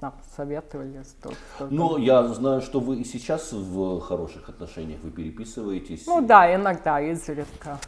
там, 0.00 0.14
советовались. 0.36 1.14
друг 1.22 1.34
с 1.34 1.58
другом. 1.58 1.76
Но 1.76 1.98
я 1.98 2.26
знаю, 2.28 2.60
что 2.60 2.80
вы 2.80 2.96
и 2.96 3.04
сейчас 3.04 3.52
в 3.52 4.00
хороших 4.00 4.48
отношениях, 4.48 5.00
вы 5.02 5.10
переписываетесь. 5.10 6.06
Ну 6.06 6.26
да, 6.26 6.54
иногда, 6.54 7.00
изредка. 7.00 7.78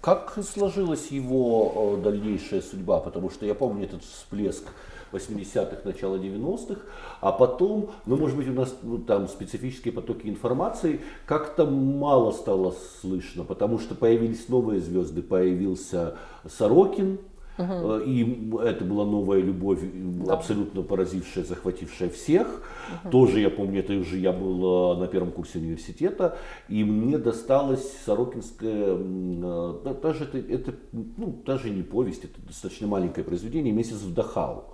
Как 0.00 0.38
сложилась 0.42 1.08
его 1.08 1.96
э, 1.98 2.02
дальнейшая 2.02 2.62
судьба? 2.62 3.00
Потому 3.00 3.28
что 3.28 3.44
я 3.44 3.54
помню 3.54 3.84
этот 3.84 4.02
всплеск 4.02 4.64
80-х, 5.12 5.82
начала 5.84 6.16
90-х, 6.16 6.80
а 7.20 7.32
потом, 7.32 7.90
ну, 8.06 8.16
может 8.16 8.36
быть, 8.36 8.48
у 8.48 8.52
нас 8.52 8.74
ну, 8.82 8.98
там 8.98 9.28
специфические 9.28 9.92
потоки 9.92 10.26
информации, 10.26 11.00
как-то 11.26 11.66
мало 11.66 12.30
стало 12.32 12.74
слышно, 13.00 13.44
потому 13.44 13.78
что 13.78 13.94
появились 13.94 14.48
новые 14.48 14.80
звезды, 14.80 15.22
появился 15.22 16.16
Сорокин, 16.48 17.18
э, 17.60 18.02
и 18.06 18.50
это 18.62 18.84
была 18.84 19.04
новая 19.04 19.40
любовь, 19.40 19.80
э, 19.82 20.30
абсолютно 20.30 20.82
поразившая, 20.82 21.44
захватившая 21.44 22.08
всех. 22.08 22.62
Тоже, 23.10 23.40
я 23.40 23.50
помню, 23.50 23.80
это 23.80 23.92
уже 23.94 24.18
я 24.18 24.32
был 24.32 24.94
э, 24.94 25.00
на 25.00 25.06
первом 25.06 25.32
курсе 25.32 25.58
университета, 25.58 26.38
и 26.68 26.84
мне 26.84 27.18
досталась 27.18 27.92
Сорокинская, 28.04 28.94
м, 28.94 29.40
э, 29.42 29.74
да, 29.84 29.94
даже 29.94 30.24
это, 30.24 30.38
это, 30.38 30.74
ну, 30.92 31.42
даже 31.46 31.70
не 31.70 31.82
повесть, 31.82 32.24
это 32.24 32.40
достаточно 32.46 32.86
маленькое 32.86 33.24
произведение, 33.24 33.72
«Месяц 33.72 34.02
в 34.02 34.14
Дахау». 34.14 34.64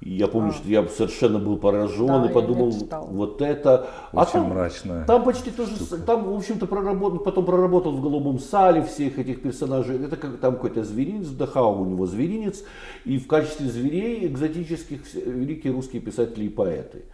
Я 0.00 0.28
помню, 0.28 0.52
что 0.52 0.68
я 0.68 0.86
совершенно 0.88 1.38
был 1.38 1.56
поражен 1.56 2.06
Да, 2.06 2.26
и 2.26 2.32
подумал, 2.32 2.70
вот 3.08 3.40
это... 3.40 3.88
А 4.12 4.22
Очень 4.22 4.32
там- 4.32 4.50
мрачная. 4.50 5.04
Там 5.06 5.24
почти 5.24 5.50
тоже, 5.50 5.72
там, 6.04 6.24
в 6.32 6.36
общем-то, 6.36 6.66
проработал, 6.66 7.18
потом 7.18 7.46
проработал 7.46 7.92
в 7.92 8.02
«Голубом 8.02 8.38
сале» 8.38 8.82
всех 8.82 9.18
этих 9.18 9.40
персонажей. 9.40 9.96
Это 10.04 10.16
как 10.16 10.38
там 10.38 10.54
какой-то 10.56 10.84
зверинец, 10.84 11.28
Дахау 11.28 11.80
у 11.80 11.86
него 11.86 12.06
зверинец, 12.06 12.62
и 13.06 13.18
в 13.18 13.26
качестве 13.26 13.68
зверей 13.68 14.26
экзотических 14.26 15.14
великие 15.14 15.72
русские 15.72 16.02
писатели 16.02 16.44
и 16.44 16.48
поэты. 16.50 17.04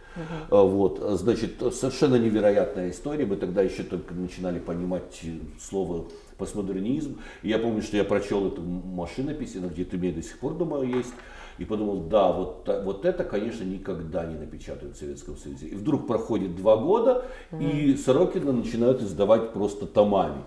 А, 0.51 0.63
Вот, 0.63 0.99
а, 1.01 1.15
значит, 1.15 1.63
совершенно 1.73 2.15
невероятная 2.15 2.89
история. 2.89 3.25
Мы 3.25 3.37
тогда 3.37 3.61
еще 3.61 3.83
только 3.83 4.13
начинали 4.13 4.59
понимать 4.59 5.21
э, 5.23 5.29
слово 5.59 6.05
постмодернизм. 6.37 7.19
И 7.43 7.49
я 7.49 7.59
помню, 7.59 7.81
что 7.81 7.95
я 7.97 8.03
прочел 8.03 8.47
эту 8.47 8.61
машинопись, 8.61 9.55
она 9.55 9.67
где-то 9.67 9.95
у 9.95 9.99
меня 9.99 10.13
до 10.13 10.21
сих 10.21 10.37
пор 10.39 10.53
дома 10.55 10.81
есть. 10.83 11.13
И 11.59 11.65
подумал, 11.65 12.01
да, 12.09 12.31
вот, 12.31 12.67
вот 12.83 13.05
это, 13.05 13.23
конечно, 13.23 13.63
никогда 13.63 14.25
не 14.25 14.35
напечатают 14.35 14.95
в 14.95 14.99
Советском 14.99 15.37
Союзе. 15.37 15.67
И 15.67 15.75
вдруг 15.75 16.07
проходит 16.07 16.55
два 16.55 16.77
года, 16.77 17.25
и 17.59 17.95
Сорокина 17.95 18.51
начинают 18.51 19.01
издавать 19.01 19.53
просто 19.53 19.85
томами. 19.85 20.41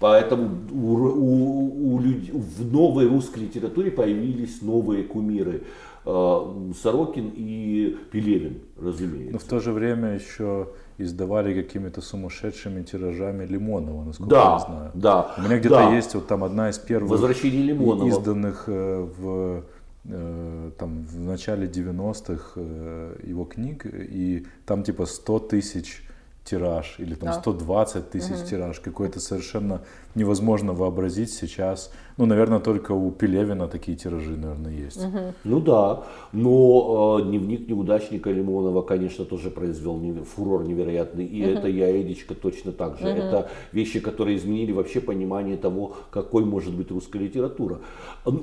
Поэтому 0.00 0.48
у, 0.72 0.96
у- 0.96 1.94
у 1.94 2.00
люд- 2.00 2.30
в 2.32 2.72
новой 2.72 3.06
русской 3.06 3.40
литературе 3.40 3.90
появились 3.90 4.62
новые 4.62 5.04
кумиры. 5.04 5.64
Э, 6.06 6.70
Сорокин 6.82 7.30
и 7.36 7.96
Пелевин, 8.10 8.60
разумеется. 8.80 9.32
Но 9.34 9.38
в 9.38 9.44
то 9.44 9.60
же 9.60 9.72
время 9.72 10.14
еще 10.14 10.68
издавали 10.96 11.52
какими-то 11.62 12.00
сумасшедшими 12.00 12.82
тиражами 12.82 13.44
Лимонова, 13.44 14.04
насколько 14.04 14.30
Да, 14.30 14.52
я 14.52 14.58
знаю. 14.58 14.90
да, 14.94 15.34
У 15.36 15.42
меня 15.42 15.58
где-то 15.58 15.74
да. 15.74 15.94
есть 15.94 16.14
вот 16.14 16.26
там 16.26 16.44
одна 16.44 16.70
из 16.70 16.78
первых 16.78 17.10
Возвращение 17.10 17.62
Лимонова. 17.62 18.08
изданных 18.08 18.64
э, 18.68 19.06
в 19.18 19.64
там 20.04 21.04
в 21.04 21.20
начале 21.20 21.66
90-х 21.66 22.52
э, 22.56 23.20
его 23.24 23.44
книг, 23.44 23.86
и 23.86 24.46
там 24.64 24.82
типа 24.82 25.06
100 25.06 25.38
тысяч 25.40 26.02
тираж 26.50 26.96
или 26.98 27.14
там 27.14 27.28
Да. 27.28 27.32
120 27.32 28.10
тысяч 28.10 28.48
тираж, 28.48 28.80
какой-то 28.80 29.20
совершенно 29.20 29.80
невозможно 30.14 30.72
вообразить 30.72 31.32
сейчас. 31.32 31.92
Ну, 32.16 32.26
наверное, 32.26 32.58
только 32.58 32.92
у 32.92 33.10
Пелевина 33.10 33.68
такие 33.68 33.96
тиражи, 33.96 34.36
наверное, 34.36 34.72
есть. 34.72 35.06
Ну 35.44 35.60
да, 35.60 36.02
но 36.32 37.20
э, 37.20 37.26
дневник 37.26 37.68
неудачника 37.68 38.30
Лимонова, 38.30 38.82
конечно, 38.82 39.24
тоже 39.24 39.50
произвел 39.50 40.00
фурор 40.24 40.64
невероятный. 40.64 41.24
И 41.24 41.40
это 41.40 41.68
я, 41.68 41.90
Эдичка, 42.00 42.34
точно 42.34 42.72
так 42.72 42.98
же. 42.98 43.06
Это 43.06 43.48
вещи, 43.72 44.00
которые 44.00 44.36
изменили 44.36 44.72
вообще 44.72 45.00
понимание 45.00 45.56
того, 45.56 45.94
какой 46.10 46.44
может 46.44 46.74
быть 46.74 46.90
русская 46.90 47.20
литература. 47.20 47.78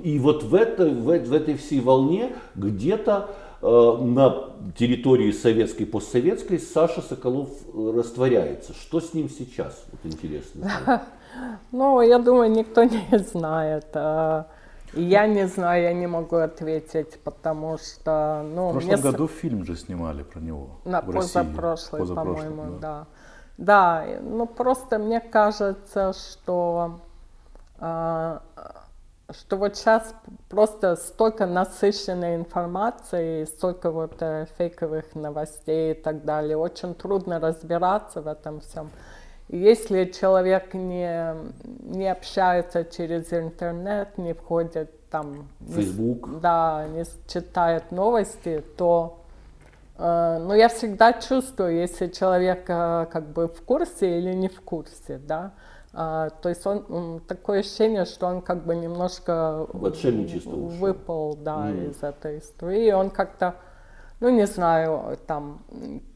И 0.03 0.19
вот 0.19 0.43
в, 0.43 0.55
это, 0.55 0.85
в, 0.85 1.05
в 1.05 1.33
этой 1.33 1.55
всей 1.55 1.81
волне 1.81 2.31
где-то 2.55 3.29
на 3.61 4.51
территории 4.77 5.31
советской, 5.31 5.85
постсоветской 5.85 6.59
Саша 6.59 7.01
Соколов 7.01 7.49
э, 7.73 7.93
растворяется. 7.95 8.73
Что 8.73 8.99
с 8.99 9.13
ним 9.13 9.29
сейчас? 9.29 9.85
Вот 9.91 10.11
интересно. 10.11 11.03
Ну, 11.71 12.01
я 12.01 12.17
думаю, 12.17 12.49
никто 12.49 12.83
не 12.83 13.19
знает. 13.19 13.95
И 14.93 15.03
я 15.03 15.27
не 15.27 15.47
знаю, 15.47 15.83
я 15.83 15.93
не 15.93 16.07
могу 16.07 16.37
ответить, 16.37 17.19
потому 17.23 17.77
что, 17.77 18.43
ну, 18.43 18.69
В 18.69 18.71
прошлом 18.71 18.93
мне 18.93 19.01
году 19.01 19.27
фильм 19.27 19.65
же 19.65 19.75
снимали 19.75 20.23
про 20.23 20.39
него. 20.39 20.69
на 20.85 21.01
в 21.01 21.09
России. 21.09 21.33
позапрошлый, 21.33 22.01
Позапрошлый, 22.01 22.49
по-моему, 22.49 22.79
да. 22.79 23.05
Да, 23.57 24.05
ну 24.21 24.45
просто 24.45 24.97
мне 24.97 25.19
кажется, 25.19 26.13
что, 26.13 26.99
э, 27.79 28.39
что 29.31 29.57
вот 29.57 29.75
сейчас 29.75 30.13
просто 30.49 30.95
столько 30.95 31.45
насыщенной 31.45 32.35
информации, 32.35 33.45
столько 33.45 33.91
вот 33.91 34.15
э, 34.21 34.47
фейковых 34.57 35.15
новостей 35.15 35.91
и 35.91 35.93
так 35.95 36.23
далее, 36.23 36.57
очень 36.57 36.95
трудно 36.95 37.39
разбираться 37.39 38.21
в 38.21 38.27
этом 38.27 38.61
всем. 38.61 38.89
Если 39.49 40.05
человек 40.05 40.73
не, 40.73 41.35
не 41.81 42.11
общается 42.11 42.83
через 42.83 43.31
интернет, 43.31 44.17
не 44.17 44.33
входит 44.33 45.09
там... 45.09 45.47
Facebook. 45.59 46.27
Не, 46.27 46.39
да, 46.39 46.85
не 46.87 47.05
читает 47.27 47.91
новости, 47.91 48.63
то 48.77 49.19
Э, 49.97 50.37
но 50.39 50.55
я 50.55 50.69
всегда 50.69 51.13
чувствую, 51.13 51.75
если 51.75 52.07
человек 52.07 52.65
э, 52.67 53.07
как 53.11 53.27
бы 53.29 53.47
в 53.47 53.61
курсе 53.63 54.19
или 54.19 54.33
не 54.33 54.47
в 54.47 54.61
курсе, 54.61 55.17
да. 55.17 55.53
А, 55.93 56.29
то 56.29 56.49
есть 56.49 56.65
он 56.65 57.21
такое 57.27 57.61
ощущение, 57.61 58.05
что 58.05 58.27
он 58.27 58.41
как 58.41 58.65
бы 58.65 58.75
немножко 58.75 59.65
выпал, 60.79 61.35
да, 61.35 61.69
mm. 61.69 61.91
из 61.91 62.03
этой 62.03 62.39
истории. 62.39 62.91
Он 62.91 63.09
как-то, 63.09 63.55
ну 64.19 64.29
не 64.29 64.45
знаю, 64.45 65.17
там 65.25 65.61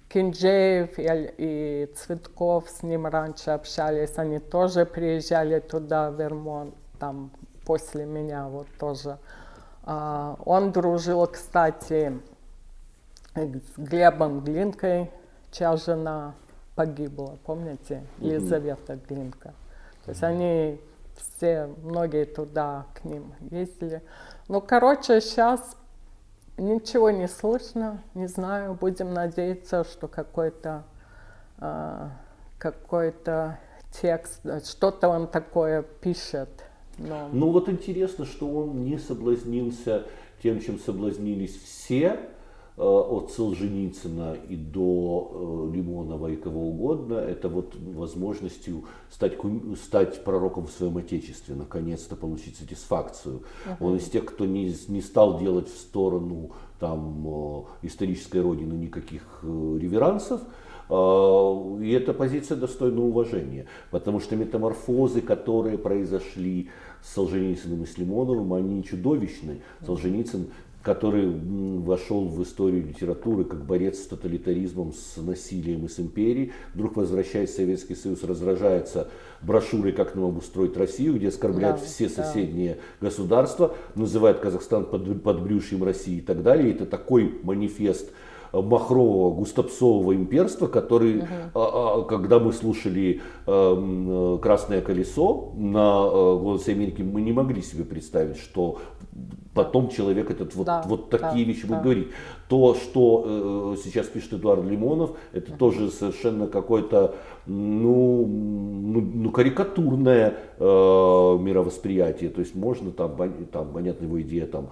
Кинджеев 0.10 1.00
и, 1.00 1.34
и 1.38 1.94
Цветков 1.96 2.70
с 2.70 2.84
ним 2.84 3.08
раньше 3.08 3.52
общались, 3.52 4.18
они 4.18 4.40
тоже 4.40 4.86
приезжали 4.86 5.60
туда, 5.60 6.12
в 6.12 6.20
Вермонт, 6.20 6.76
там 7.00 7.32
после 7.66 8.06
меня 8.06 8.48
вот 8.48 8.68
тоже. 8.78 9.18
А, 9.84 10.36
он 10.46 10.72
дружил, 10.72 11.26
кстати, 11.28 12.20
с 13.36 13.78
Глебом 13.78 14.42
Глинкой, 14.42 15.10
чья 15.52 15.78
жена 15.78 16.34
погибла, 16.76 17.38
помните, 17.46 18.04
Елизавета 18.20 19.00
Глинка. 19.08 19.54
То 20.12 20.14
есть 20.14 20.24
они 20.24 20.82
все, 21.16 21.70
многие 21.84 22.26
туда 22.26 22.86
к 22.94 23.06
ним 23.06 23.34
ездили. 23.50 24.02
Ну, 24.50 24.60
короче, 24.60 25.22
сейчас 25.22 25.78
ничего 26.58 27.12
не 27.12 27.30
слышно, 27.30 28.04
не 28.14 28.28
знаю, 28.28 28.74
будем 28.74 29.14
надеяться, 29.14 29.86
что 29.86 30.10
какой-то 30.10 30.84
э, 31.60 32.10
какой-то 32.58 33.58
текст, 34.02 34.42
что-то 34.66 35.08
он 35.08 35.28
такое 35.28 35.82
пишет. 35.82 36.50
Но... 36.98 37.30
Ну 37.32 37.52
вот 37.52 37.70
интересно, 37.70 38.26
что 38.26 38.50
он 38.50 38.84
не 38.84 38.98
соблазнился 38.98 40.04
тем, 40.44 40.60
чем 40.60 40.78
соблазнились 40.78 41.56
все, 41.56 42.20
от 42.78 43.32
Солженицына 43.32 44.38
и 44.48 44.56
до 44.56 45.68
э, 45.72 45.76
Лимонова 45.76 46.28
и 46.28 46.36
кого 46.36 46.70
угодно, 46.70 47.16
это 47.16 47.50
вот 47.50 47.76
возможностью 47.76 48.86
стать, 49.10 49.38
стать 49.84 50.24
пророком 50.24 50.68
в 50.68 50.72
своем 50.72 50.98
отечестве, 50.98 51.56
наконец-то 51.56 52.16
получить 52.16 52.58
сатисфакцию. 52.58 53.44
Uh-huh. 53.66 53.76
Он 53.80 53.98
из 53.98 54.10
тех, 54.10 54.26
кто 54.26 54.46
не, 54.46 54.76
не 54.88 55.02
стал 55.02 55.40
делать 55.40 55.68
в 55.68 55.78
сторону 55.78 56.52
там, 56.80 57.28
э, 57.28 57.88
исторической 57.88 58.42
родины 58.42 58.74
никаких 58.74 59.44
реверансов, 59.44 60.42
и 60.92 61.92
эта 61.98 62.14
позиция 62.14 62.58
достойна 62.58 63.02
уважения, 63.02 63.66
потому 63.92 64.20
что 64.20 64.36
метаморфозы, 64.36 65.22
которые 65.22 65.78
произошли 65.78 66.70
с 67.02 67.14
Солженицыным 67.14 67.84
и 67.84 67.86
с 67.86 67.98
Лимоновым, 67.98 68.54
они 68.54 68.84
чудовищны. 68.84 69.62
Солженицын 69.86 70.48
который 70.84 71.30
вошел 71.80 72.28
в 72.28 72.42
историю 72.44 72.86
литературы 72.86 73.44
как 73.44 73.66
борец 73.66 74.00
с 74.00 74.08
тоталитаризмом, 74.08 74.94
с 74.94 75.18
насилием 75.18 75.86
и 75.86 75.88
с 75.88 76.00
империей, 76.00 76.54
вдруг 76.74 76.96
возвращаясь 76.96 77.52
в 77.52 77.56
Советский 77.56 77.96
Союз, 77.96 78.24
разражается 78.24 79.10
брошюрой 79.42 79.92
«Как 79.92 80.16
нам 80.16 80.26
обустроить 80.26 80.76
Россию», 80.78 81.16
где 81.16 81.28
оскорбляет 81.28 81.78
да, 81.78 81.86
все 81.86 82.10
соседние 82.10 82.78
да. 83.00 83.08
государства, 83.08 83.76
называет 83.96 84.40
Казахстан 84.40 84.86
под, 84.86 85.22
подбрюшьем 85.24 85.84
России 85.84 86.18
и 86.18 86.22
так 86.22 86.42
далее. 86.42 86.72
Это 86.72 86.86
такой 86.86 87.40
манифест 87.44 88.12
Махрового, 88.54 89.34
Густапсового 89.34 90.16
имперства, 90.16 90.68
который, 90.68 91.20
угу. 91.20 91.28
а, 91.56 92.00
а, 92.00 92.04
когда 92.04 92.40
мы 92.40 92.54
слушали 92.54 93.22
э, 93.48 94.38
«Красное 94.42 94.82
колесо» 94.82 95.54
на 95.56 96.08
э, 96.08 96.40
«Голосе 96.40 96.74
Америки», 96.74 97.02
мы 97.02 97.22
не 97.22 97.32
могли 97.32 97.62
себе 97.62 97.84
представить, 97.84 98.38
что 98.38 98.80
потом 99.54 99.90
человек 99.90 100.32
этот 100.32 100.56
вот, 100.56 100.66
да, 100.66 100.84
вот 100.86 101.10
такие 101.10 101.46
да, 101.46 101.52
вещи 101.52 101.66
будет 101.66 101.78
да. 101.78 101.84
говорить. 101.84 102.08
То, 102.48 102.76
что 102.76 103.74
э, 103.76 103.76
сейчас 103.84 104.08
пишет 104.08 104.34
Эдуард 104.34 104.64
Лимонов, 104.66 105.12
это 105.34 105.52
uh 105.52 105.58
тоже 105.58 105.90
совершенно 105.90 106.48
какое-то 106.48 107.16
ну, 107.46 108.26
ну, 108.26 109.02
ну 109.02 109.32
карикатурное 109.32 110.38
э, 110.58 110.64
мировосприятие. 110.64 112.30
То 112.30 112.42
есть 112.42 112.56
можно 112.56 112.92
там, 112.92 113.18
там 113.52 113.72
понятно, 113.74 114.06
его 114.06 114.22
идея 114.22 114.48
там 114.48 114.70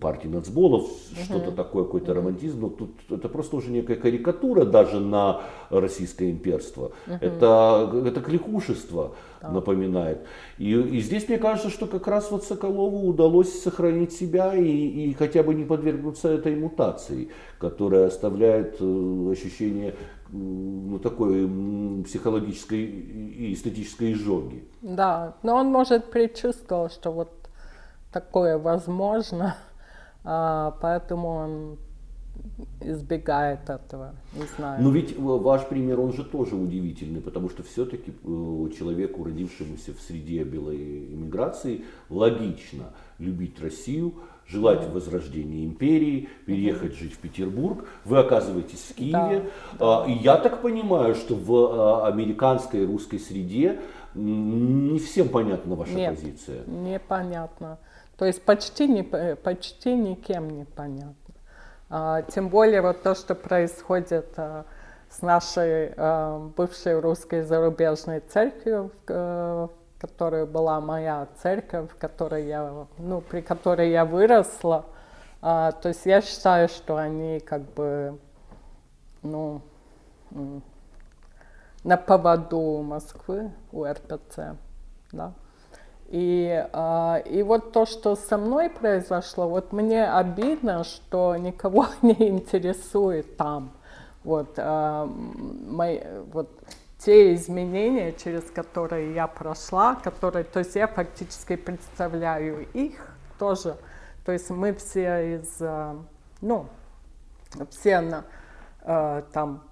партии 0.00 0.28
нацболов, 0.28 0.88
uh 0.88 1.24
что-то 1.24 1.52
такое, 1.52 1.84
какой-то 1.84 2.12
uh 2.12 2.16
романтизм, 2.16 2.60
но 2.60 2.68
тут 2.70 2.90
это 3.10 3.28
просто 3.28 3.56
уже 3.56 3.70
некая 3.70 3.96
карикатура 3.96 4.64
даже 4.64 5.00
на 5.00 5.42
российское 5.70 6.30
имперство. 6.30 6.92
uh 7.06 7.18
Это, 7.20 7.90
это 8.06 8.20
кликушество 8.20 9.14
да. 9.40 9.50
напоминает. 9.50 10.26
И, 10.58 10.72
и 10.72 11.00
здесь 11.00 11.28
мне 11.28 11.38
кажется, 11.38 11.70
что 11.70 11.86
как 11.86 12.06
раз 12.06 12.30
вот 12.30 12.44
Соколову 12.44 13.08
удалось 13.08 13.62
сохранить 13.62 14.12
себя 14.12 14.54
и, 14.54 14.64
и 14.64 15.14
хотя 15.14 15.42
бы 15.42 15.54
не 15.54 15.64
подвергнуться 15.64 16.28
этой 16.28 16.56
мутации, 16.56 17.30
которая 17.58 18.06
оставляет 18.06 18.76
э, 18.80 19.30
ощущение 19.32 19.94
ну, 20.30 20.98
такой 20.98 21.48
психологической 22.04 22.80
и 22.80 23.54
эстетической 23.54 24.12
изжоги. 24.12 24.68
Да, 24.82 25.34
но 25.42 25.56
он, 25.56 25.68
может, 25.68 26.10
предчувствовал, 26.10 26.90
что 26.90 27.10
вот 27.12 27.30
такое 28.12 28.58
возможно, 28.58 29.56
а, 30.24 30.76
поэтому 30.80 31.28
он 31.28 31.78
избегает 32.80 33.68
этого, 33.68 34.14
не 34.32 34.44
знаю. 34.56 34.82
Но 34.82 34.90
ведь 34.90 35.18
ваш 35.18 35.66
пример, 35.66 36.00
он 36.00 36.12
же 36.12 36.24
тоже 36.24 36.54
удивительный, 36.54 37.20
потому 37.20 37.48
что 37.48 37.62
все-таки 37.62 38.12
э, 38.12 38.68
человеку, 38.78 39.24
родившемуся 39.24 39.92
в 39.94 40.00
среде 40.00 40.44
белой 40.44 41.12
иммиграции, 41.12 41.84
логично 42.08 42.92
любить 43.18 43.60
Россию, 43.60 44.14
желать 44.46 44.88
возрождения 44.88 45.64
империи, 45.64 46.28
переехать 46.46 46.94
жить 46.94 47.12
в 47.12 47.18
Петербург. 47.18 47.84
Вы 48.04 48.18
оказываетесь 48.18 48.80
в 48.90 48.94
Киеве. 48.94 49.50
Да, 49.78 50.04
да. 50.04 50.06
И 50.06 50.12
я 50.12 50.36
так 50.36 50.62
понимаю, 50.62 51.14
что 51.14 51.34
в 51.34 51.52
а, 51.52 52.06
американской 52.08 52.82
и 52.82 52.86
русской 52.86 53.18
среде 53.18 53.80
не 54.14 54.98
всем 54.98 55.28
понятна 55.28 55.74
ваша 55.74 55.92
Нет, 55.92 56.14
позиция. 56.14 56.64
Непонятно. 56.66 57.78
То 58.16 58.24
есть 58.24 58.42
почти, 58.42 58.88
не, 58.88 59.04
почти 59.04 59.94
никем 59.94 60.50
не 60.50 60.64
понятно. 60.64 61.27
А, 61.90 62.22
тем 62.22 62.48
более 62.48 62.82
вот 62.82 63.02
то, 63.02 63.14
что 63.14 63.34
происходит 63.34 64.26
а, 64.36 64.66
с 65.10 65.22
нашей 65.22 65.94
а, 65.96 66.38
бывшей 66.54 67.00
русской 67.00 67.42
зарубежной 67.42 68.20
церковью, 68.20 68.90
в 69.06 69.70
которой 69.98 70.46
была 70.46 70.80
моя 70.80 71.26
церковь, 71.42 71.90
которой 71.98 72.46
я, 72.46 72.86
ну, 72.98 73.20
при 73.20 73.40
которой 73.40 73.90
я 73.90 74.04
выросла. 74.04 74.84
То 75.40 75.82
есть 75.84 76.04
я 76.04 76.20
считаю, 76.20 76.68
что 76.68 76.96
они 76.96 77.40
как 77.40 77.62
бы, 77.62 78.18
ну, 79.22 79.62
на 81.84 81.96
поводу 81.96 82.82
Москвы 82.82 83.50
у 83.72 83.84
РПЦ, 83.84 84.56
да. 85.12 85.32
И, 86.08 86.66
а, 86.72 87.22
и 87.24 87.42
вот 87.42 87.72
то, 87.72 87.84
что 87.84 88.16
со 88.16 88.38
мной 88.38 88.70
произошло, 88.70 89.46
вот 89.46 89.72
мне 89.72 90.10
обидно, 90.10 90.84
что 90.84 91.36
никого 91.36 91.86
не 92.02 92.28
интересует 92.28 93.36
там. 93.36 93.70
Вот, 94.24 94.54
а, 94.56 95.06
мои, 95.06 96.00
вот 96.32 96.48
те 96.98 97.34
изменения, 97.34 98.12
через 98.12 98.50
которые 98.50 99.14
я 99.14 99.26
прошла, 99.26 99.94
которые, 99.96 100.44
то 100.44 100.58
есть 100.58 100.74
я 100.74 100.88
фактически 100.88 101.56
представляю 101.56 102.66
их 102.72 103.06
тоже. 103.38 103.76
То 104.24 104.32
есть 104.32 104.50
мы 104.50 104.74
все 104.74 105.36
из, 105.36 105.56
э, 105.60 105.94
ну, 106.40 106.66
все 107.70 108.00
на, 108.00 108.24
э, 108.82 109.22
там 109.32 109.62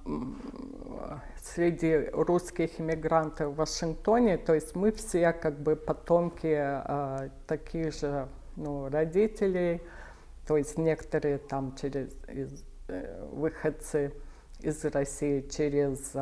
среди 1.55 2.09
русских 2.13 2.81
иммигрантов 2.81 3.53
в 3.53 3.57
Вашингтоне, 3.57 4.39
то 4.39 4.55
есть 4.55 4.75
мы 4.75 4.93
все 4.93 5.33
как 5.33 5.59
бы 5.59 5.77
потомки 5.77 6.55
э, 6.57 7.29
таких 7.47 7.95
же 7.95 8.29
ну, 8.57 8.89
родителей, 8.89 9.83
то 10.47 10.57
есть 10.57 10.79
некоторые 10.79 11.39
там 11.39 11.75
через 11.81 12.09
из, 12.29 12.65
выходцы 13.33 14.13
из 14.61 14.85
России 14.85 15.41
через 15.41 16.15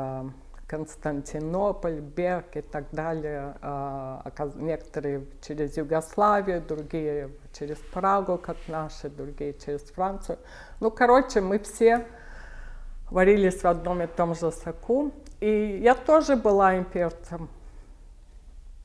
Константинополь, 0.67 2.01
Берг 2.01 2.57
и 2.57 2.63
так 2.63 2.87
далее. 2.93 3.55
А, 3.61 4.31
некоторые 4.57 5.25
через 5.41 5.77
Югославию, 5.77 6.63
другие 6.63 7.31
через 7.53 7.79
Прагу, 7.93 8.39
как 8.39 8.57
наши, 8.69 9.09
другие 9.09 9.55
через 9.55 9.83
Францию. 9.83 10.39
Ну, 10.81 10.91
короче, 10.91 11.41
мы 11.41 11.59
все 11.59 12.07
варились 13.15 13.63
в 13.63 13.67
одном 13.67 14.03
и 14.03 14.09
том 14.09 14.35
же 14.35 14.51
соку. 14.51 15.13
и 15.41 15.79
я 15.81 15.95
тоже 15.95 16.35
была 16.35 16.77
имперцем. 16.77 17.49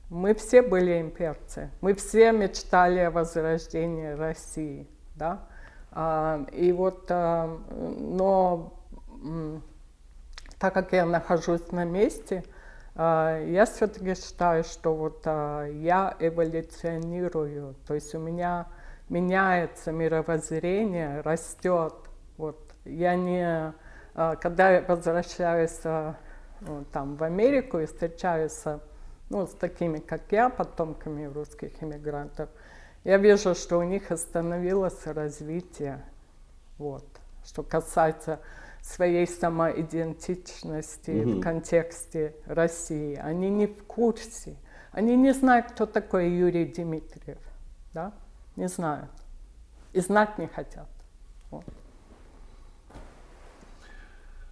Мы 0.08 0.34
все 0.34 0.62
были 0.62 1.00
имперцы. 1.00 1.70
Мы 1.80 1.94
все 1.94 2.30
мечтали 2.30 3.00
о 3.00 3.10
возрождении 3.10 4.12
России. 4.12 4.86
Да? 5.16 5.40
А, 5.90 6.46
и 6.52 6.70
вот, 6.70 7.06
а, 7.10 7.58
но 7.70 8.72
так 10.60 10.74
как 10.74 10.92
я 10.92 11.06
нахожусь 11.06 11.72
на 11.72 11.84
месте, 11.84 12.44
а, 12.94 13.44
я 13.44 13.66
все-таки 13.66 14.14
считаю, 14.14 14.62
что 14.62 14.94
вот 14.94 15.26
я 15.26 16.14
эволюционирую. 16.20 17.74
То 17.84 17.94
есть 17.94 18.14
у 18.14 18.20
меня 18.20 18.68
меняется 19.08 19.90
мировоззрение, 19.90 21.20
растет. 21.22 21.94
Вот. 22.36 22.60
Я 22.84 23.16
не... 23.16 23.72
Когда 24.14 24.70
я 24.70 24.82
возвращаюсь 24.82 25.80
ну, 26.60 26.84
там, 26.92 27.16
в 27.16 27.22
Америку 27.22 27.78
и 27.78 27.86
встречаюсь 27.86 28.62
ну, 29.28 29.46
с 29.46 29.50
такими, 29.52 29.98
как 29.98 30.22
я, 30.30 30.48
потомками 30.48 31.24
русских 31.24 31.82
иммигрантов, 31.82 32.48
я 33.04 33.16
вижу, 33.16 33.54
что 33.54 33.78
у 33.78 33.82
них 33.82 34.10
остановилось 34.10 35.06
развитие. 35.06 36.04
Вот. 36.78 37.06
Что 37.44 37.62
касается 37.62 38.40
своей 38.82 39.26
самоидентичности 39.26 41.10
mm-hmm. 41.10 41.38
в 41.38 41.40
контексте 41.40 42.34
России. 42.46 43.16
Они 43.16 43.48
не 43.50 43.66
в 43.66 43.84
курсе. 43.84 44.56
Они 44.92 45.16
не 45.16 45.32
знают, 45.32 45.72
кто 45.72 45.86
такой 45.86 46.30
Юрий 46.30 46.64
Дмитриев. 46.64 47.38
Да? 47.92 48.12
Не 48.56 48.68
знают. 48.68 49.10
И 49.92 50.00
знать 50.00 50.38
не 50.38 50.46
хотят. 50.46 50.88
Вот. 51.50 51.64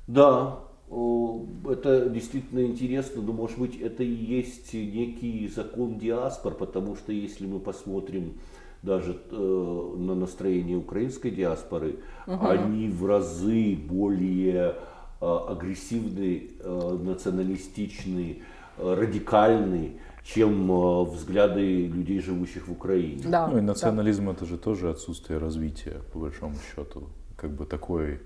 Да, 0.09 0.61
это 0.91 2.09
действительно 2.09 2.65
интересно, 2.65 3.23
но 3.23 3.33
может 3.33 3.59
быть 3.59 3.81
это 3.81 4.03
и 4.03 4.11
есть 4.11 4.73
некий 4.73 5.47
закон 5.55 5.99
диаспор, 5.99 6.55
потому 6.55 6.97
что 6.97 7.13
если 7.13 7.47
мы 7.47 7.61
посмотрим 7.61 8.35
даже 8.83 9.21
э, 9.31 9.95
на 9.99 10.15
настроение 10.15 10.79
украинской 10.79 11.31
диаспоры, 11.31 11.97
угу. 12.27 12.47
они 12.47 12.89
в 12.89 13.05
разы 13.05 13.77
более 13.77 14.77
э, 15.21 15.39
агрессивны, 15.49 16.51
э, 16.59 16.99
националистичны, 17.03 18.43
э, 18.79 18.95
радикальны, 18.95 20.01
чем 20.25 20.71
э, 20.71 21.05
взгляды 21.05 21.87
людей, 21.87 22.21
живущих 22.21 22.69
в 22.69 22.73
Украине. 22.73 23.25
Да, 23.27 23.49
ну 23.49 23.59
и 23.59 23.61
национализм 23.61 24.27
да. 24.27 24.33
это 24.33 24.47
же 24.47 24.57
тоже 24.57 24.91
отсутствие 24.91 25.39
развития, 25.39 26.01
по 26.13 26.21
большому 26.21 26.55
счету. 26.75 27.09
Как 27.37 27.51
бы 27.51 27.67
такой, 27.67 28.21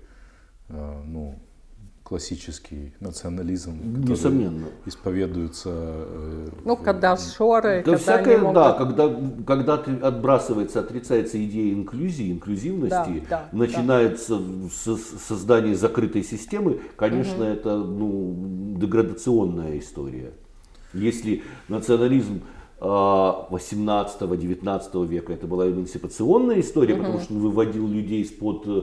э, 0.69 1.01
ну, 1.05 1.39
классический 2.03 2.93
национализм, 2.99 4.03
Несомненно. 4.03 4.67
исповедуется. 4.85 5.69
Э, 5.73 6.49
ну, 6.65 6.75
когда 6.75 7.15
шоры, 7.15 7.77
да, 7.77 7.83
когда 7.83 7.97
всякое, 7.97 8.37
могут... 8.39 8.55
да, 8.55 8.73
когда, 8.73 9.15
когда 9.47 9.77
ты 9.77 9.91
отбрасывается, 9.91 10.81
отрицается 10.81 11.43
идея 11.43 11.73
инклюзии, 11.73 12.31
инклюзивности, 12.31 13.23
да, 13.29 13.49
да, 13.51 13.57
начинается 13.57 14.37
да. 14.37 14.97
создание 15.27 15.75
закрытой 15.75 16.23
системы, 16.23 16.81
конечно, 16.97 17.45
угу. 17.45 17.53
это 17.53 17.77
ну, 17.77 18.75
деградационная 18.77 19.79
история. 19.79 20.33
Если 20.93 21.41
национализм 21.69 22.43
18-19 22.83 25.07
века 25.07 25.33
это 25.33 25.47
была 25.47 25.67
эмансипационная 25.69 26.59
история, 26.59 26.95
угу. 26.95 27.03
потому 27.03 27.21
что 27.21 27.33
он 27.33 27.39
выводил 27.39 27.87
людей 27.87 28.23
из-под 28.23 28.67
э, 28.67 28.81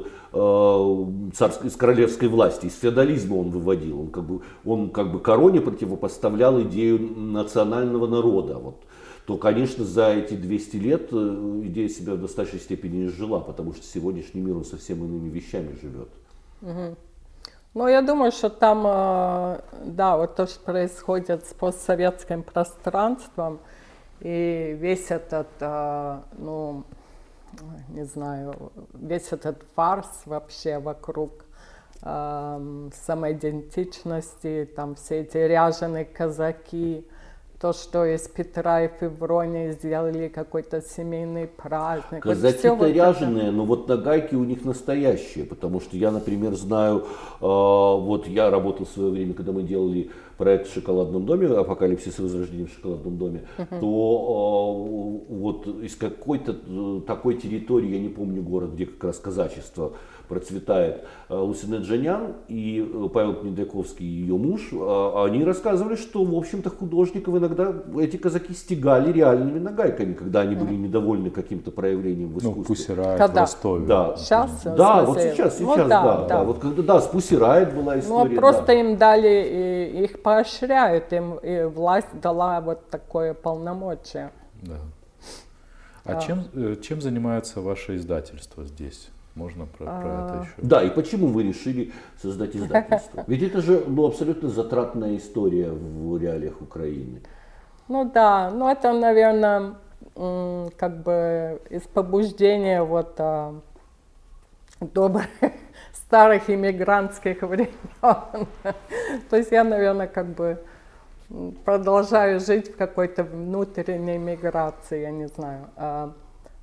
царской, 1.34 1.68
из 1.68 1.76
королевской 1.76 2.28
власти, 2.28 2.64
из 2.66 2.78
феодализма 2.78 3.34
он 3.34 3.50
выводил. 3.50 4.00
Он 4.00 4.10
как 4.10 4.24
бы, 4.24 4.40
он 4.64 4.88
как 4.90 5.12
бы 5.12 5.20
короне 5.20 5.60
противопоставлял 5.60 6.62
идею 6.62 6.98
национального 7.16 8.06
народа. 8.06 8.58
Вот 8.58 8.76
то, 9.26 9.36
конечно, 9.36 9.84
за 9.84 10.12
эти 10.12 10.34
200 10.34 10.76
лет 10.76 11.08
э, 11.12 11.60
идея 11.64 11.88
себя 11.88 12.14
в 12.14 12.20
достаточной 12.20 12.60
степени 12.60 13.06
изжила, 13.06 13.38
потому 13.38 13.74
что 13.74 13.84
сегодняшний 13.84 14.40
мир 14.40 14.56
он 14.56 14.64
совсем 14.64 15.04
иными 15.04 15.28
вещами 15.28 15.76
живет. 15.80 16.08
Угу. 16.62 16.96
Ну, 17.74 17.86
я 17.86 18.02
думаю, 18.02 18.32
что 18.32 18.50
там, 18.50 18.84
э, 18.86 19.60
да, 19.84 20.16
вот 20.16 20.34
то, 20.34 20.46
что 20.46 20.58
происходит 20.60 21.46
с 21.46 21.54
постсоветским 21.54 22.42
пространством, 22.42 23.60
и 24.20 24.76
весь 24.78 25.10
этот, 25.10 25.48
а, 25.60 26.22
ну, 26.38 26.84
не 27.88 28.04
знаю, 28.04 28.70
весь 28.92 29.32
этот 29.32 29.64
фарс 29.74 30.22
вообще 30.26 30.78
вокруг 30.78 31.44
самоидентичности, 32.02 34.66
там 34.74 34.94
все 34.94 35.20
эти 35.20 35.36
ряженые 35.36 36.06
казаки, 36.06 37.06
то, 37.60 37.74
что 37.74 38.06
из 38.06 38.22
Петра 38.22 38.84
и 38.84 38.88
Февронии 39.00 39.72
сделали 39.72 40.28
какой-то 40.28 40.80
семейный 40.80 41.46
праздник. 41.46 42.22
Казаки-то 42.22 42.74
вот 42.74 42.88
ряженые, 42.88 43.48
это... 43.48 43.52
но 43.52 43.66
вот 43.66 43.86
нагайки 43.86 44.34
у 44.34 44.44
них 44.44 44.64
настоящие, 44.64 45.44
потому 45.44 45.80
что 45.80 45.94
я, 45.94 46.10
например, 46.10 46.54
знаю, 46.54 47.00
э, 47.00 47.04
вот 47.42 48.26
я 48.26 48.50
работал 48.50 48.86
в 48.86 48.88
свое 48.88 49.10
время, 49.10 49.34
когда 49.34 49.52
мы 49.52 49.62
делали 49.62 50.10
проект 50.38 50.68
в 50.68 50.72
шоколадном 50.74 51.26
доме, 51.26 51.48
апокалипсис 51.48 52.18
и 52.18 52.22
возрождение 52.22 52.66
в 52.66 52.72
шоколадном 52.72 53.18
доме, 53.18 53.42
uh-huh. 53.58 53.78
то 53.78 55.26
э, 55.28 55.34
вот 55.34 55.66
из 55.84 55.96
какой-то 55.96 56.56
э, 56.66 57.00
такой 57.06 57.34
территории, 57.34 57.90
я 57.90 58.00
не 58.00 58.08
помню 58.08 58.42
город, 58.42 58.70
где 58.72 58.86
как 58.86 59.04
раз 59.04 59.18
казачество 59.18 59.92
процветает, 60.30 61.04
э, 61.28 61.34
Лусина 61.34 61.76
Джанян 61.76 62.34
и 62.46 62.80
э, 62.80 63.08
Павел 63.12 63.34
Кнедяковский, 63.34 64.06
ее 64.06 64.36
муж, 64.36 64.68
э, 64.72 65.24
они 65.26 65.44
рассказывали, 65.44 65.96
что, 65.96 66.24
в 66.24 66.34
общем-то, 66.34 66.70
художников 66.70 67.36
иногда 67.36 67.74
эти 67.98 68.16
казаки 68.16 68.54
стегали 68.54 69.12
реальными 69.12 69.58
нагайками, 69.58 70.14
когда 70.14 70.42
они 70.42 70.54
были 70.54 70.76
недовольны 70.76 71.30
каким-то 71.30 71.72
проявлением 71.72 72.28
в 72.28 72.38
искусстве. 72.38 72.54
Ну, 72.56 72.64
Пусирайт 72.64 73.18
когда? 73.18 73.40
в 73.40 73.44
Ростове. 73.44 73.86
Да, 73.86 74.16
сейчас, 74.16 74.50
да 74.62 75.02
вот 75.02 75.20
сейчас, 75.20 75.58
сейчас, 75.58 75.60
ну, 75.60 75.76
да, 75.76 75.88
да, 75.88 76.02
да. 76.02 76.26
да. 76.28 76.44
Вот 76.44 76.60
когда, 76.60 76.82
да, 76.82 77.00
с 77.00 77.08
Пусирайт 77.08 77.74
была 77.74 77.94
ну, 77.94 78.00
история. 78.00 78.30
Ну, 78.30 78.36
просто 78.36 78.66
да. 78.66 78.72
им 78.74 78.96
дали, 78.96 80.04
их 80.04 80.22
поощряют, 80.22 81.12
им 81.12 81.34
и 81.38 81.64
власть 81.64 82.20
дала 82.22 82.60
вот 82.60 82.88
такое 82.88 83.34
полномочие. 83.34 84.30
Да. 84.62 84.76
А 86.04 86.14
да. 86.14 86.20
чем, 86.20 86.44
чем 86.80 87.00
занимается 87.00 87.60
ваше 87.60 87.96
издательство 87.96 88.64
здесь? 88.64 89.10
Можно 89.34 89.66
про, 89.66 89.84
про 89.84 89.98
это 89.98 90.40
а. 90.40 90.42
еще? 90.42 90.52
Да, 90.58 90.82
и 90.82 90.90
почему 90.90 91.28
вы 91.28 91.44
решили 91.44 91.92
создать 92.20 92.56
издательство? 92.56 93.24
Ведь 93.28 93.42
это 93.42 93.60
же 93.60 93.84
ну, 93.86 94.06
абсолютно 94.06 94.48
затратная 94.48 95.16
история 95.16 95.70
в 95.70 96.18
реалиях 96.18 96.60
Украины. 96.60 97.22
Ну 97.88 98.10
да, 98.12 98.50
ну 98.50 98.68
это, 98.68 98.92
наверное, 98.92 99.74
как 100.14 101.02
бы 101.02 101.60
из 101.70 101.82
побуждения 101.82 102.82
вот 102.82 103.14
а, 103.18 103.54
добрых 104.80 105.26
старых 105.92 106.50
иммигрантских 106.50 107.42
времен. 107.42 107.68
То 109.30 109.36
есть 109.36 109.52
я, 109.52 109.64
наверное, 109.64 110.08
как 110.08 110.26
бы 110.26 110.58
продолжаю 111.64 112.40
жить 112.40 112.72
в 112.72 112.76
какой-то 112.76 113.22
внутренней 113.22 114.18
миграции, 114.18 115.02
я 115.02 115.10
не 115.12 115.28
знаю. 115.28 115.68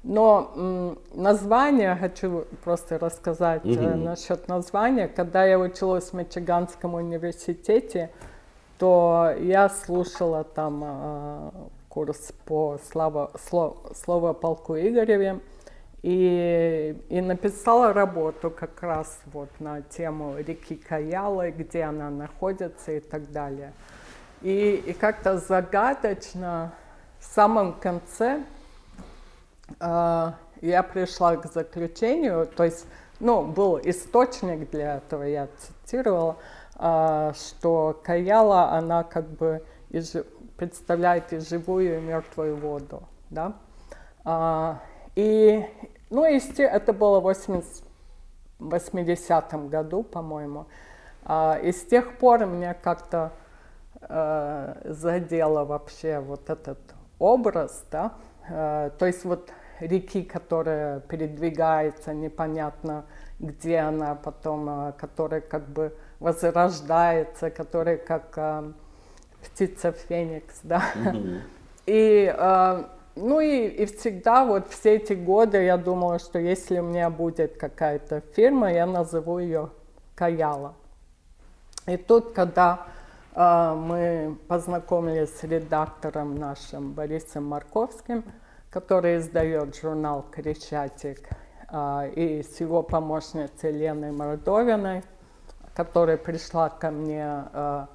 Но 0.03 0.95
название, 1.13 1.95
хочу 1.95 2.45
просто 2.63 2.97
рассказать 2.97 3.65
угу. 3.65 3.73
э, 3.73 3.95
насчет 3.95 4.47
названия. 4.47 5.07
Когда 5.07 5.45
я 5.45 5.59
училась 5.59 6.11
в 6.11 6.13
Мичиганском 6.13 6.93
университете, 6.93 8.09
то 8.77 9.33
я 9.39 9.69
слушала 9.69 10.43
там 10.43 10.83
э, 10.85 11.49
курс 11.89 12.31
по 12.45 12.79
слава, 12.89 13.31
слов, 13.49 13.77
слово 13.95 14.33
полку 14.33 14.75
Игореве 14.75 15.39
и, 16.03 16.95
и 17.09 17.21
написала 17.21 17.91
работу 17.91 18.51
как 18.51 18.81
раз 18.83 19.19
вот 19.33 19.49
на 19.59 19.81
тему 19.81 20.35
реки 20.37 20.75
Каялы, 20.75 21.51
где 21.51 21.83
она 21.83 22.09
находится 22.09 22.91
и 22.91 22.99
так 22.99 23.31
далее. 23.31 23.73
И, 24.41 24.83
и 24.85 24.93
как-то 24.93 25.39
загадочно 25.39 26.71
в 27.19 27.25
самом 27.25 27.73
конце 27.73 28.43
я 30.61 30.83
пришла 30.83 31.35
к 31.37 31.51
заключению, 31.51 32.47
то 32.47 32.63
есть, 32.63 32.85
ну, 33.19 33.43
был 33.45 33.79
источник 33.83 34.69
для 34.69 34.97
этого, 34.97 35.23
я 35.23 35.47
цитировала, 35.57 36.37
а, 36.75 37.33
что 37.33 37.99
Каяла, 38.03 38.71
она 38.71 39.03
как 39.03 39.27
бы 39.29 39.63
представляет 40.57 41.33
и 41.33 41.39
живую, 41.39 41.97
и 41.97 42.01
мертвую 42.01 42.55
воду, 42.55 43.03
да. 43.29 43.53
А, 44.23 44.81
и, 45.15 45.65
ну, 46.09 46.23
это 46.23 46.93
было 46.93 47.19
в 47.19 47.27
80-м 48.59 49.69
году, 49.69 50.03
по-моему. 50.03 50.65
И 51.63 51.71
с 51.71 51.85
тех 51.85 52.17
пор 52.17 52.45
меня 52.45 52.73
как-то 52.73 53.33
задело 53.99 55.65
вообще 55.65 56.19
вот 56.19 56.49
этот 56.49 56.79
образ, 57.19 57.83
да, 57.91 58.13
Э, 58.13 58.26
то 58.47 59.05
есть 59.05 59.25
вот 59.25 59.51
реки, 59.79 60.23
которая 60.23 60.99
передвигается 61.01 62.13
непонятно 62.13 63.05
где 63.39 63.77
она 63.77 64.15
потом, 64.15 64.89
э, 64.89 64.93
которая 64.93 65.41
как 65.41 65.67
бы 65.67 65.95
возрождается, 66.19 67.49
которая 67.49 67.97
как 67.97 68.33
э, 68.35 68.71
птица 69.43 69.91
Феникс, 69.91 70.59
да. 70.63 70.83
Mm-hmm. 70.95 71.41
И, 71.85 72.33
э, 72.35 72.83
ну 73.15 73.39
и, 73.39 73.67
и 73.67 73.85
всегда 73.85 74.45
вот 74.45 74.69
все 74.69 74.95
эти 74.95 75.13
годы 75.13 75.63
я 75.63 75.77
думала, 75.77 76.19
что 76.19 76.39
если 76.39 76.79
у 76.79 76.83
меня 76.83 77.09
будет 77.09 77.57
какая-то 77.57 78.21
фирма, 78.35 78.71
я 78.71 78.85
назову 78.85 79.39
ее 79.39 79.69
Каяла. 80.15 80.73
И 81.85 81.95
тут, 81.95 82.33
когда 82.33 82.87
э, 82.87 82.96
мы 83.37 84.35
познакомились 84.47 85.37
с 85.37 85.43
редактором 85.43 86.35
нашим 86.35 86.93
Борисом 86.93 87.45
Марковским, 87.45 88.23
который 88.71 89.17
издает 89.17 89.75
журнал 89.75 90.25
«Крещатик», 90.31 91.29
э, 91.69 92.11
и 92.15 92.43
с 92.43 92.59
его 92.59 92.81
помощницей 92.81 93.71
Леной 93.71 94.11
Мордовиной, 94.11 95.03
которая 95.75 96.17
пришла 96.17 96.69
ко 96.69 96.89
мне 96.89 97.43
э, 97.53 97.85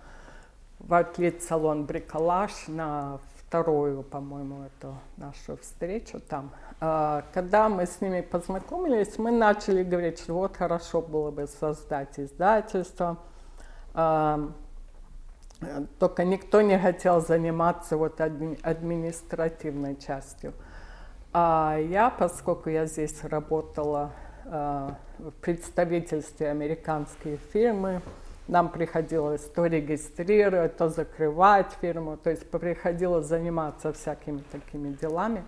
в 0.78 0.94
артлит-салон 0.94 1.86
«Бриколаж» 1.86 2.52
на 2.68 3.18
вторую, 3.36 4.02
по-моему, 4.02 4.64
эту 4.64 4.94
нашу 5.16 5.56
встречу 5.58 6.20
там. 6.20 6.52
А, 6.80 7.22
когда 7.34 7.68
мы 7.68 7.86
с 7.86 8.00
ними 8.00 8.22
познакомились, 8.22 9.18
мы 9.18 9.30
начали 9.30 9.82
говорить, 9.82 10.20
что 10.20 10.34
вот 10.34 10.56
хорошо 10.56 11.02
было 11.02 11.30
бы 11.30 11.46
создать 11.46 12.18
издательство. 12.18 13.18
Только 15.98 16.24
никто 16.24 16.60
не 16.60 16.78
хотел 16.78 17.20
заниматься 17.20 17.96
вот 17.96 18.20
административной 18.20 19.96
частью. 19.96 20.52
А 21.32 21.78
я, 21.78 22.10
поскольку 22.10 22.68
я 22.68 22.86
здесь 22.86 23.24
работала 23.24 24.12
а, 24.44 24.96
в 25.18 25.30
представительстве 25.30 26.50
американской 26.50 27.38
фирмы, 27.52 28.02
нам 28.48 28.68
приходилось 28.68 29.42
то 29.42 29.64
регистрировать, 29.66 30.76
то 30.76 30.88
закрывать 30.88 31.72
фирму, 31.80 32.16
то 32.16 32.28
есть 32.30 32.50
приходилось 32.50 33.26
заниматься 33.26 33.92
всякими 33.92 34.42
такими 34.50 34.92
делами. 34.94 35.44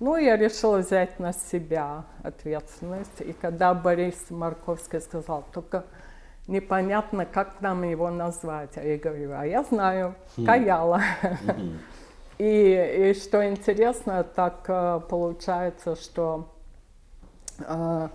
Ну, 0.00 0.16
я 0.16 0.36
решила 0.36 0.78
взять 0.78 1.18
на 1.18 1.32
себя 1.32 2.04
ответственность. 2.22 3.20
И 3.20 3.32
когда 3.32 3.74
Борис 3.74 4.30
Марковский 4.30 5.00
сказал, 5.00 5.44
только 5.52 5.84
непонятно, 6.48 7.24
как 7.24 7.60
нам 7.60 7.84
его 7.84 8.10
назвать. 8.10 8.76
А 8.76 8.82
я 8.82 8.98
говорю, 8.98 9.32
а 9.32 9.46
я 9.46 9.62
знаю, 9.62 10.16
хм. 10.36 10.44
Каяла. 10.44 11.00
И, 12.38 13.10
и 13.10 13.14
что 13.14 13.44
интересно, 13.48 14.22
так 14.22 14.64
э, 14.68 15.00
получается, 15.08 15.96
что 15.96 16.54
э, 17.58 18.08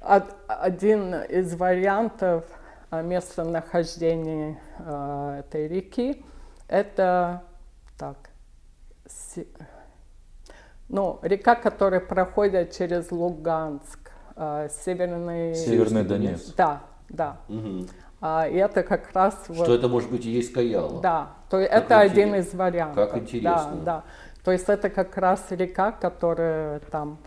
один 0.00 1.14
из 1.14 1.54
вариантов 1.54 2.44
местонахождения 2.90 4.58
э, 4.78 5.40
этой 5.40 5.68
реки 5.68 6.24
это 6.68 7.42
так, 7.98 8.30
си, 9.06 9.46
ну, 10.88 11.18
река, 11.22 11.54
которая 11.54 12.00
проходит 12.00 12.72
через 12.72 13.10
Луганск, 13.10 14.10
э, 14.36 14.68
северный... 14.70 15.54
Северный 15.54 16.04
Донецк. 16.04 16.54
Да, 16.56 16.82
да. 17.14 17.36
Угу. 17.48 17.86
А, 18.20 18.48
и 18.48 18.56
это 18.56 18.82
как 18.82 19.12
раз... 19.12 19.38
Что 19.44 19.52
вот, 19.52 19.68
это 19.68 19.88
может 19.88 20.10
быть 20.10 20.24
и 20.24 20.30
есть 20.30 20.52
Каяла. 20.52 21.00
Да, 21.00 21.30
то 21.50 21.58
как 21.58 21.70
это 21.70 22.00
один 22.00 22.34
из 22.34 22.54
вариантов. 22.54 23.10
Как 23.10 23.22
интересно. 23.22 23.76
Да, 23.76 23.84
да. 23.84 24.04
То 24.44 24.52
есть 24.52 24.68
это 24.68 24.90
как 24.90 25.16
раз 25.16 25.44
река, 25.50 25.92
которая 25.92 26.80
там, 26.90 27.18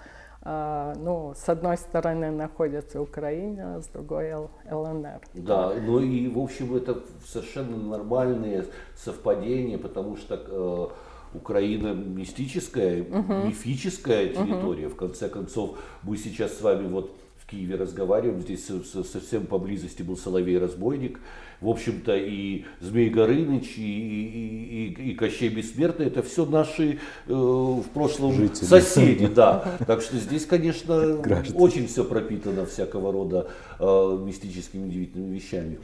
э, 0.43 0.93
ну, 0.97 1.33
с 1.35 1.49
одной 1.49 1.77
стороны 1.77 2.31
находится 2.31 3.01
Украина, 3.01 3.81
с 3.81 3.87
другой 3.87 4.33
ЛНР. 4.69 5.21
Да, 5.33 5.73
ну 5.85 5.99
и 5.99 6.27
в 6.27 6.39
общем 6.39 6.75
это 6.75 6.99
совершенно 7.25 7.77
нормальные 7.77 8.65
совпадения, 8.95 9.77
потому 9.77 10.17
что 10.17 10.35
э, 10.35 11.37
Украина 11.37 11.93
мистическая, 11.93 13.03
угу. 13.03 13.33
мифическая 13.47 14.29
территория. 14.29 14.87
Угу. 14.87 14.95
В 14.95 14.97
конце 14.97 15.29
концов, 15.29 15.77
мы 16.03 16.17
сейчас 16.17 16.57
с 16.57 16.61
вами 16.61 16.87
вот 16.87 17.11
Киеве 17.47 17.75
разговариваем, 17.75 18.41
здесь 18.41 18.67
совсем 19.11 19.45
поблизости 19.45 20.03
был 20.03 20.17
Соловей-разбойник, 20.17 21.19
в 21.61 21.69
общем-то 21.69 22.15
и 22.15 22.65
Змей 22.81 23.09
Горыныч, 23.09 23.77
и, 23.77 23.81
и, 23.81 24.93
и, 24.93 25.11
и 25.11 25.15
Кощей 25.15 25.47
Бессмертный, 25.49 26.07
это 26.07 26.21
все 26.23 26.45
наши 26.45 26.99
э, 27.27 27.33
в 27.33 27.85
прошлом 27.93 28.33
Жители. 28.33 28.65
соседи, 28.65 29.27
да. 29.35 29.77
Так 29.87 30.01
что 30.01 30.17
здесь, 30.17 30.45
конечно, 30.45 31.17
Граждане. 31.17 31.57
очень 31.57 31.87
все 31.87 32.03
пропитано 32.03 32.65
всякого 32.65 33.13
рода 33.13 33.47
э, 33.79 34.19
мистическими 34.21 34.85
удивительными 34.85 35.33
вещами. 35.33 35.79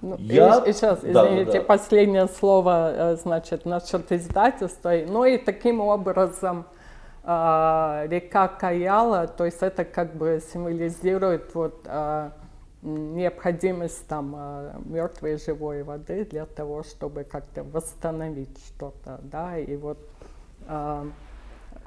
Ну, 0.00 0.16
Я... 0.18 0.64
и, 0.66 0.72
сейчас, 0.72 1.00
извините, 1.00 1.44
да, 1.44 1.52
да. 1.52 1.60
последнее 1.60 2.26
слово, 2.26 3.12
э, 3.12 3.16
значит, 3.16 3.66
насчет 3.66 4.10
издательства. 4.12 4.92
Ну 5.06 5.24
и 5.24 5.36
таким 5.36 5.80
образом 5.80 6.64
река 7.26 8.46
Каяла, 8.46 9.26
то 9.26 9.44
есть 9.44 9.60
это 9.60 9.84
как 9.84 10.14
бы 10.14 10.40
символизирует 10.52 11.54
вот 11.54 11.80
э, 11.84 12.30
необходимость 12.82 14.06
там 14.06 14.34
э, 14.38 14.72
мертвой 14.84 15.34
и 15.34 15.36
живой 15.38 15.82
воды 15.82 16.24
для 16.24 16.46
того, 16.46 16.84
чтобы 16.84 17.24
как-то 17.24 17.64
восстановить 17.64 18.56
что-то, 18.68 19.18
да, 19.24 19.58
и 19.58 19.76
вот 19.76 19.98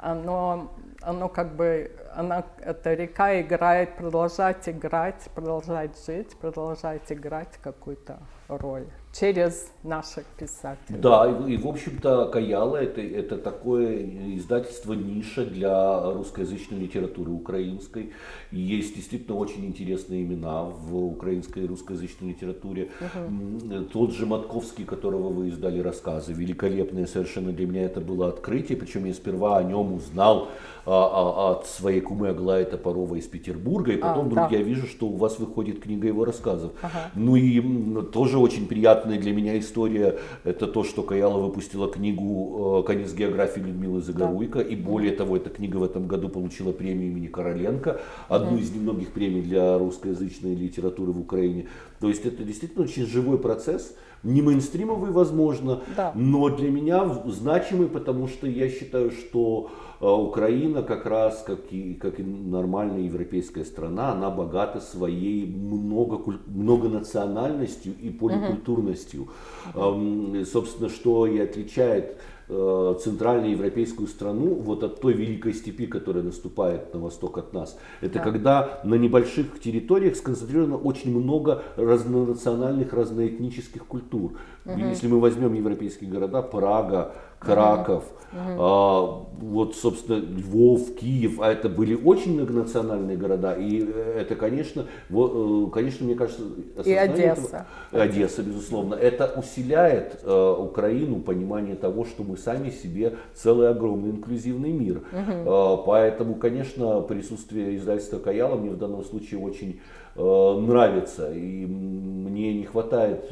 оно, 0.02 0.72
оно 1.02 1.30
как 1.30 1.56
бы, 1.56 1.92
она, 2.14 2.44
эта 2.60 2.94
река 2.94 3.40
играет, 3.42 3.96
продолжать 3.96 4.68
играть, 4.68 5.30
продолжать 5.36 5.92
жить, 6.06 6.36
продолжать 6.38 7.12
играть 7.12 7.58
какую-то 7.62 8.20
роль 8.50 8.86
через 9.12 9.72
наших 9.84 10.26
писателей. 10.38 11.00
Да, 11.00 11.28
и, 11.48 11.54
и 11.54 11.58
в 11.58 11.68
общем-то 11.68 12.26
Каяла 12.28 12.78
это, 12.78 13.02
это 13.02 13.38
такое 13.38 14.06
издательство 14.36 14.94
ниша 14.94 15.46
для 15.46 16.14
русскоязычной 16.14 16.80
литературы 16.80 17.32
украинской. 17.32 18.12
Есть 18.52 18.96
действительно 18.96 19.38
очень 19.38 19.66
интересные 19.66 20.24
имена 20.24 20.64
в 20.64 20.96
украинской 20.96 21.64
и 21.64 21.68
русскоязычной 21.68 22.30
литературе. 22.30 22.92
Угу. 23.02 23.86
Тот 23.92 24.14
же 24.14 24.26
Матковский, 24.26 24.86
которого 24.86 25.30
вы 25.30 25.50
издали 25.50 25.80
рассказы, 25.80 26.34
великолепные 26.34 27.08
совершенно 27.08 27.52
для 27.52 27.66
меня 27.66 27.86
это 27.86 28.02
было 28.02 28.30
открытие, 28.30 28.78
причем 28.78 29.06
я 29.06 29.14
сперва 29.14 29.58
о 29.58 29.64
нем 29.64 29.94
узнал 29.94 30.50
а, 30.86 30.92
а, 30.92 31.52
от 31.52 31.68
своей 31.68 32.02
кумы 32.02 32.30
Аглаи 32.30 32.64
Топорова 32.64 33.16
из 33.16 33.28
Петербурга, 33.28 33.92
и 33.92 33.98
потом 33.98 34.26
а, 34.26 34.30
вдруг 34.30 34.50
да. 34.50 34.56
я 34.58 34.64
вижу, 34.64 34.88
что 34.88 35.08
у 35.08 35.18
вас 35.18 35.38
выходит 35.38 35.82
книга 35.82 36.08
его 36.08 36.26
рассказов. 36.26 36.72
Ага. 36.82 37.12
Ну 37.16 37.36
и 37.36 38.02
тоже 38.12 38.39
очень 38.40 38.68
приятная 38.68 39.20
для 39.20 39.34
меня 39.34 39.58
история, 39.60 40.18
это 40.44 40.68
то, 40.68 40.84
что 40.84 41.04
Каяла 41.04 41.40
выпустила 41.40 41.90
книгу 41.90 42.82
э, 42.82 42.88
«Конец 42.88 43.14
географии» 43.14 43.60
Людмилы 43.60 44.02
Загоруйко, 44.02 44.60
да. 44.60 44.66
и 44.66 44.76
более 44.76 45.12
того, 45.12 45.38
эта 45.38 45.50
книга 45.50 45.78
в 45.78 45.84
этом 45.84 46.08
году 46.08 46.30
получила 46.30 46.72
премию 46.72 47.12
имени 47.12 47.28
Короленко, 47.28 48.00
одну 48.28 48.58
mm. 48.58 48.62
из 48.62 48.72
немногих 48.72 49.12
премий 49.12 49.42
для 49.42 49.78
русскоязычной 49.78 50.56
литературы 50.56 51.12
в 51.12 51.20
Украине. 51.20 51.68
То 52.00 52.10
есть 52.10 52.26
это 52.26 52.44
действительно 52.44 52.84
очень 52.84 53.06
живой 53.06 53.38
процесс, 53.38 53.96
не 54.24 54.42
мейнстримовый, 54.42 55.12
возможно, 55.12 55.82
да. 55.96 56.12
но 56.16 56.50
для 56.50 56.70
меня 56.70 57.22
значимый, 57.26 57.88
потому 57.88 58.28
что 58.28 58.48
я 58.48 58.70
считаю, 58.70 59.12
что 59.12 59.72
Украина 60.08 60.82
как 60.82 61.06
раз, 61.06 61.44
как 61.46 61.72
и, 61.72 61.94
как 61.94 62.20
и 62.20 62.24
нормальная 62.24 63.02
европейская 63.02 63.66
страна, 63.66 64.12
она 64.14 64.30
богата 64.30 64.80
своей 64.80 65.46
много, 65.46 66.40
многонациональностью 66.48 67.94
и 68.02 68.10
поликультурностью. 68.10 69.28
Угу. 69.76 70.46
Собственно, 70.46 70.90
что 70.90 71.28
и 71.28 71.40
отличает 71.40 72.18
Э, 72.52 72.96
центральноевропейскую 73.00 74.08
страну 74.08 74.56
вот 74.56 74.84
от 74.84 75.00
той 75.00 75.14
великой 75.14 75.54
степи, 75.54 75.86
которая 75.86 76.24
наступает 76.24 76.92
на 76.96 77.00
восток 77.00 77.38
от 77.38 77.54
нас. 77.54 77.78
Это 78.02 78.16
да. 78.16 78.24
когда 78.24 78.82
на 78.84 78.96
небольших 78.96 79.60
территориях 79.60 80.16
сконцентрировано 80.16 80.78
очень 80.78 81.16
много 81.16 81.62
разнонациональных, 81.76 82.92
разноэтнических 82.92 83.86
культур. 83.86 84.32
Угу. 84.66 84.80
Если 84.80 85.08
мы 85.08 85.20
возьмем 85.20 85.54
европейские 85.54 86.10
города, 86.10 86.42
Прага, 86.42 87.14
Краков, 87.40 88.04
угу. 88.34 88.62
а, 88.62 89.26
вот, 89.40 89.76
собственно, 89.76 90.18
Львов, 90.18 90.96
Киев, 90.96 91.40
а 91.40 91.52
это 91.52 91.70
были 91.70 91.96
очень 91.96 92.34
многонациональные 92.34 93.16
города, 93.16 93.54
и 93.54 93.80
это, 93.82 94.36
конечно, 94.36 94.86
вот, 95.10 95.70
э, 95.70 95.72
конечно, 95.72 96.06
мне 96.06 96.16
кажется, 96.16 96.44
и 96.84 96.94
Одесса. 96.94 97.66
Этого, 97.92 98.04
Одесса, 98.04 98.44
безусловно, 98.44 98.96
это 98.96 99.34
усиляет 99.38 100.20
э, 100.24 100.56
Украину 100.60 101.22
понимание 101.22 101.76
того, 101.76 102.04
что 102.04 102.24
мы 102.24 102.38
сами 102.38 102.70
себе 102.70 103.16
целый 103.34 103.70
огромный 103.70 104.12
инклюзивный 104.12 104.72
мир. 104.72 104.98
Угу. 104.98 105.50
Э, 105.50 105.78
поэтому, 105.86 106.36
конечно, 106.36 107.00
присутствие 107.02 107.78
издательства 107.78 108.20
Каяла 108.20 108.56
мне 108.58 108.72
в 108.72 108.78
данном 108.78 109.06
случае 109.06 109.40
очень 109.40 109.80
нравится. 110.16 111.34
И 111.34 111.66
мне 111.66 112.54
не 112.54 112.66
хватает 112.66 113.32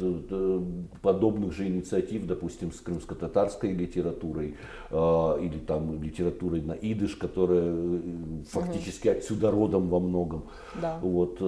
подобных 1.02 1.52
же 1.52 1.66
инициатив, 1.66 2.26
допустим, 2.26 2.72
с 2.72 2.80
крымско-татарской 2.80 3.72
литературой 3.72 4.56
или 4.90 5.58
там 5.66 6.02
литературой 6.02 6.62
на 6.62 6.72
идыш, 6.72 7.16
которая 7.16 8.00
фактически 8.50 9.08
отсюда 9.08 9.50
родом 9.50 9.88
во 9.88 10.00
многом. 10.00 10.44
Да. 10.80 10.98
Вот. 11.00 11.40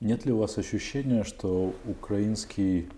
Нет 0.00 0.26
ли 0.26 0.32
у 0.32 0.38
вас 0.38 0.58
ощущения, 0.58 1.24
что 1.24 1.72
украинский 1.86 2.88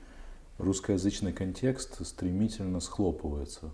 русскоязычный 0.58 1.32
контекст 1.32 2.04
стремительно 2.04 2.80
схлопывается? 2.80 3.70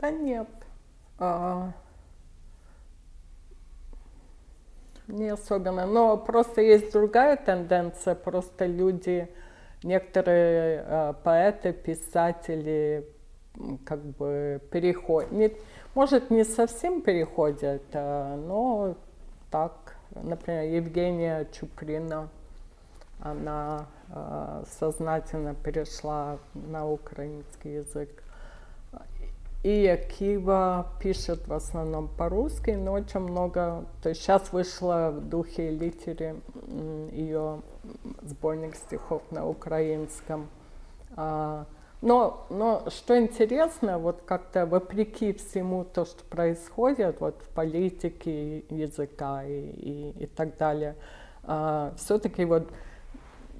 Да 0.00 0.10
нет. 0.10 0.48
А, 1.18 1.72
не 5.08 5.28
особенно. 5.28 5.86
Но 5.86 6.16
просто 6.16 6.60
есть 6.60 6.92
другая 6.92 7.36
тенденция. 7.36 8.14
Просто 8.14 8.66
люди, 8.66 9.28
некоторые 9.82 10.84
а, 10.86 11.12
поэты, 11.12 11.72
писатели 11.72 13.08
как 13.84 14.02
бы 14.02 14.60
переходят. 14.70 15.52
может, 15.94 16.30
не 16.30 16.44
совсем 16.44 17.02
переходят, 17.02 17.82
а, 17.92 18.36
но 18.36 18.96
так. 19.50 19.96
Например, 20.14 20.62
Евгения 20.62 21.46
Чуприна, 21.52 22.28
она 23.20 23.86
а, 24.10 24.64
сознательно 24.78 25.54
перешла 25.54 26.38
на 26.54 26.88
украинский 26.88 27.76
язык. 27.76 28.22
И 29.66 29.84
Акива 29.88 30.86
пишет 31.00 31.48
в 31.48 31.52
основном 31.52 32.06
по-русски, 32.06 32.70
но 32.70 32.92
очень 32.92 33.18
много... 33.18 33.84
То 34.00 34.10
есть 34.10 34.22
сейчас 34.22 34.52
вышла 34.52 35.10
в 35.10 35.28
духе 35.28 35.70
литере 35.70 36.36
ее 37.10 37.62
сборник 38.22 38.76
стихов 38.76 39.22
на 39.32 39.44
украинском. 39.44 40.46
А, 41.16 41.66
но, 42.00 42.46
но 42.48 42.84
что 42.90 43.18
интересно, 43.18 43.98
вот 43.98 44.22
как-то 44.24 44.66
вопреки 44.66 45.32
всему 45.32 45.82
то, 45.82 46.04
что 46.04 46.22
происходит 46.22 47.18
вот 47.18 47.42
в 47.42 47.48
политике 47.48 48.58
языка 48.70 49.42
и, 49.42 49.50
и, 49.50 50.10
и 50.16 50.26
так 50.26 50.56
далее, 50.58 50.94
а, 51.42 51.92
все-таки 51.96 52.44
вот 52.44 52.68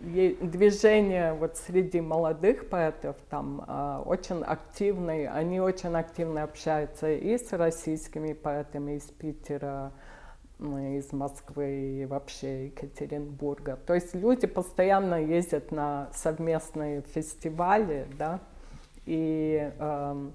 движение 0.00 1.32
вот 1.34 1.56
среди 1.56 2.00
молодых 2.00 2.68
поэтов 2.68 3.16
там 3.30 3.64
э, 3.66 4.02
очень 4.04 4.42
активные, 4.42 5.30
они 5.30 5.60
очень 5.60 5.94
активно 5.94 6.42
общаются 6.42 7.10
и 7.10 7.38
с 7.38 7.52
российскими 7.52 8.32
поэтами 8.32 8.96
из 8.96 9.04
Питера, 9.04 9.92
из 10.58 11.12
Москвы 11.12 12.00
и 12.00 12.06
вообще 12.06 12.66
Екатеринбурга. 12.66 13.78
То 13.86 13.94
есть 13.94 14.14
люди 14.14 14.46
постоянно 14.46 15.22
ездят 15.22 15.72
на 15.72 16.08
совместные 16.14 17.02
фестивали, 17.02 18.06
да, 18.18 18.40
и, 19.06 19.72
э, 19.78 20.30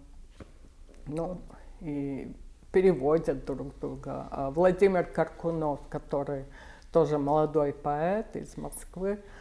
ну, 1.08 1.38
и 1.82 2.34
переводят 2.72 3.46
друг 3.46 3.78
друга. 3.80 4.28
А 4.32 4.50
Владимир 4.52 5.04
Каркунов, 5.06 5.80
который 5.90 6.46
тоже 6.92 7.18
молодой 7.18 7.74
поэт 7.74 8.36
из 8.36 8.58
Москвы, 8.58 9.20
а, 9.20 9.41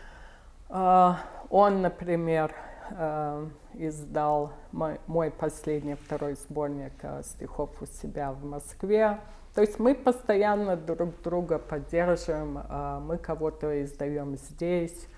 он, 0.70 1.82
например, 1.82 2.54
а, 2.92 3.48
издал 3.74 4.52
мой, 4.72 5.30
последний 5.30 5.94
второй 5.94 6.34
сборник 6.34 6.92
а, 7.02 7.22
стихов 7.22 7.70
у 7.80 7.86
себя 7.86 8.32
в 8.32 8.44
Москве. 8.44 9.20
То 9.54 9.60
есть 9.60 9.78
мы 9.78 9.94
постоянно 9.94 10.76
друг 10.76 11.20
друга 11.22 11.58
поддерживаем, 11.58 12.62
мы 13.04 13.18
кого-то 13.18 13.82
издаем 13.82 14.36
здесь, 14.36 15.08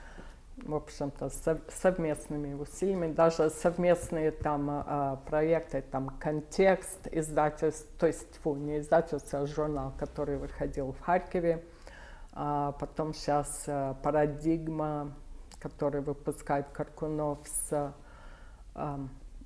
в 0.56 0.74
общем-то, 0.74 1.30
совместными 1.68 2.54
усилиями, 2.54 3.12
даже 3.12 3.50
совместные 3.50 4.30
там 4.30 5.20
проекты, 5.26 5.82
там 5.82 6.16
контекст 6.18 7.08
издательств, 7.12 7.86
то 7.98 8.06
есть, 8.06 8.38
фу, 8.42 8.56
не 8.56 8.78
издательство, 8.78 9.40
а 9.40 9.46
журнал, 9.46 9.92
который 9.98 10.38
выходил 10.38 10.92
в 10.92 11.00
Харькове, 11.00 11.62
потом 12.32 13.12
сейчас 13.12 13.66
парадигма 14.02 15.12
который 15.62 16.00
выпускает 16.00 16.66
Каркунов 16.72 17.38
с, 17.44 17.94
э, 18.74 18.96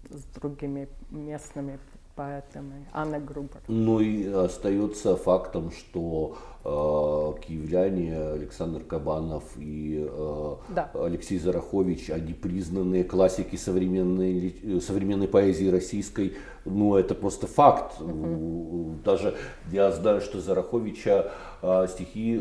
с 0.09 0.24
другими 0.40 0.88
местными 1.10 1.78
поэтами. 2.14 2.86
Анна 2.94 3.20
Грубер. 3.20 3.60
Ну 3.68 4.01
и 4.01 4.26
остается 4.26 5.16
фактом, 5.16 5.70
что 5.70 6.38
э, 6.64 7.47
киевляне 7.47 8.16
Александр 8.16 8.82
Кабанов 8.82 9.44
и 9.59 10.09
э, 10.09 10.56
да. 10.70 10.90
Алексей 10.94 11.38
Зарахович, 11.38 12.10
они 12.10 12.32
признанные 12.32 13.05
классики 13.05 13.56
современной, 13.56 14.80
современной 14.80 15.28
поэзии 15.28 15.68
российской. 15.68 16.36
Ну 16.64 16.97
это 16.97 17.14
просто 17.14 17.47
факт. 17.47 18.01
Угу. 18.01 19.01
Даже 19.05 19.36
я 19.70 19.93
знаю, 19.93 20.22
что 20.22 20.40
Зараховича 20.40 21.30
э, 21.66 21.86
стихи 21.88 22.40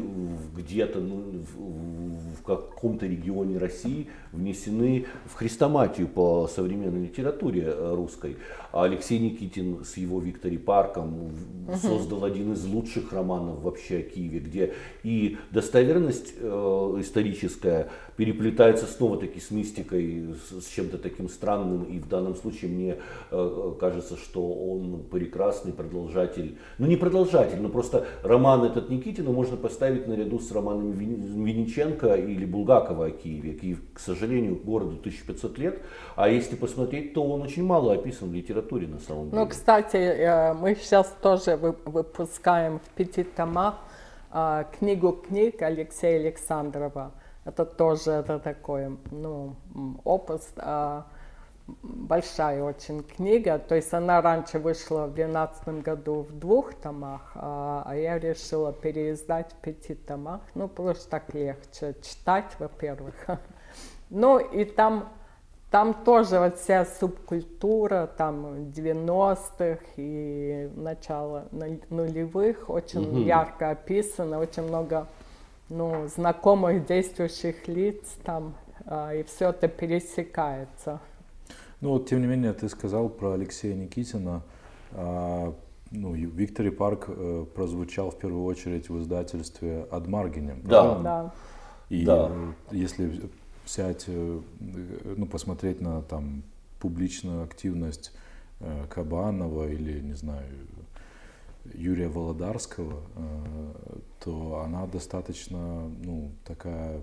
где-то 0.56 1.00
ну, 1.00 1.44
в, 1.56 2.40
в 2.40 2.44
каком-то 2.44 3.06
регионе 3.06 3.58
России 3.58 4.08
внесены 4.32 5.06
в 5.26 5.34
хрестоматию 5.34 6.08
по 6.08 6.48
современной 6.48 7.04
литературе 7.04 7.64
э, 7.66 7.96
русской. 7.96 8.38
А 8.72 8.84
Алексей 8.84 9.20
Никитин 9.20 9.84
с 9.86 9.98
его 9.98 10.20
Виктори 10.20 10.58
Парком 10.58 11.32
создал 11.82 12.26
один 12.26 12.54
из 12.54 12.66
лучших 12.66 13.14
романов 13.14 13.62
вообще 13.62 14.00
о 14.00 14.02
Киеве, 14.02 14.40
где 14.40 14.74
и 15.04 15.38
достоверность 15.52 16.34
э, 16.38 16.98
историческая 17.00 17.90
переплетается 18.18 18.86
снова-таки 18.86 19.40
с 19.40 19.52
мистикой, 19.52 20.36
с, 20.50 20.66
с 20.66 20.68
чем-то 20.68 20.98
таким 20.98 21.30
странным. 21.30 21.84
И 21.84 22.00
в 22.00 22.08
данном 22.08 22.36
случае 22.36 22.72
мне 22.72 22.98
э, 23.32 23.74
кажется, 23.80 24.18
что 24.18 24.46
он 24.46 25.04
прекрасный 25.10 25.74
продолжатель. 25.74 26.58
Ну 26.78 26.88
не 26.88 26.98
продолжатель, 26.98 27.62
но 27.62 27.70
просто 27.70 28.06
роман 28.24 28.64
этот 28.64 28.90
Никитина 29.16 29.34
можно 29.34 29.56
поставить 29.56 30.08
наряду 30.10 30.40
с 30.40 30.52
романами 30.52 30.92
Винниченко 30.94 32.16
или 32.16 32.46
Булгакова 32.46 33.06
о 33.06 33.12
Киеве. 33.12 33.54
Киев, 33.54 33.80
к 33.94 34.00
сожалению, 34.00 34.58
городу 34.58 34.98
1500 35.00 35.58
лет. 35.58 35.80
А 36.18 36.28
если 36.28 36.58
посмотреть, 36.58 37.14
то 37.14 37.24
он 37.24 37.42
очень 37.42 37.64
мало 37.64 37.94
описан 37.94 38.30
в 38.30 38.34
литературе 38.34 38.88
на 38.88 39.00
самом 39.00 39.30
деле. 39.30 39.42
Ну, 39.42 39.48
кстати, 39.48 39.96
э, 39.96 40.54
мы 40.54 40.76
сейчас 40.76 41.16
тоже 41.22 41.56
выпускаем 41.56 42.80
в 42.80 42.90
пяти 42.90 43.24
томах 43.24 43.76
э, 44.34 44.66
книгу 44.78 45.14
книг 45.14 45.62
Алексея 45.62 46.20
Александрова. 46.20 47.14
Это 47.46 47.64
тоже 47.64 48.12
это 48.12 48.40
такой, 48.40 48.98
ну, 49.12 49.56
опус, 50.04 50.42
а, 50.58 51.06
большая 51.68 52.64
очень 52.64 53.04
книга. 53.04 53.58
То 53.60 53.76
есть 53.76 53.94
она 53.94 54.22
раньше 54.22 54.60
вышла 54.60 55.06
в 55.06 55.14
2012 55.14 55.68
году 55.84 56.22
в 56.22 56.38
двух 56.38 56.74
томах, 56.76 57.32
а, 57.36 57.84
а 57.86 57.96
я 57.96 58.20
решила 58.20 58.72
переиздать 58.72 59.52
в 59.54 59.56
пяти 59.58 59.96
томах. 59.96 60.42
Ну, 60.54 60.68
просто 60.68 61.10
так 61.10 61.34
легче 61.34 61.96
читать, 62.02 62.56
во-первых. 62.60 63.16
Ну, 64.12 64.38
и 64.38 64.66
там, 64.66 65.10
там 65.72 65.96
тоже 66.06 66.38
вот 66.40 66.60
вся 66.60 66.86
субкультура, 66.86 68.08
там 68.16 68.70
90-х 68.70 69.80
и 69.98 70.70
начало 70.76 71.48
нулевых 71.90 72.70
очень 72.70 73.02
угу. 73.10 73.18
ярко 73.18 73.72
описано, 73.72 74.40
очень 74.40 74.62
много 74.62 75.08
ну, 75.70 76.08
знакомых 76.08 76.86
действующих 76.86 77.68
лиц 77.68 78.16
там, 78.24 78.54
а, 78.86 79.12
и 79.16 79.24
все 79.24 79.50
это 79.50 79.68
пересекается. 79.68 81.00
Ну 81.82 81.90
вот, 81.90 82.10
тем 82.10 82.22
не 82.22 82.28
менее, 82.28 82.54
ты 82.54 82.70
сказал 82.70 83.10
про 83.10 83.34
Алексея 83.34 83.76
Никитина. 83.76 84.44
А, 84.92 85.54
ну, 85.92 86.14
Виктори 86.14 86.70
Парк 86.70 87.06
э, 87.08 87.46
прозвучал 87.54 88.12
в 88.12 88.18
первую 88.18 88.44
очередь 88.46 88.90
в 88.90 89.00
издательстве 89.00 89.88
Адмаргине. 89.92 90.56
Да. 90.64 91.00
да. 91.00 91.34
И 91.90 92.06
да. 92.06 92.32
если 92.72 93.30
взять, 93.66 94.06
э, 94.08 94.42
ну, 94.60 95.26
посмотреть 95.26 95.82
на 95.82 96.02
там 96.02 96.44
публичную 96.80 97.44
активность 97.44 98.12
э, 98.60 98.86
Кабанова 98.90 99.70
или, 99.70 100.00
не 100.00 100.14
знаю, 100.14 100.48
Юрия 101.74 102.08
Володарского, 102.08 103.02
э, 103.16 103.98
то 104.24 104.62
она 104.66 104.86
достаточно, 104.88 105.90
ну, 106.04 106.32
такая 106.44 107.02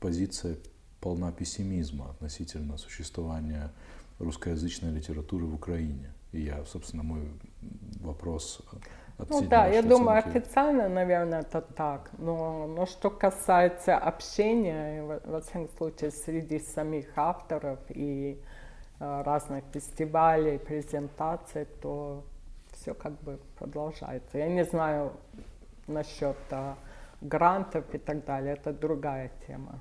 позиция 0.00 0.56
полна 1.00 1.32
пессимизма 1.32 2.10
относительно 2.10 2.78
существования 2.78 3.70
русскоязычной 4.18 4.92
литературы 4.92 5.46
в 5.46 5.54
Украине. 5.54 6.12
И 6.32 6.40
я, 6.40 6.64
собственно, 6.64 7.02
мой 7.02 7.28
вопрос 8.00 8.62
ну 9.30 9.40
да, 9.40 9.66
я 9.66 9.82
думаю, 9.82 10.18
официально, 10.18 10.88
наверное, 10.88 11.40
это 11.40 11.62
так. 11.62 12.10
Но, 12.18 12.66
но 12.66 12.84
что 12.84 13.08
касается 13.08 13.96
общения, 13.96 15.20
во 15.24 15.40
всяком 15.40 15.68
случае, 15.78 16.10
среди 16.10 16.58
самих 16.58 17.06
авторов 17.16 17.78
и 17.88 18.38
э, 19.00 19.22
разных 19.22 19.64
фестивалей, 19.72 20.58
презентаций, 20.58 21.66
то 21.80 22.24
все 22.72 22.92
как 22.92 23.12
бы 23.22 23.38
продолжается. 23.58 24.36
Я 24.36 24.48
не 24.48 24.64
знаю, 24.64 25.12
насчет 25.86 26.36
а, 26.50 26.76
грантов 27.22 27.84
и 27.94 27.98
так 27.98 28.24
далее, 28.26 28.52
это 28.52 28.72
другая 28.72 29.30
тема 29.46 29.80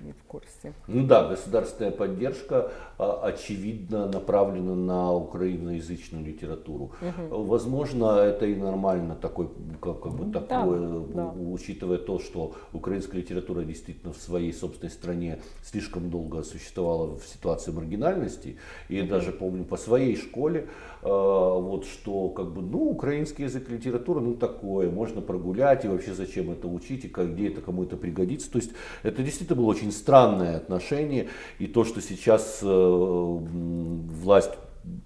не 0.00 0.12
в 0.12 0.22
курсе. 0.26 0.72
Ну 0.86 1.06
да, 1.06 1.28
государственная 1.28 1.90
поддержка 1.90 2.70
а, 2.98 3.20
очевидно 3.22 4.06
направлена 4.06 4.74
на 4.74 5.12
украиноязычную 5.12 6.24
литературу. 6.24 6.92
Угу. 7.00 7.44
Возможно, 7.44 8.18
это 8.18 8.46
и 8.46 8.54
нормально 8.54 9.14
такой, 9.14 9.48
как, 9.80 10.00
как 10.00 10.12
бы 10.12 10.24
да, 10.26 10.40
такое, 10.40 11.00
да. 11.14 11.32
учитывая 11.32 11.98
то, 11.98 12.18
что 12.18 12.54
украинская 12.72 13.20
литература 13.20 13.62
действительно 13.62 14.12
в 14.12 14.18
своей 14.18 14.52
собственной 14.52 14.90
стране 14.90 15.40
слишком 15.62 16.10
долго 16.10 16.42
существовала 16.42 17.16
в 17.18 17.24
ситуации 17.26 17.72
маргинальности. 17.72 18.56
И 18.88 19.00
угу. 19.00 19.08
даже 19.08 19.32
помню 19.32 19.64
по 19.64 19.76
своей 19.76 20.16
школе, 20.16 20.68
вот 21.08 21.84
что 21.86 22.28
как 22.28 22.52
бы, 22.52 22.62
ну, 22.62 22.90
украинский 22.90 23.44
язык 23.44 23.68
литературы, 23.68 24.20
ну 24.20 24.34
такое, 24.34 24.90
можно 24.90 25.20
прогулять 25.20 25.84
и 25.84 25.88
вообще 25.88 26.14
зачем 26.14 26.50
это 26.50 26.68
учить 26.68 27.04
и 27.04 27.08
как, 27.08 27.34
где 27.34 27.48
это 27.48 27.60
кому 27.60 27.84
это 27.84 27.96
пригодится. 27.96 28.50
То 28.50 28.58
есть 28.58 28.70
это 29.02 29.22
действительно 29.22 29.60
было 29.60 29.66
очень 29.66 29.92
странное 29.92 30.56
отношение 30.56 31.28
и 31.58 31.66
то, 31.66 31.84
что 31.84 32.00
сейчас 32.00 32.60
э, 32.62 32.66
власть 32.66 34.52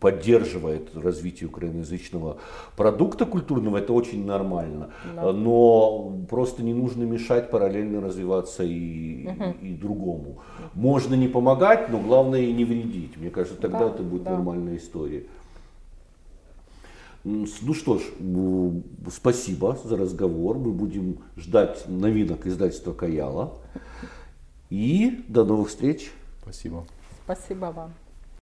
поддерживает 0.01 0.97
развитие 0.97 1.49
украиноязычного 1.49 2.39
продукта 2.77 3.27
культурного, 3.27 3.79
это 3.79 3.93
очень 3.93 4.25
нормально. 4.25 4.91
Да. 5.15 5.33
Но 5.33 6.25
просто 6.29 6.63
не 6.63 6.75
нужно 6.75 7.05
мешать 7.05 7.51
параллельно 7.51 8.01
развиваться 8.01 8.63
и, 8.65 9.27
угу. 9.27 9.55
и 9.63 9.73
другому. 9.75 10.39
Можно 10.75 11.15
не 11.15 11.29
помогать, 11.29 11.89
но 11.89 11.99
главное 11.99 12.41
и 12.41 12.53
не 12.53 12.65
вредить. 12.65 13.17
Мне 13.17 13.31
кажется, 13.31 13.61
тогда 13.61 13.81
да, 13.81 13.87
это 13.91 14.03
будет 14.03 14.25
да. 14.25 14.33
нормальная 14.33 14.77
история. 14.77 15.25
Ну 17.25 17.47
что 17.47 17.99
ж, 17.99 18.03
спасибо 19.13 19.79
за 19.85 19.97
разговор. 19.97 20.59
Мы 20.59 20.73
будем 20.73 21.19
ждать 21.37 21.85
новинок 21.87 22.47
издательства 22.47 22.93
Каяла. 22.93 23.55
И 24.71 25.25
до 25.29 25.45
новых 25.45 25.69
встреч. 25.69 26.11
Спасибо. 26.43 26.85
Спасибо 27.25 27.67
вам. 27.67 27.93